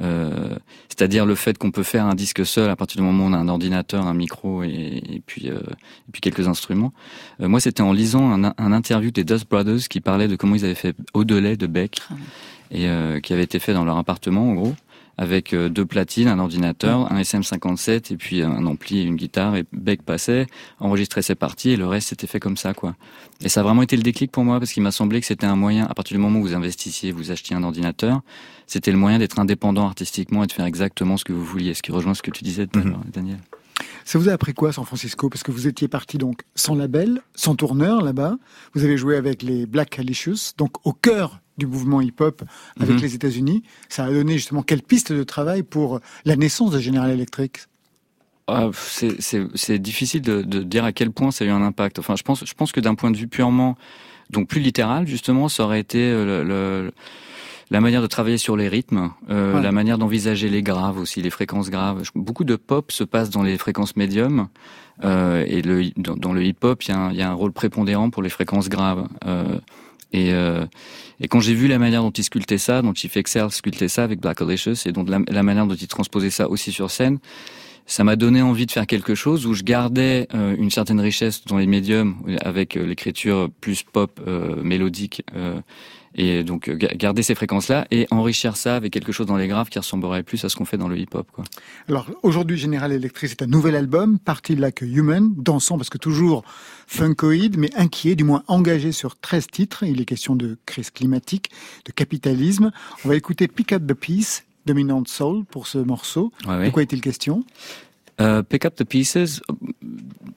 Euh, 0.00 0.56
c'est-à-dire 0.88 1.26
le 1.26 1.34
fait 1.34 1.58
qu'on 1.58 1.70
peut 1.70 1.82
faire 1.82 2.06
un 2.06 2.14
disque 2.14 2.46
seul 2.46 2.70
à 2.70 2.76
partir 2.76 3.00
du 3.00 3.06
moment 3.06 3.24
où 3.24 3.28
on 3.28 3.32
a 3.32 3.36
un 3.36 3.48
ordinateur, 3.48 4.06
un 4.06 4.14
micro 4.14 4.62
et, 4.62 4.68
et 4.68 5.22
puis 5.24 5.50
euh, 5.50 5.60
et 5.60 6.12
puis 6.12 6.20
quelques 6.20 6.48
instruments. 6.48 6.92
Euh, 7.40 7.48
moi, 7.48 7.60
c'était 7.60 7.82
en 7.82 7.92
lisant 7.92 8.30
un, 8.32 8.54
un 8.56 8.72
interview 8.72 9.10
des 9.10 9.24
Dust 9.24 9.48
Brothers 9.48 9.88
qui 9.88 10.00
parlait 10.00 10.28
de 10.28 10.36
comment 10.36 10.54
ils 10.54 10.64
avaient 10.64 10.74
fait 10.74 10.96
Au-delà 11.14 11.56
de 11.56 11.66
Beck 11.66 12.00
et 12.70 12.88
euh, 12.88 13.20
qui 13.20 13.32
avait 13.32 13.44
été 13.44 13.58
fait 13.58 13.74
dans 13.74 13.84
leur 13.84 13.98
appartement 13.98 14.50
en 14.50 14.54
gros 14.54 14.74
avec 15.18 15.52
euh, 15.52 15.68
deux 15.68 15.84
platines, 15.84 16.28
un 16.28 16.38
ordinateur, 16.38 17.12
un 17.12 17.20
SM57 17.20 18.12
et 18.12 18.16
puis 18.16 18.42
un 18.42 18.66
ampli 18.66 19.00
et 19.00 19.02
une 19.02 19.16
guitare 19.16 19.56
et 19.56 19.64
Beck 19.72 20.02
passait, 20.02 20.46
enregistrait 20.80 21.22
ses 21.22 21.34
parties 21.34 21.70
et 21.70 21.76
le 21.76 21.86
reste 21.86 22.08
c'était 22.08 22.26
fait 22.26 22.40
comme 22.40 22.56
ça 22.56 22.74
quoi. 22.74 22.94
Et 23.42 23.48
ça 23.48 23.60
a 23.60 23.62
vraiment 23.62 23.82
été 23.82 23.96
le 23.96 24.02
déclic 24.02 24.30
pour 24.30 24.44
moi 24.44 24.58
parce 24.58 24.72
qu'il 24.72 24.82
m'a 24.82 24.92
semblé 24.92 25.20
que 25.20 25.26
c'était 25.26 25.46
un 25.46 25.56
moyen 25.56 25.86
à 25.86 25.94
partir 25.94 26.16
du 26.16 26.22
moment 26.22 26.38
où 26.38 26.42
vous 26.42 26.54
investissiez, 26.54 27.12
vous 27.12 27.30
achetiez 27.30 27.56
un 27.56 27.62
ordinateur, 27.62 28.22
c'était 28.66 28.92
le 28.92 28.98
moyen 28.98 29.18
d'être 29.18 29.38
indépendant 29.38 29.86
artistiquement 29.86 30.44
et 30.44 30.46
de 30.46 30.52
faire 30.52 30.66
exactement 30.66 31.16
ce 31.16 31.24
que 31.24 31.32
vous 31.32 31.44
vouliez, 31.44 31.74
ce 31.74 31.82
qui 31.82 31.92
rejoint 31.92 32.14
ce 32.14 32.22
que 32.22 32.30
tu 32.30 32.44
disais 32.44 32.66
tout 32.66 32.78
à 32.78 32.84
l'heure, 32.84 33.00
Daniel. 33.12 33.38
Ça 34.04 34.18
vous 34.18 34.28
a 34.28 34.32
appris 34.32 34.54
quoi, 34.54 34.72
San 34.72 34.84
Francisco? 34.84 35.28
Parce 35.28 35.42
que 35.42 35.50
vous 35.50 35.66
étiez 35.66 35.88
parti 35.88 36.18
donc 36.18 36.42
sans 36.54 36.74
label, 36.74 37.20
sans 37.34 37.54
tourneur 37.54 38.02
là-bas. 38.02 38.36
Vous 38.74 38.84
avez 38.84 38.96
joué 38.96 39.16
avec 39.16 39.42
les 39.42 39.66
Black 39.66 39.98
Alicious, 39.98 40.54
donc 40.56 40.86
au 40.86 40.92
cœur 40.92 41.41
du 41.58 41.66
mouvement 41.66 42.00
hip-hop 42.00 42.42
avec 42.80 42.96
Mhm. 42.96 43.00
les 43.02 43.14
États-Unis. 43.14 43.62
Ça 43.88 44.04
a 44.04 44.10
donné 44.10 44.34
justement 44.34 44.62
quelle 44.62 44.82
piste 44.82 45.12
de 45.12 45.22
travail 45.22 45.62
pour 45.62 46.00
la 46.24 46.36
naissance 46.36 46.70
de 46.70 46.78
General 46.80 47.10
Electric? 47.10 47.66
Ah, 48.48 48.70
c'est- 48.74 49.78
difficile 49.78 50.20
de, 50.22 50.42
de 50.42 50.62
dire 50.62 50.84
à 50.84 50.92
quel 50.92 51.10
point 51.12 51.30
ça 51.30 51.44
a 51.44 51.46
eu 51.46 51.50
un 51.50 51.62
impact. 51.62 51.98
Enfin, 51.98 52.16
je 52.16 52.22
pense, 52.22 52.44
je 52.44 52.54
pense 52.54 52.72
que 52.72 52.80
d'un 52.80 52.94
point 52.94 53.10
de 53.10 53.16
vue 53.16 53.28
purement, 53.28 53.76
donc 54.30 54.48
plus 54.48 54.60
littéral, 54.60 55.06
justement, 55.06 55.48
ça 55.48 55.64
aurait 55.64 55.80
été 55.80 55.98
euh, 56.00 56.42
le, 56.42 56.48
le- 56.84 56.92
la 57.70 57.80
manière 57.80 58.02
de 58.02 58.06
travailler 58.06 58.36
sur 58.38 58.56
les 58.56 58.68
rythmes, 58.68 59.10
euh, 59.30 59.54
Ouais. 59.54 59.62
la 59.62 59.72
manière 59.72 59.96
d'envisager 59.96 60.48
les 60.50 60.62
graves 60.62 60.98
aussi, 60.98 61.22
les 61.22 61.30
fréquences 61.30 61.70
graves. 61.70 62.02
Beaucoup 62.14 62.44
de 62.44 62.56
pop 62.56 62.92
se 62.92 63.04
passe 63.04 63.30
dans 63.30 63.42
les 63.42 63.56
fréquences 63.56 63.96
médiums, 63.96 64.48
euh, 65.04 65.44
et 65.46 65.62
le, 65.62 65.90
dans, 65.96 66.16
dans 66.16 66.32
le 66.34 66.42
hip-hop, 66.44 66.82
il 66.82 66.88
y, 66.90 66.92
a 66.92 66.98
un- 66.98 67.10
il 67.12 67.16
y 67.16 67.22
a 67.22 67.30
un 67.30 67.34
rôle 67.34 67.52
prépondérant 67.52 68.10
pour 68.10 68.22
les 68.22 68.28
fréquences 68.28 68.68
graves. 68.68 69.08
Euh, 69.26 69.58
et, 70.12 70.32
euh, 70.32 70.66
et 71.20 71.28
quand 71.28 71.40
j'ai 71.40 71.54
vu 71.54 71.68
la 71.68 71.78
manière 71.78 72.02
dont 72.02 72.10
il 72.10 72.24
sculptait 72.24 72.58
ça, 72.58 72.82
dont 72.82 72.92
Chief 72.94 73.16
Excel 73.16 73.50
sculptait 73.50 73.88
ça 73.88 74.04
avec 74.04 74.20
Black 74.20 74.42
Alicious, 74.42 74.86
et 74.86 74.92
donc 74.92 75.08
la, 75.08 75.42
manière 75.42 75.66
dont 75.66 75.74
il 75.74 75.86
transposait 75.86 76.30
ça 76.30 76.48
aussi 76.48 76.72
sur 76.72 76.90
scène, 76.90 77.18
ça 77.86 78.04
m'a 78.04 78.16
donné 78.16 78.42
envie 78.42 78.66
de 78.66 78.72
faire 78.72 78.86
quelque 78.86 79.14
chose 79.14 79.46
où 79.46 79.54
je 79.54 79.62
gardais 79.62 80.28
euh, 80.34 80.54
une 80.58 80.70
certaine 80.70 81.00
richesse 81.00 81.44
dans 81.44 81.58
les 81.58 81.66
médiums 81.66 82.16
avec 82.40 82.76
euh, 82.76 82.86
l'écriture 82.86 83.50
plus 83.60 83.82
pop 83.82 84.20
euh, 84.26 84.62
mélodique 84.62 85.24
euh, 85.34 85.60
et 86.14 86.44
donc 86.44 86.68
euh, 86.68 86.74
ga- 86.74 86.94
garder 86.94 87.22
ces 87.22 87.34
fréquences 87.34 87.68
là 87.68 87.86
et 87.90 88.06
enrichir 88.10 88.56
ça 88.56 88.76
avec 88.76 88.92
quelque 88.92 89.12
chose 89.12 89.26
dans 89.26 89.36
les 89.36 89.48
graves 89.48 89.68
qui 89.68 89.78
ressemblerait 89.78 90.22
plus 90.22 90.44
à 90.44 90.48
ce 90.48 90.56
qu'on 90.56 90.64
fait 90.64 90.76
dans 90.76 90.88
le 90.88 90.98
hip 90.98 91.08
hop 91.14 91.26
quoi. 91.32 91.44
Alors 91.88 92.06
aujourd'hui, 92.22 92.58
General 92.58 92.90
Electric, 92.92 93.30
c'est 93.30 93.42
un 93.42 93.46
nouvel 93.46 93.74
album, 93.76 94.18
Party 94.18 94.56
Like 94.56 94.82
a 94.82 94.86
Human, 94.86 95.32
dansant 95.36 95.76
parce 95.76 95.90
que 95.90 95.98
toujours 95.98 96.44
funkoïde, 96.86 97.56
mais 97.58 97.70
inquiet, 97.76 98.14
du 98.14 98.24
moins 98.24 98.42
engagé 98.48 98.92
sur 98.92 99.16
13 99.18 99.46
titres. 99.48 99.82
Il 99.84 100.00
est 100.00 100.04
question 100.04 100.36
de 100.36 100.58
crise 100.66 100.90
climatique, 100.90 101.50
de 101.86 101.92
capitalisme. 101.92 102.70
On 103.04 103.08
va 103.08 103.16
écouter 103.16 103.48
Pick 103.48 103.72
Up 103.72 103.86
the 103.86 103.94
Peace, 103.94 104.44
Dominant 104.66 105.02
Soul, 105.06 105.44
pour 105.44 105.66
ce 105.66 105.78
morceau. 105.78 106.32
Ouais, 106.46 106.66
De 106.66 106.70
quoi 106.70 106.82
est-il 106.82 107.00
question? 107.00 107.44
Euh, 108.22 108.42
Pick 108.42 108.64
Up 108.64 108.74
the 108.76 108.84
Pieces, 108.84 109.40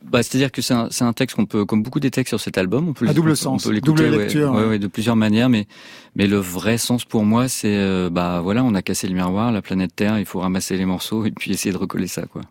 bah, 0.04 0.24
c'est-à-dire 0.24 0.52
que 0.52 0.62
c'est 0.62 0.74
un, 0.74 0.90
un 1.02 1.14
texte 1.14 1.36
qu'on 1.36 1.46
peut, 1.46 1.66
comme 1.66 1.84
beaucoup 1.84 2.00
des 2.00 2.12
textes 2.12 2.30
sur 2.30 2.40
cet 2.40 2.58
album, 2.58 2.90
on 2.90 2.94
peut, 2.94 3.06
À 3.06 3.10
le- 3.10 3.14
double 3.14 3.32
on 3.32 3.36
sens, 3.36 3.64
peut 3.66 3.72
l'écouter, 3.72 4.04
double 4.10 4.18
lecture, 4.18 4.52
ouais, 4.52 4.62
ouais. 4.62 4.68
ouais, 4.70 4.80
de 4.80 4.88
plusieurs 4.88 5.16
manières, 5.16 5.50
mais, 5.50 5.68
mais 6.16 6.28
le 6.28 6.38
vrai 6.38 6.78
sens 6.78 7.06
pour 7.06 7.26
moi, 7.26 7.48
c'est, 7.48 7.76
euh, 7.78 8.10
bah 8.10 8.42
voilà, 8.42 8.64
on 8.64 8.74
a 8.76 8.82
cassé 8.82 9.08
le 9.08 9.14
miroir, 9.14 9.52
la 9.52 9.62
planète 9.62 9.96
Terre, 9.96 10.18
il 10.20 10.26
faut 10.26 10.40
ramasser 10.40 10.78
les 10.78 10.86
morceaux 10.86 11.26
et 11.26 11.32
puis 11.32 11.52
essayer 11.52 11.72
de 11.74 11.78
recoller 11.78 12.08
ça, 12.08 12.24
quoi. 12.26 12.42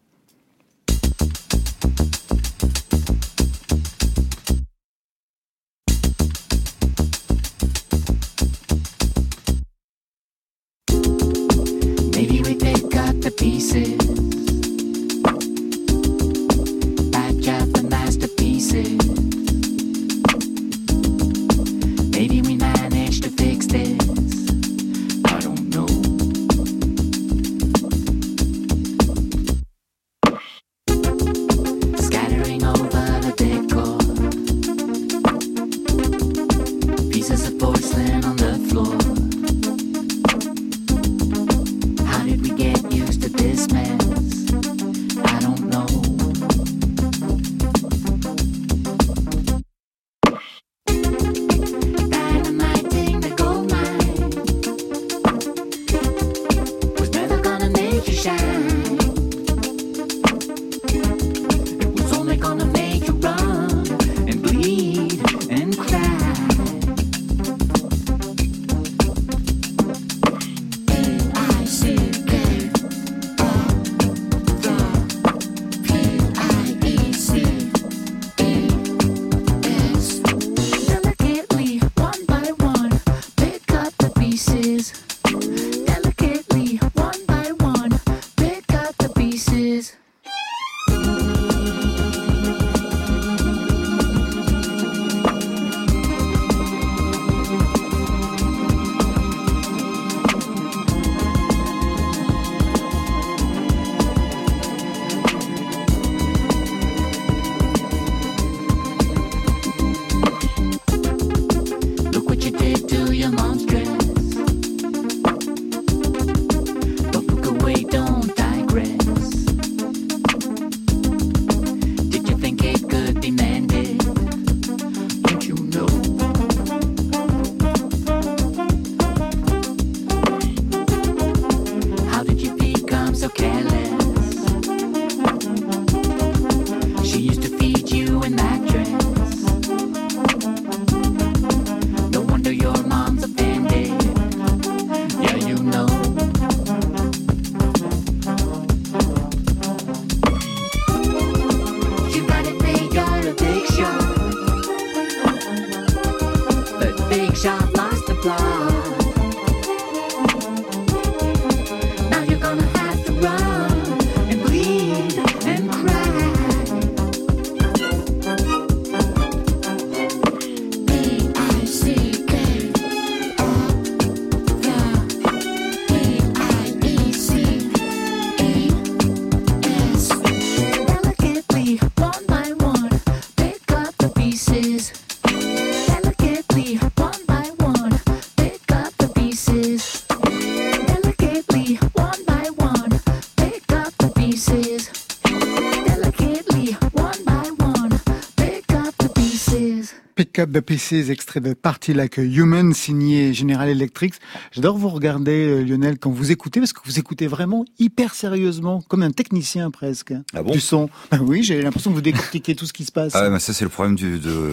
Pick 200.14 200.38
Up 200.38 200.52
the 200.52 200.60
Pieces, 200.60 201.10
extrait 201.10 201.40
de 201.40 201.54
Party 201.54 201.92
Like 201.92 202.18
a 202.18 202.22
Human, 202.22 202.72
signé 202.72 203.32
General 203.34 203.68
Electric. 203.68 204.14
J'adore 204.52 204.78
vous 204.78 204.88
regarder, 204.88 205.46
euh, 205.48 205.64
Lionel, 205.64 205.98
quand 205.98 206.10
vous 206.10 206.30
écoutez, 206.30 206.60
parce 206.60 206.72
que 206.72 206.80
vous 206.84 206.98
écoutez 206.98 207.26
vraiment 207.26 207.64
hyper 207.78 208.14
sérieusement, 208.14 208.80
comme 208.88 209.02
un 209.02 209.10
technicien 209.10 209.70
presque, 209.70 210.14
Ah 210.32 210.42
bon 210.42 210.52
du 210.52 210.60
son. 210.60 210.88
Ben 211.10 211.20
oui, 211.20 211.42
j'ai 211.42 211.60
l'impression 211.62 211.90
que 211.90 211.96
vous 211.96 212.00
décortiquez 212.02 212.54
tout 212.54 212.66
ce 212.66 212.72
qui 212.72 212.84
se 212.84 212.92
passe. 212.92 213.12
Ah 213.16 213.22
ouais, 213.24 213.30
mais 213.30 213.40
ça 213.40 213.52
c'est 213.52 213.64
le 213.64 213.70
problème 213.70 213.96
du, 213.96 214.18
de, 214.20 214.52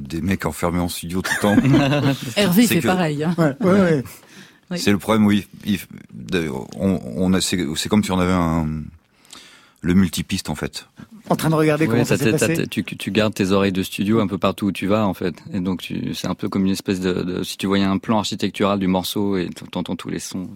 des 0.00 0.20
mecs 0.20 0.44
enfermés 0.44 0.80
en 0.80 0.88
studio 0.88 1.22
tout 1.22 1.32
le 1.36 1.40
temps. 1.40 1.56
Hervé 2.36 2.62
C'est 2.66 2.74
fait 2.74 2.80
que- 2.80 2.86
pareil. 2.86 3.22
hein. 3.22 3.34
Ouais, 3.38 3.54
ouais, 3.60 3.80
ouais. 3.80 4.04
Oui. 4.72 4.78
C'est 4.80 4.90
le 4.90 4.98
problème, 4.98 5.24
oui. 5.26 5.46
On, 6.76 7.00
on 7.16 7.32
a, 7.34 7.40
c'est 7.40 7.64
c'est 7.76 7.88
comme 7.88 8.02
si 8.02 8.10
on 8.10 8.18
avait 8.18 8.32
un 8.32 8.66
le 9.80 9.94
multipiste 9.94 10.48
en 10.50 10.54
fait. 10.54 10.86
En 11.28 11.34
train 11.34 11.50
de 11.50 11.56
regarder 11.56 11.88
comment 11.88 12.04
ça 12.04 12.16
s'est 12.16 12.30
passé. 12.30 12.68
tu, 12.68 12.84
tu 12.84 13.10
gardes 13.10 13.34
tes 13.34 13.50
oreilles 13.50 13.72
de 13.72 13.82
studio 13.82 14.20
un 14.20 14.28
peu 14.28 14.38
partout 14.38 14.66
où 14.66 14.72
tu 14.72 14.86
vas 14.86 15.04
en 15.06 15.14
fait, 15.14 15.34
et 15.52 15.58
donc 15.58 15.82
tu, 15.82 16.14
c'est 16.14 16.28
un 16.28 16.36
peu 16.36 16.48
comme 16.48 16.64
une 16.66 16.70
espèce 16.72 17.00
de, 17.00 17.12
de- 17.14 17.42
si 17.42 17.56
tu 17.56 17.66
voyais 17.66 17.84
un 17.84 17.98
plan 17.98 18.18
architectural 18.18 18.78
du 18.78 18.86
morceau 18.86 19.36
et 19.36 19.48
t'entends 19.72 19.96
tous 19.96 20.08
les 20.08 20.20
sons. 20.20 20.48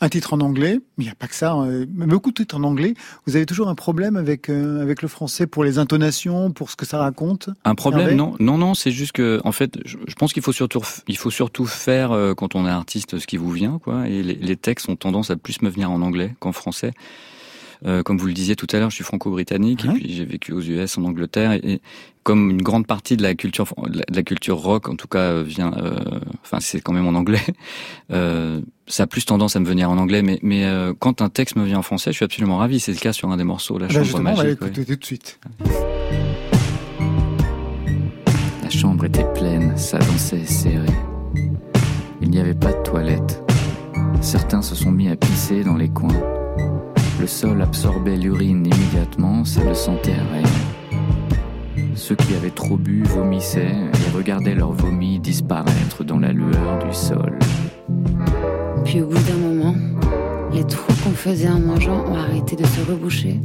Un 0.00 0.08
titre 0.08 0.32
en 0.32 0.40
anglais, 0.40 0.80
mais 0.96 1.04
il 1.04 1.06
n'y 1.06 1.10
a 1.12 1.14
pas 1.14 1.28
que 1.28 1.34
ça. 1.36 1.54
euh, 1.54 1.86
mais 1.94 2.06
beaucoup 2.06 2.30
de 2.30 2.34
titres 2.34 2.56
en 2.56 2.64
anglais. 2.64 2.94
Vous 3.26 3.36
avez 3.36 3.46
toujours 3.46 3.68
un 3.68 3.74
problème 3.76 4.16
avec 4.16 4.48
euh, 4.48 4.80
avec 4.82 5.02
le 5.02 5.08
français 5.08 5.46
pour 5.46 5.62
les 5.62 5.78
intonations, 5.78 6.50
pour 6.50 6.70
ce 6.70 6.76
que 6.76 6.86
ça 6.86 6.98
raconte. 6.98 7.50
Un 7.64 7.74
problème 7.76 8.00
Hervé? 8.06 8.14
Non, 8.16 8.34
non, 8.40 8.56
non. 8.58 8.74
C'est 8.74 8.90
juste 8.92 9.12
que, 9.12 9.40
en 9.44 9.52
fait, 9.52 9.78
je, 9.84 9.96
je 10.08 10.14
pense 10.14 10.32
qu'il 10.32 10.42
faut 10.42 10.52
surtout, 10.52 10.80
il 11.06 11.18
faut 11.18 11.30
surtout 11.30 11.66
faire 11.66 12.12
euh, 12.12 12.34
quand 12.34 12.54
on 12.56 12.66
est 12.66 12.70
artiste 12.70 13.18
ce 13.18 13.26
qui 13.26 13.36
vous 13.36 13.50
vient, 13.52 13.78
quoi. 13.78 14.08
Et 14.08 14.22
les, 14.22 14.34
les 14.34 14.56
textes 14.56 14.88
ont 14.88 14.96
tendance 14.96 15.30
à 15.30 15.36
plus 15.36 15.60
me 15.62 15.68
venir 15.68 15.90
en 15.90 16.00
anglais 16.00 16.34
qu'en 16.40 16.52
français. 16.52 16.92
Euh, 17.86 18.02
comme 18.02 18.18
vous 18.18 18.26
le 18.26 18.32
disiez 18.34 18.56
tout 18.56 18.66
à 18.72 18.78
l'heure, 18.78 18.90
je 18.90 18.94
suis 18.96 19.04
franco-britannique 19.04 19.84
Ouais. 19.84 19.90
et 19.96 19.98
puis 20.00 20.12
j'ai 20.12 20.24
vécu 20.24 20.52
aux 20.52 20.60
US, 20.60 20.98
en 20.98 21.04
Angleterre, 21.04 21.52
et, 21.52 21.60
et 21.64 21.80
comme 22.22 22.50
une 22.50 22.60
grande 22.60 22.86
partie 22.86 23.16
de 23.16 23.22
la 23.22 23.34
culture, 23.34 23.66
de 23.88 23.98
la, 23.98 24.04
de 24.10 24.16
la 24.16 24.22
culture 24.22 24.58
rock, 24.58 24.88
en 24.90 24.96
tout 24.96 25.08
cas, 25.08 25.18
euh, 25.20 25.42
vient, 25.42 25.72
euh, 25.78 25.96
enfin, 26.42 26.58
c'est 26.60 26.80
quand 26.82 26.92
même 26.92 27.06
en 27.06 27.14
anglais. 27.18 27.40
Euh, 28.12 28.60
ça 28.88 29.04
a 29.04 29.06
plus 29.06 29.24
tendance 29.24 29.54
à 29.54 29.60
me 29.60 29.66
venir 29.66 29.88
en 29.88 29.96
anglais, 29.96 30.20
mais, 30.22 30.40
mais 30.42 30.66
quand 30.98 31.22
un 31.22 31.28
texte 31.28 31.54
me 31.54 31.64
vient 31.64 31.78
en 31.78 31.82
français, 31.82 32.10
je 32.10 32.16
suis 32.16 32.24
absolument 32.24 32.56
ravi. 32.58 32.80
C'est 32.80 32.90
le 32.92 32.98
cas 32.98 33.12
sur 33.12 33.30
un 33.30 33.36
des 33.36 33.44
morceaux, 33.44 33.78
la 33.78 33.84
Ah 33.84 33.88
ben 33.88 33.94
chambre 33.94 34.04
justement, 34.04 34.30
on 34.32 34.34
va 34.34 34.42
magique. 34.42 34.60
ouais. 34.60 34.66
l'écouter 34.68 34.84
tout 34.84 34.96
de 34.98 35.04
suite. 35.04 35.38
La 38.64 38.68
chambre 38.70 39.04
était 39.04 39.32
pleine, 39.32 39.76
ça 39.76 39.98
dansait 39.98 40.44
serré. 40.44 40.86
Il 42.20 42.30
n'y 42.30 42.40
avait 42.40 42.54
pas 42.54 42.72
de 42.72 42.82
toilette. 42.82 43.42
Certains 44.20 44.62
se 44.62 44.74
sont 44.74 44.90
mis 44.90 45.08
à 45.08 45.14
pisser 45.14 45.62
dans 45.62 45.76
les 45.76 45.88
coins. 45.88 46.20
Le 47.20 47.26
sol 47.26 47.60
absorbait 47.60 48.16
l'urine 48.16 48.66
immédiatement, 48.66 49.44
ça 49.44 49.62
le 49.62 49.74
sentait 49.74 50.14
à 50.14 50.34
rien. 50.34 50.98
Ceux 51.94 52.14
qui 52.14 52.34
avaient 52.34 52.48
trop 52.50 52.78
bu 52.78 53.02
vomissaient 53.02 53.60
et 53.68 54.16
regardaient 54.16 54.54
leur 54.54 54.72
vomi 54.72 55.18
disparaître 55.18 56.02
dans 56.02 56.18
la 56.18 56.32
lueur 56.32 56.78
du 56.78 56.94
sol. 56.94 57.38
Puis 58.86 59.02
au 59.02 59.06
bout 59.06 59.18
d'un 59.18 59.36
moment, 59.36 59.74
les 60.50 60.64
trous 60.64 60.94
qu'on 61.04 61.10
faisait 61.10 61.50
en 61.50 61.60
mangeant 61.60 62.06
ont 62.06 62.16
arrêté 62.16 62.56
de 62.56 62.64
se 62.64 62.80
reboucher. 62.90 63.38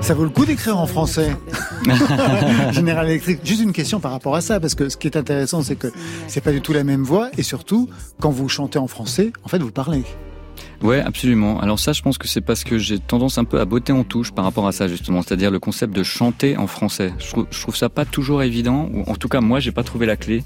Ça 0.00 0.14
vaut 0.14 0.24
le 0.24 0.30
coup 0.30 0.46
d'écrire 0.46 0.78
en 0.78 0.86
français. 0.86 1.36
Général 2.72 3.06
Electric. 3.06 3.40
Juste 3.44 3.62
une 3.62 3.72
question 3.72 4.00
par 4.00 4.12
rapport 4.12 4.34
à 4.34 4.40
ça, 4.40 4.60
parce 4.60 4.74
que 4.74 4.88
ce 4.88 4.96
qui 4.96 5.08
est 5.08 5.16
intéressant, 5.18 5.62
c'est 5.62 5.76
que 5.76 5.92
c'est 6.26 6.40
pas 6.40 6.52
du 6.52 6.62
tout 6.62 6.72
la 6.72 6.84
même 6.84 7.02
voix, 7.02 7.28
et 7.36 7.42
surtout, 7.42 7.90
quand 8.18 8.30
vous 8.30 8.48
chantez 8.48 8.78
en 8.78 8.86
français, 8.86 9.30
en 9.44 9.48
fait, 9.48 9.58
vous 9.58 9.70
parlez. 9.70 10.04
Ouais, 10.82 11.00
absolument. 11.00 11.60
Alors 11.60 11.78
ça, 11.78 11.92
je 11.92 12.00
pense 12.02 12.16
que 12.16 12.26
c'est 12.26 12.40
parce 12.40 12.64
que 12.64 12.78
j'ai 12.78 12.98
tendance 12.98 13.36
un 13.38 13.44
peu 13.44 13.60
à 13.60 13.64
botter 13.64 13.92
en 13.92 14.02
touche 14.04 14.32
par 14.32 14.44
rapport 14.44 14.66
à 14.66 14.72
ça 14.72 14.88
justement, 14.88 15.20
c'est-à-dire 15.22 15.50
le 15.50 15.58
concept 15.58 15.94
de 15.94 16.02
chanter 16.02 16.56
en 16.56 16.66
français. 16.66 17.12
Je 17.18 17.28
trouve, 17.28 17.46
je 17.50 17.60
trouve 17.60 17.76
ça 17.76 17.88
pas 17.88 18.04
toujours 18.04 18.42
évident, 18.42 18.88
ou 18.92 19.02
en 19.10 19.14
tout 19.16 19.28
cas 19.28 19.40
moi, 19.40 19.60
j'ai 19.60 19.72
pas 19.72 19.82
trouvé 19.82 20.06
la 20.06 20.16
clé 20.16 20.42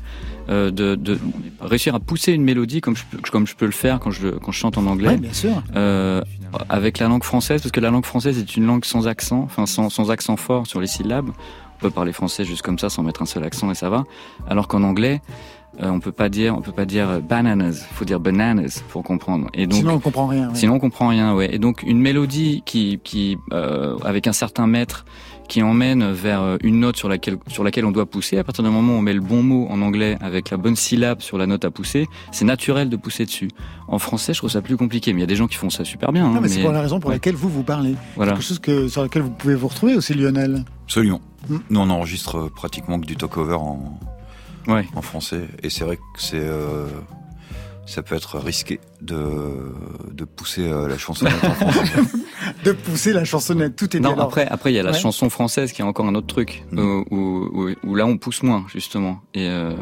euh, 0.48 0.70
de, 0.70 0.94
de 0.96 1.18
réussir 1.60 1.94
à 1.94 2.00
pousser 2.00 2.32
une 2.32 2.42
mélodie 2.42 2.80
comme 2.80 2.96
je, 2.96 3.04
peux- 3.10 3.18
comme 3.30 3.46
je 3.46 3.54
peux 3.54 3.66
le 3.66 3.70
faire 3.72 4.00
quand 4.00 4.10
je, 4.10 4.28
quand 4.28 4.50
je 4.52 4.58
chante 4.58 4.76
en 4.76 4.86
anglais. 4.86 5.10
Oui, 5.14 5.16
bien 5.18 5.32
sûr. 5.32 5.62
Euh, 5.76 6.20
avec 6.68 6.98
la 6.98 7.08
langue 7.08 7.24
française, 7.24 7.62
parce 7.62 7.72
que 7.72 7.80
la 7.80 7.90
langue 7.90 8.04
française 8.04 8.38
est 8.38 8.56
une 8.56 8.66
langue 8.66 8.84
sans 8.84 9.06
accent, 9.08 9.42
enfin 9.44 9.66
sans, 9.66 9.88
sans 9.88 10.10
accent 10.10 10.36
fort 10.36 10.66
sur 10.66 10.80
les 10.80 10.86
syllabes. 10.86 11.30
On 11.76 11.80
peut 11.80 11.90
parler 11.90 12.12
français 12.12 12.44
juste 12.44 12.62
comme 12.62 12.78
ça, 12.78 12.88
sans 12.88 13.02
mettre 13.02 13.20
un 13.22 13.26
seul 13.26 13.44
accent 13.44 13.70
et 13.70 13.74
ça 13.74 13.90
va. 13.90 14.04
Alors 14.48 14.68
qu'en 14.68 14.82
anglais, 14.84 15.20
euh, 15.82 15.88
on 15.88 16.00
peut 16.00 16.12
pas 16.12 16.28
dire, 16.28 16.56
on 16.56 16.60
peut 16.60 16.72
pas 16.72 16.84
dire 16.84 17.08
euh, 17.08 17.20
bananas, 17.20 17.86
il 17.90 17.94
faut 17.94 18.04
dire 18.04 18.20
bananas 18.20 18.82
pour 18.88 19.02
comprendre. 19.02 19.48
Et 19.54 19.66
donc, 19.66 19.80
Sinon, 19.80 19.94
on 19.94 19.98
comprend 19.98 20.26
rien. 20.26 20.48
ouais. 20.48 20.54
Sinon, 20.54 20.74
on 20.74 20.78
comprend 20.78 21.08
rien, 21.08 21.34
ouais. 21.34 21.54
Et 21.54 21.58
donc, 21.58 21.82
une 21.82 22.00
mélodie 22.00 22.62
qui, 22.64 23.00
qui 23.02 23.36
euh, 23.52 23.96
avec 24.04 24.26
un 24.26 24.32
certain 24.32 24.66
mètre, 24.66 25.04
qui 25.48 25.62
emmène 25.62 26.10
vers 26.12 26.56
une 26.62 26.80
note 26.80 26.96
sur 26.96 27.08
laquelle, 27.08 27.36
sur 27.48 27.64
laquelle 27.64 27.84
on 27.84 27.90
doit 27.90 28.06
pousser. 28.06 28.38
À 28.38 28.44
partir 28.44 28.64
du 28.64 28.70
moment 28.70 28.94
où 28.94 28.96
on 28.96 29.02
met 29.02 29.12
le 29.12 29.20
bon 29.20 29.42
mot 29.42 29.66
en 29.68 29.82
anglais 29.82 30.16
avec 30.20 30.50
la 30.50 30.56
bonne 30.56 30.76
syllabe 30.76 31.20
sur 31.20 31.36
la 31.36 31.46
note 31.46 31.66
à 31.66 31.70
pousser, 31.70 32.06
c'est 32.30 32.46
naturel 32.46 32.88
de 32.88 32.96
pousser 32.96 33.26
dessus. 33.26 33.50
En 33.86 33.98
français, 33.98 34.32
je 34.32 34.38
trouve 34.38 34.50
ça 34.50 34.62
plus 34.62 34.78
compliqué. 34.78 35.12
Mais 35.12 35.18
il 35.18 35.22
y 35.22 35.24
a 35.24 35.26
des 35.26 35.36
gens 35.36 35.46
qui 35.46 35.56
font 35.56 35.68
ça 35.68 35.84
super 35.84 36.12
bien. 36.12 36.28
Non, 36.30 36.36
hein, 36.36 36.40
mais 36.40 36.48
c'est 36.48 36.62
pour 36.62 36.72
la 36.72 36.80
raison 36.80 36.98
pour 36.98 37.10
ouais. 37.10 37.16
laquelle 37.16 37.34
vous 37.34 37.50
vous 37.50 37.62
parlez. 37.62 37.94
Voilà. 38.16 38.32
Quelque 38.32 38.44
chose 38.44 38.58
que, 38.58 38.88
sur 38.88 39.02
laquelle 39.02 39.22
vous 39.22 39.30
pouvez 39.30 39.54
vous 39.54 39.68
retrouver 39.68 39.94
aussi, 39.96 40.14
Lionel. 40.14 40.64
Absolument. 40.84 41.20
Hmm. 41.48 41.58
Nous 41.68 41.80
on 41.80 41.90
enregistre 41.90 42.50
pratiquement 42.50 42.98
que 42.98 43.04
du 43.04 43.16
talk-over 43.16 43.56
en, 43.56 43.98
Ouais. 44.66 44.86
en 44.94 45.02
français, 45.02 45.48
et 45.62 45.70
c'est 45.70 45.84
vrai 45.84 45.96
que 45.96 46.02
c'est 46.16 46.38
euh, 46.40 46.86
ça 47.86 48.02
peut 48.02 48.14
être 48.14 48.38
risqué 48.38 48.80
de, 49.02 49.72
de 50.10 50.24
pousser 50.24 50.66
euh, 50.66 50.88
la 50.88 50.96
chansonnette 50.96 51.44
en 51.44 51.54
français. 51.54 51.92
De 52.64 52.72
pousser 52.72 53.12
la 53.12 53.24
chansonnette, 53.24 53.74
tout 53.76 53.94
est. 53.96 54.00
Non, 54.00 54.12
Alors, 54.12 54.26
après, 54.26 54.46
après, 54.46 54.70
il 54.72 54.76
y 54.76 54.78
a 54.78 54.82
la 54.82 54.92
Ouais. 54.92 54.98
chanson 54.98 55.28
française 55.30 55.72
qui 55.72 55.80
est 55.82 55.84
encore 55.84 56.06
un 56.06 56.14
autre 56.14 56.26
truc, 56.26 56.62
Mm. 56.72 56.78
où, 56.78 57.14
où, 57.52 57.70
où 57.82 57.94
là, 57.94 58.06
on 58.06 58.16
pousse 58.18 58.42
moins, 58.42 58.64
justement. 58.72 59.20
Et 59.34 59.48
euh, 59.48 59.72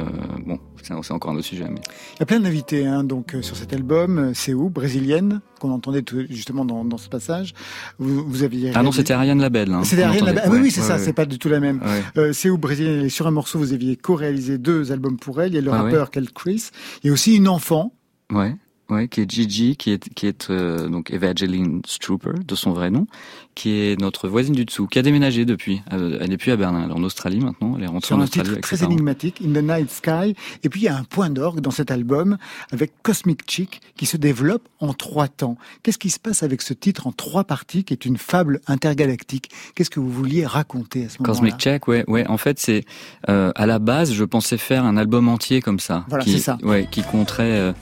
bon, 0.47 0.59
c'est 0.83 1.13
encore 1.13 1.31
un 1.33 1.37
autre 1.37 1.45
sujet. 1.45 1.67
Mais... 1.69 1.81
Il 2.17 2.21
y 2.21 2.23
a 2.23 2.27
plein 2.27 2.41
d'invités 2.41 2.87
hein, 2.87 3.05
donc 3.05 3.35
euh, 3.35 3.43
sur 3.43 3.57
cet 3.57 3.73
album. 3.73 4.19
euh, 4.19 4.31
C'est 4.35 4.53
où? 4.55 4.71
Brésilienne, 4.71 5.41
qu'on 5.61 5.71
entendait 5.71 6.03
tout- 6.03 6.25
justement 6.29 6.65
dans, 6.65 6.85
dans 6.85 6.99
ce 6.99 7.09
passage. 7.09 7.55
Vous, 7.99 8.25
vous 8.27 8.43
aviez. 8.43 8.71
Ah 8.75 8.83
non, 8.83 8.91
réalisé- 8.91 8.97
c'était 8.97 9.13
Ariane 9.15 9.41
Labelle. 9.41 9.73
Hein, 9.73 9.85
C'était 9.85 10.03
Ariane. 10.03 10.25
Labelle. 10.27 10.43
Ah 10.47 10.49
oui, 10.51 10.57
Ouais, 10.57 10.63
oui, 10.63 10.71
c'est 10.71 10.81
ouais, 10.81 10.87
ça, 10.87 10.95
ouais. 10.97 11.03
c'est 11.03 11.13
pas 11.13 11.25
du 11.27 11.39
tout 11.39 11.49
la 11.49 11.61
même. 11.61 11.81
Euh, 12.17 12.33
c'est 12.33 12.51
où? 12.51 12.59
Brésilienne, 12.59 13.05
et 13.07 13.09
sur 13.09 13.27
un 13.27 13.31
morceau, 13.31 13.59
vous 13.59 13.73
aviez 13.73 13.97
co-réalisé 13.97 14.59
deux 14.59 14.93
albums 14.93 15.19
pour 15.19 15.41
elle. 15.41 15.53
Il 15.53 15.55
y 15.55 15.59
a 15.59 15.61
le 15.63 15.71
rappeur 15.71 16.11
Kel 16.11 16.31
Chris. 16.33 16.71
Il 17.03 17.07
y 17.09 17.11
a 17.11 17.13
aussi 17.13 17.35
une 17.37 17.49
enfant. 17.49 17.95
Ouais, 18.33 18.57
ouais, 18.93 19.09
qui 19.09 19.21
est 19.23 19.31
Gigi, 19.31 19.77
qui 19.77 19.91
est 19.93 20.09
qui 20.15 20.27
est 20.27 20.51
euh, 20.51 20.89
donc 20.89 21.11
Evangeline 21.11 21.83
Strooper 21.87 22.33
de 22.47 22.55
son 22.55 22.73
vrai 22.73 22.91
nom, 22.91 23.07
qui 23.55 23.71
est 23.81 24.01
notre 24.01 24.29
voisine 24.29 24.55
du 24.55 24.65
dessous, 24.65 24.87
qui 24.87 24.99
a 24.99 25.03
déménagé 25.03 25.45
depuis. 25.45 25.83
Euh, 25.93 26.19
Elle 26.21 26.33
est 26.33 26.37
plus 26.37 26.53
à 26.53 26.57
Berlin, 26.57 26.83
elle 26.85 26.91
est 26.91 26.95
en 26.95 27.03
Australie 27.03 27.41
maintenant. 27.41 27.75
Elle 27.77 27.85
est 27.85 27.87
rentrée 27.87 28.07
sur 28.09 28.17
en 28.17 28.21
un 28.21 28.25
Australie 28.25 28.45
titre 28.49 28.53
avec 28.53 28.65
très 28.65 28.85
énigmatique, 28.85 29.41
In 29.45 29.53
the 29.53 29.63
Night 29.65 29.91
Sky. 29.91 30.35
Et 30.63 30.69
puis 30.69 30.81
il 30.81 30.85
y 30.85 30.89
a 30.89 30.97
un 30.97 31.05
point 31.05 31.31
d'orgue 31.31 31.61
dans 31.61 31.71
cet 31.71 31.91
album 31.91 32.37
avec 32.71 32.93
Cosmic 33.03 33.41
Chick 33.51 33.81
qui 33.97 34.07
se 34.07 34.17
développe 34.17 34.69
en 34.81 34.93
trois 34.95 35.29
temps. 35.29 35.57
Qu'est-ce 35.83 35.99
qui 35.99 36.11
se 36.11 36.21
passe 36.21 36.43
avec 36.43 36.63
ce 36.63 36.75
titre 36.75 37.07
en 37.07 37.13
trois 37.13 37.45
parties 37.45 37.85
qui 37.85 37.93
est 37.95 38.05
une 38.05 38.17
fable 38.19 38.61
intergalactique? 38.67 39.51
Qu'est-ce 39.75 39.91
que 39.91 40.01
vous 40.01 40.11
vouliez 40.11 40.45
raconter 40.47 41.07
à 41.07 41.09
ce 41.09 41.19
moment-là? 41.21 41.35
Cosmic 41.35 41.57
Check, 41.59 41.89
ouais, 41.89 42.05
ouais. 42.09 42.27
En 42.27 42.37
fait, 42.39 42.59
c'est 42.59 42.85
euh, 43.29 43.53
à 43.55 43.67
la 43.67 43.79
base, 43.79 44.13
je 44.13 44.25
pensais 44.25 44.59
faire 44.59 44.85
un 44.85 44.97
album 44.97 45.29
entier 45.29 45.61
comme 45.61 45.79
ça, 45.81 46.05
Voilà, 46.09 46.25
qui, 46.25 46.33
c'est 46.33 46.39
ça. 46.39 46.59
ouais, 46.63 46.89
qui 46.91 47.03
compterait. 47.03 47.43
euh, 47.53 47.73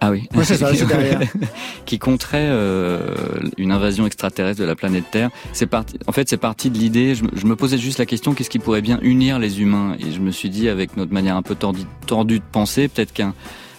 Ah 0.00 0.10
oui. 0.10 0.28
Ouais, 0.34 0.44
c'est 0.44 0.56
ça, 0.56 0.70
qui 1.86 1.98
compterait 1.98 2.46
euh, 2.50 3.00
une 3.56 3.72
invasion 3.72 4.06
extraterrestre 4.06 4.60
de 4.60 4.66
la 4.66 4.74
planète 4.76 5.04
Terre. 5.10 5.30
C'est 5.52 5.66
parti. 5.66 5.98
En 6.06 6.12
fait, 6.12 6.28
c'est 6.28 6.36
parti 6.36 6.70
de 6.70 6.78
l'idée. 6.78 7.14
Je, 7.14 7.24
me- 7.24 7.30
je 7.34 7.46
me 7.46 7.56
posais 7.56 7.78
juste 7.78 7.98
la 7.98 8.06
question 8.06 8.34
qu'est-ce 8.34 8.50
qui 8.50 8.58
pourrait 8.58 8.82
bien 8.82 8.98
unir 9.02 9.38
les 9.38 9.60
humains? 9.60 9.96
Et 9.98 10.12
je 10.12 10.20
me 10.20 10.30
suis 10.30 10.50
dit, 10.50 10.68
avec 10.68 10.96
notre 10.96 11.12
manière 11.12 11.36
un 11.36 11.42
peu 11.42 11.54
tordue, 11.54 11.84
tordue 12.06 12.38
de 12.40 12.44
penser, 12.50 12.88
peut-être 12.88 13.12
qu'un 13.12 13.34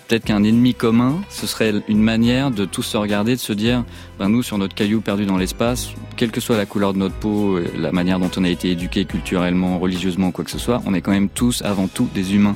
peut-être 0.07 0.24
qu'un 0.24 0.41
ennemi 0.45 0.74
commun, 0.74 1.18
ce 1.30 1.45
serait 1.45 1.74
une 1.89 2.01
manière 2.01 2.49
de 2.49 2.63
tous 2.63 2.82
se 2.82 2.95
regarder, 2.95 3.36
de 3.36 3.41
se 3.41 3.51
dire, 3.51 3.84
ben 4.18 4.30
nous 4.30 4.41
sur 4.41 4.57
notre 4.57 4.74
caillou 4.74 5.01
perdu 5.01 5.26
dans 5.26 5.36
l'espace, 5.38 5.89
quelle 6.15 6.32
que 6.32 6.39
soit 6.39 6.55
la 6.55 6.65
couleur 6.65 6.93
de 6.93 6.97
notre 6.97 7.15
peau, 7.15 7.57
euh, 7.57 7.65
la 7.78 7.91
manière 7.91 8.18
dont 8.18 8.32
on 8.38 8.45
a 8.45 8.49
été 8.49 8.72
éduqué 8.72 9.03
culturellement, 9.03 9.78
religieusement, 9.80 10.32
quoi 10.32 10.45
que 10.45 10.51
ce 10.51 10.59
soit, 10.59 10.82
on 10.86 10.93
est 10.93 11.01
quand 11.01 11.11
même 11.11 11.28
tous 11.28 11.61
avant 11.61 11.89
tout 11.89 12.07
des 12.15 12.34
humains. 12.36 12.55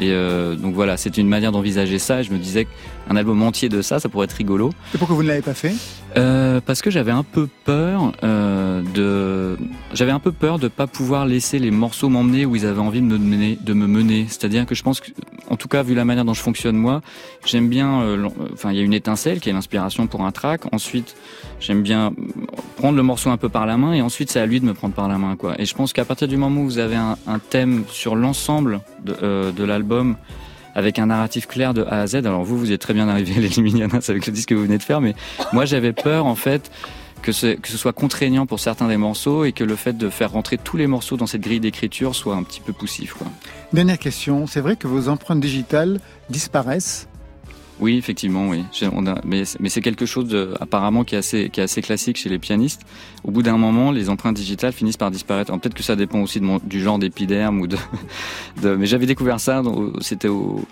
Et 0.00 0.10
euh, 0.10 0.56
donc 0.56 0.74
voilà, 0.74 0.96
c'était 0.96 1.20
une 1.20 1.28
manière 1.28 1.52
d'envisager 1.52 2.00
ça. 2.00 2.20
Et 2.20 2.24
je 2.24 2.32
me 2.32 2.38
disais 2.38 2.66
qu'un 3.08 3.16
album 3.16 3.42
entier 3.42 3.68
de 3.68 3.80
ça, 3.82 3.98
ça 4.00 4.08
pourrait 4.08 4.24
être 4.24 4.32
rigolo. 4.32 4.70
Et 4.94 4.98
pourquoi 4.98 5.16
vous 5.16 5.22
ne 5.22 5.28
l'avez 5.28 5.42
pas 5.42 5.54
fait 5.54 5.74
Euh, 6.16 6.60
parce 6.64 6.80
que 6.82 6.90
j'avais 6.90 7.10
un 7.12 7.22
peu 7.22 7.48
peur 7.64 8.12
euh, 8.24 8.82
de, 8.94 9.58
j'avais 9.92 10.10
un 10.10 10.18
peu 10.20 10.32
peur 10.32 10.58
de 10.58 10.68
pas 10.68 10.86
pouvoir 10.86 11.26
laisser 11.26 11.58
les 11.58 11.70
morceaux 11.70 12.08
m'emmener 12.08 12.46
où 12.46 12.56
ils 12.56 12.64
avaient 12.66 12.80
envie 12.80 13.00
de 13.00 13.06
me 13.06 13.18
mener, 13.18 13.58
de 13.60 13.72
me 13.74 13.86
mener. 13.86 14.26
C'est-à-dire 14.28 14.64
que 14.66 14.74
je 14.74 14.82
pense 14.82 15.00
que, 15.00 15.10
en 15.50 15.56
tout 15.56 15.68
cas 15.68 15.82
vu 15.82 15.94
la 15.94 16.04
manière 16.04 16.24
dont 16.24 16.34
je 16.34 16.40
fonctionne 16.42 16.76
moi, 16.76 17.02
j'aime 17.44 17.68
bien, 17.68 18.00
euh, 18.02 18.16
l'en- 18.16 18.32
enfin 18.52 18.70
il 18.72 18.76
y 18.78 18.80
a 18.80 18.82
une 18.84 18.94
étincelle 18.94 19.40
qui 19.40 19.50
est 19.50 19.52
l'inspiration 19.52 20.06
pour 20.06 20.22
un 20.24 20.32
track. 20.32 20.62
Ensuite, 20.72 21.14
j'aime 21.60 21.82
bien 21.82 22.12
prendre 22.78 22.96
le 22.96 23.02
morceau 23.02 23.30
un 23.30 23.36
peu 23.36 23.48
par 23.48 23.66
la 23.66 23.76
main 23.76 23.92
et 23.92 24.00
ensuite 24.02 24.30
c'est 24.30 24.40
à 24.40 24.46
lui 24.46 24.60
de 24.60 24.64
me 24.66 24.74
prendre 24.74 24.94
par 24.94 25.08
la 25.08 25.18
main 25.18 25.36
quoi. 25.36 25.60
Et 25.60 25.66
je 25.66 25.74
pense 25.74 25.92
qu'à 25.92 26.04
partir 26.04 26.26
du 26.28 26.36
moment 26.36 26.62
où 26.62 26.64
vous 26.64 26.78
avez 26.78 26.96
un, 26.96 27.16
un 27.26 27.38
thème 27.38 27.84
sur 27.90 28.16
l'ensemble 28.16 28.80
de, 29.04 29.14
euh, 29.22 29.52
de 29.52 29.64
l'album 29.64 30.16
avec 30.74 30.98
un 30.98 31.06
narratif 31.06 31.46
clair 31.46 31.74
de 31.74 31.82
A 31.84 32.02
à 32.02 32.06
Z. 32.06 32.16
Alors 32.16 32.44
vous, 32.44 32.58
vous 32.58 32.72
êtes 32.72 32.80
très 32.80 32.94
bien 32.94 33.08
arrivé 33.08 33.34
à 33.36 33.40
l'Eliminianas 33.40 34.06
avec 34.08 34.26
le 34.26 34.32
disque 34.32 34.50
que 34.50 34.54
vous 34.54 34.62
venez 34.62 34.78
de 34.78 34.82
faire, 34.82 35.00
mais 35.00 35.14
moi 35.52 35.64
j'avais 35.64 35.92
peur 35.92 36.26
en 36.26 36.34
fait 36.34 36.70
que, 37.22 37.32
ce, 37.32 37.54
que 37.54 37.68
ce 37.68 37.76
soit 37.76 37.92
contraignant 37.92 38.46
pour 38.46 38.60
certains 38.60 38.88
des 38.88 38.96
morceaux 38.96 39.44
et 39.44 39.52
que 39.52 39.64
le 39.64 39.76
fait 39.76 39.96
de 39.96 40.08
faire 40.08 40.32
rentrer 40.32 40.56
tous 40.58 40.76
les 40.76 40.86
morceaux 40.86 41.16
dans 41.16 41.26
cette 41.26 41.40
grille 41.40 41.60
d'écriture 41.60 42.14
soit 42.14 42.36
un 42.36 42.42
petit 42.42 42.60
peu 42.60 42.72
poussif. 42.72 43.14
Dernière 43.72 43.98
question, 43.98 44.46
c'est 44.46 44.60
vrai 44.60 44.76
que 44.76 44.86
vos 44.86 45.08
empreintes 45.08 45.40
digitales 45.40 46.00
disparaissent 46.30 47.08
oui, 47.80 47.96
effectivement, 47.96 48.48
oui. 48.48 48.64
On 48.92 49.06
a, 49.06 49.20
mais, 49.24 49.44
mais 49.60 49.68
c'est 49.68 49.80
quelque 49.80 50.06
chose 50.06 50.26
de, 50.26 50.54
apparemment 50.60 51.04
qui 51.04 51.14
est 51.14 51.18
assez 51.18 51.48
qui 51.50 51.60
est 51.60 51.64
assez 51.64 51.82
classique 51.82 52.16
chez 52.16 52.28
les 52.28 52.38
pianistes. 52.38 52.82
Au 53.24 53.30
bout 53.30 53.42
d'un 53.42 53.56
moment, 53.56 53.90
les 53.90 54.08
empreintes 54.10 54.36
digitales 54.36 54.72
finissent 54.72 54.96
par 54.96 55.10
disparaître. 55.10 55.56
Peut-être 55.58 55.74
que 55.74 55.82
ça 55.82 55.96
dépend 55.96 56.20
aussi 56.20 56.40
de 56.40 56.44
mon, 56.44 56.60
du 56.62 56.80
genre 56.80 56.98
d'épiderme 56.98 57.60
ou 57.60 57.66
de, 57.66 57.76
de 58.62 58.74
mais 58.74 58.86
j'avais 58.86 59.06
découvert 59.06 59.40
ça. 59.40 59.62
C'était 60.00 60.28
au 60.28 60.62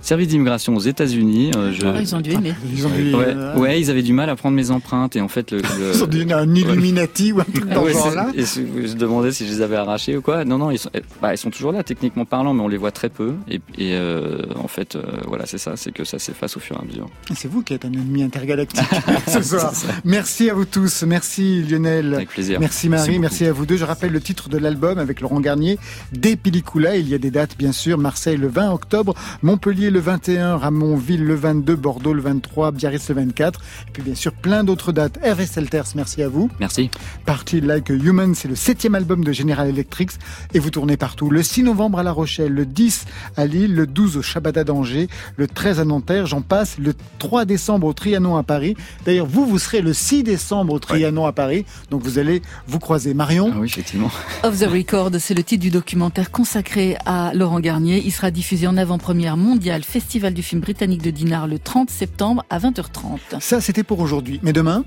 service 0.00 0.28
d'immigration 0.28 0.76
aux 0.76 0.80
États-Unis. 0.80 1.52
Euh, 1.56 1.72
je... 1.72 1.86
Ah, 1.86 2.00
ils 2.00 2.14
ont 2.14 2.20
dû 2.20 2.32
aimer. 2.32 2.54
Ils 2.72 2.86
ont 2.86 2.90
dû, 2.90 3.14
ouais, 3.14 3.24
euh... 3.28 3.56
ouais, 3.56 3.80
ils 3.80 3.90
avaient 3.90 4.02
du 4.02 4.12
mal 4.12 4.30
à 4.30 4.36
prendre 4.36 4.56
mes 4.56 4.70
empreintes 4.70 5.16
et 5.16 5.20
en 5.20 5.28
fait 5.28 5.50
le, 5.52 5.58
le... 5.78 5.92
ils 5.94 6.02
ont 6.02 6.06
dû 6.06 6.26
un 6.32 6.54
Illuminati 6.54 7.32
ou 7.32 7.40
un 7.40 7.44
truc 7.44 7.68
dans 7.68 7.82
ouais, 7.82 7.92
genre 7.92 8.14
là. 8.14 8.30
Et 8.34 8.42
je 8.42 8.94
demandais 8.96 9.32
si 9.32 9.46
je 9.46 9.52
les 9.52 9.62
avais 9.62 9.76
arrachés 9.76 10.16
ou 10.16 10.22
quoi. 10.22 10.44
Non, 10.44 10.58
non, 10.58 10.70
ils 10.70 10.78
sont, 10.78 10.90
bah, 11.20 11.34
ils 11.34 11.38
sont 11.38 11.50
toujours 11.50 11.72
là 11.72 11.82
techniquement 11.82 12.24
parlant, 12.24 12.54
mais 12.54 12.62
on 12.62 12.68
les 12.68 12.76
voit 12.76 12.90
très 12.90 13.08
peu. 13.08 13.34
Et, 13.48 13.56
et 13.78 13.94
euh, 13.94 14.42
en 14.56 14.68
fait, 14.68 14.96
euh, 14.96 15.02
voilà, 15.26 15.46
c'est 15.46 15.58
ça, 15.58 15.76
c'est 15.76 15.92
que 15.92 16.04
ça 16.04 16.18
s'efface 16.18 16.51
au 16.56 16.60
fur 16.60 16.76
et 16.76 16.80
à 16.80 16.84
mesure. 16.84 17.08
C'est 17.34 17.48
vous 17.48 17.62
qui 17.62 17.74
êtes 17.74 17.84
un 17.84 17.92
ennemi 17.92 18.22
intergalactique 18.22 18.80
ce 19.26 19.42
soir. 19.42 19.72
Merci 20.04 20.50
à 20.50 20.54
vous 20.54 20.64
tous. 20.64 21.02
Merci 21.02 21.62
Lionel. 21.62 22.14
Avec 22.14 22.28
plaisir. 22.28 22.60
Merci 22.60 22.88
Marie. 22.88 23.18
Merci, 23.18 23.18
merci 23.18 23.46
à 23.46 23.52
vous 23.52 23.66
deux. 23.66 23.76
Je 23.76 23.84
rappelle 23.84 24.12
le 24.12 24.20
titre 24.20 24.48
de 24.48 24.58
l'album 24.58 24.98
avec 24.98 25.20
Laurent 25.20 25.40
Garnier, 25.40 25.78
Des 26.12 26.36
Pellicula. 26.36 26.96
Il 26.96 27.08
y 27.08 27.14
a 27.14 27.18
des 27.18 27.30
dates, 27.30 27.56
bien 27.56 27.72
sûr. 27.72 27.98
Marseille 27.98 28.36
le 28.36 28.48
20 28.48 28.72
octobre, 28.72 29.14
Montpellier 29.42 29.90
le 29.90 30.00
21, 30.00 30.56
Ramonville 30.56 31.24
le 31.24 31.34
22, 31.34 31.76
Bordeaux 31.76 32.12
le 32.12 32.22
23, 32.22 32.72
Biarritz 32.72 33.08
le 33.08 33.14
24. 33.16 33.60
Et 33.88 33.90
puis, 33.92 34.02
bien 34.02 34.14
sûr, 34.14 34.32
plein 34.32 34.64
d'autres 34.64 34.92
dates. 34.92 35.18
Hervé 35.22 35.46
Selters, 35.46 35.86
merci 35.94 36.22
à 36.22 36.28
vous. 36.28 36.50
Merci. 36.60 36.90
Party 37.24 37.60
Like 37.60 37.90
a 37.90 37.94
Human, 37.94 38.34
c'est 38.34 38.48
le 38.48 38.56
septième 38.56 38.94
album 38.94 39.24
de 39.24 39.32
General 39.32 39.68
Electric 39.68 40.10
et 40.54 40.58
vous 40.58 40.70
tournez 40.70 40.96
partout. 40.96 41.30
Le 41.30 41.42
6 41.42 41.62
novembre 41.62 41.98
à 41.98 42.02
La 42.02 42.12
Rochelle, 42.12 42.52
le 42.52 42.66
10 42.66 43.04
à 43.36 43.46
Lille, 43.46 43.74
le 43.74 43.86
12 43.86 44.16
au 44.16 44.22
Shabada 44.22 44.64
d'Angers, 44.64 45.08
le 45.36 45.46
13 45.46 45.80
à 45.80 45.84
Nanterre, 45.84 46.26
passe, 46.42 46.78
le 46.78 46.94
3 47.18 47.44
décembre 47.44 47.86
au 47.86 47.92
Trianon 47.92 48.36
à 48.36 48.42
Paris. 48.42 48.76
D'ailleurs, 49.04 49.26
vous, 49.26 49.46
vous 49.46 49.58
serez 49.58 49.80
le 49.80 49.92
6 49.92 50.22
décembre 50.22 50.74
au 50.74 50.78
Trianon 50.78 51.26
à 51.26 51.32
Paris. 51.32 51.64
Donc 51.90 52.02
vous 52.02 52.18
allez 52.18 52.42
vous 52.66 52.78
croiser. 52.78 53.14
Marion 53.14 53.50
ah 53.54 53.58
Oui, 53.58 53.68
effectivement. 53.68 54.10
Off 54.42 54.58
the 54.58 54.66
Record, 54.66 55.10
c'est 55.18 55.34
le 55.34 55.42
titre 55.42 55.62
du 55.62 55.70
documentaire 55.70 56.30
consacré 56.30 56.96
à 57.06 57.32
Laurent 57.34 57.60
Garnier. 57.60 58.02
Il 58.04 58.12
sera 58.12 58.30
diffusé 58.30 58.66
en 58.66 58.76
avant-première 58.76 59.36
mondiale 59.36 59.82
Festival 59.82 60.34
du 60.34 60.42
film 60.42 60.60
britannique 60.60 61.02
de 61.02 61.10
Dinard 61.10 61.46
le 61.46 61.58
30 61.58 61.90
septembre 61.90 62.44
à 62.50 62.58
20h30. 62.58 63.40
Ça, 63.40 63.60
c'était 63.60 63.84
pour 63.84 64.00
aujourd'hui. 64.00 64.40
Mais 64.42 64.52
demain 64.52 64.84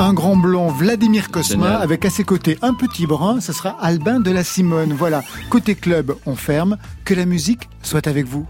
un 0.00 0.14
grand 0.14 0.36
blond 0.36 0.68
Vladimir 0.68 1.30
Cosma 1.30 1.66
Génial. 1.66 1.82
avec 1.82 2.04
à 2.06 2.10
ses 2.10 2.24
côtés 2.24 2.58
un 2.62 2.72
petit 2.72 3.06
brun, 3.06 3.40
ce 3.40 3.52
sera 3.52 3.76
Albin 3.80 4.18
de 4.18 4.30
la 4.30 4.44
Simone. 4.44 4.94
Voilà, 4.94 5.22
côté 5.50 5.74
club, 5.74 6.16
on 6.26 6.36
ferme. 6.36 6.78
Que 7.04 7.14
la 7.14 7.26
musique 7.26 7.68
soit 7.82 8.06
avec 8.06 8.26
vous. 8.26 8.46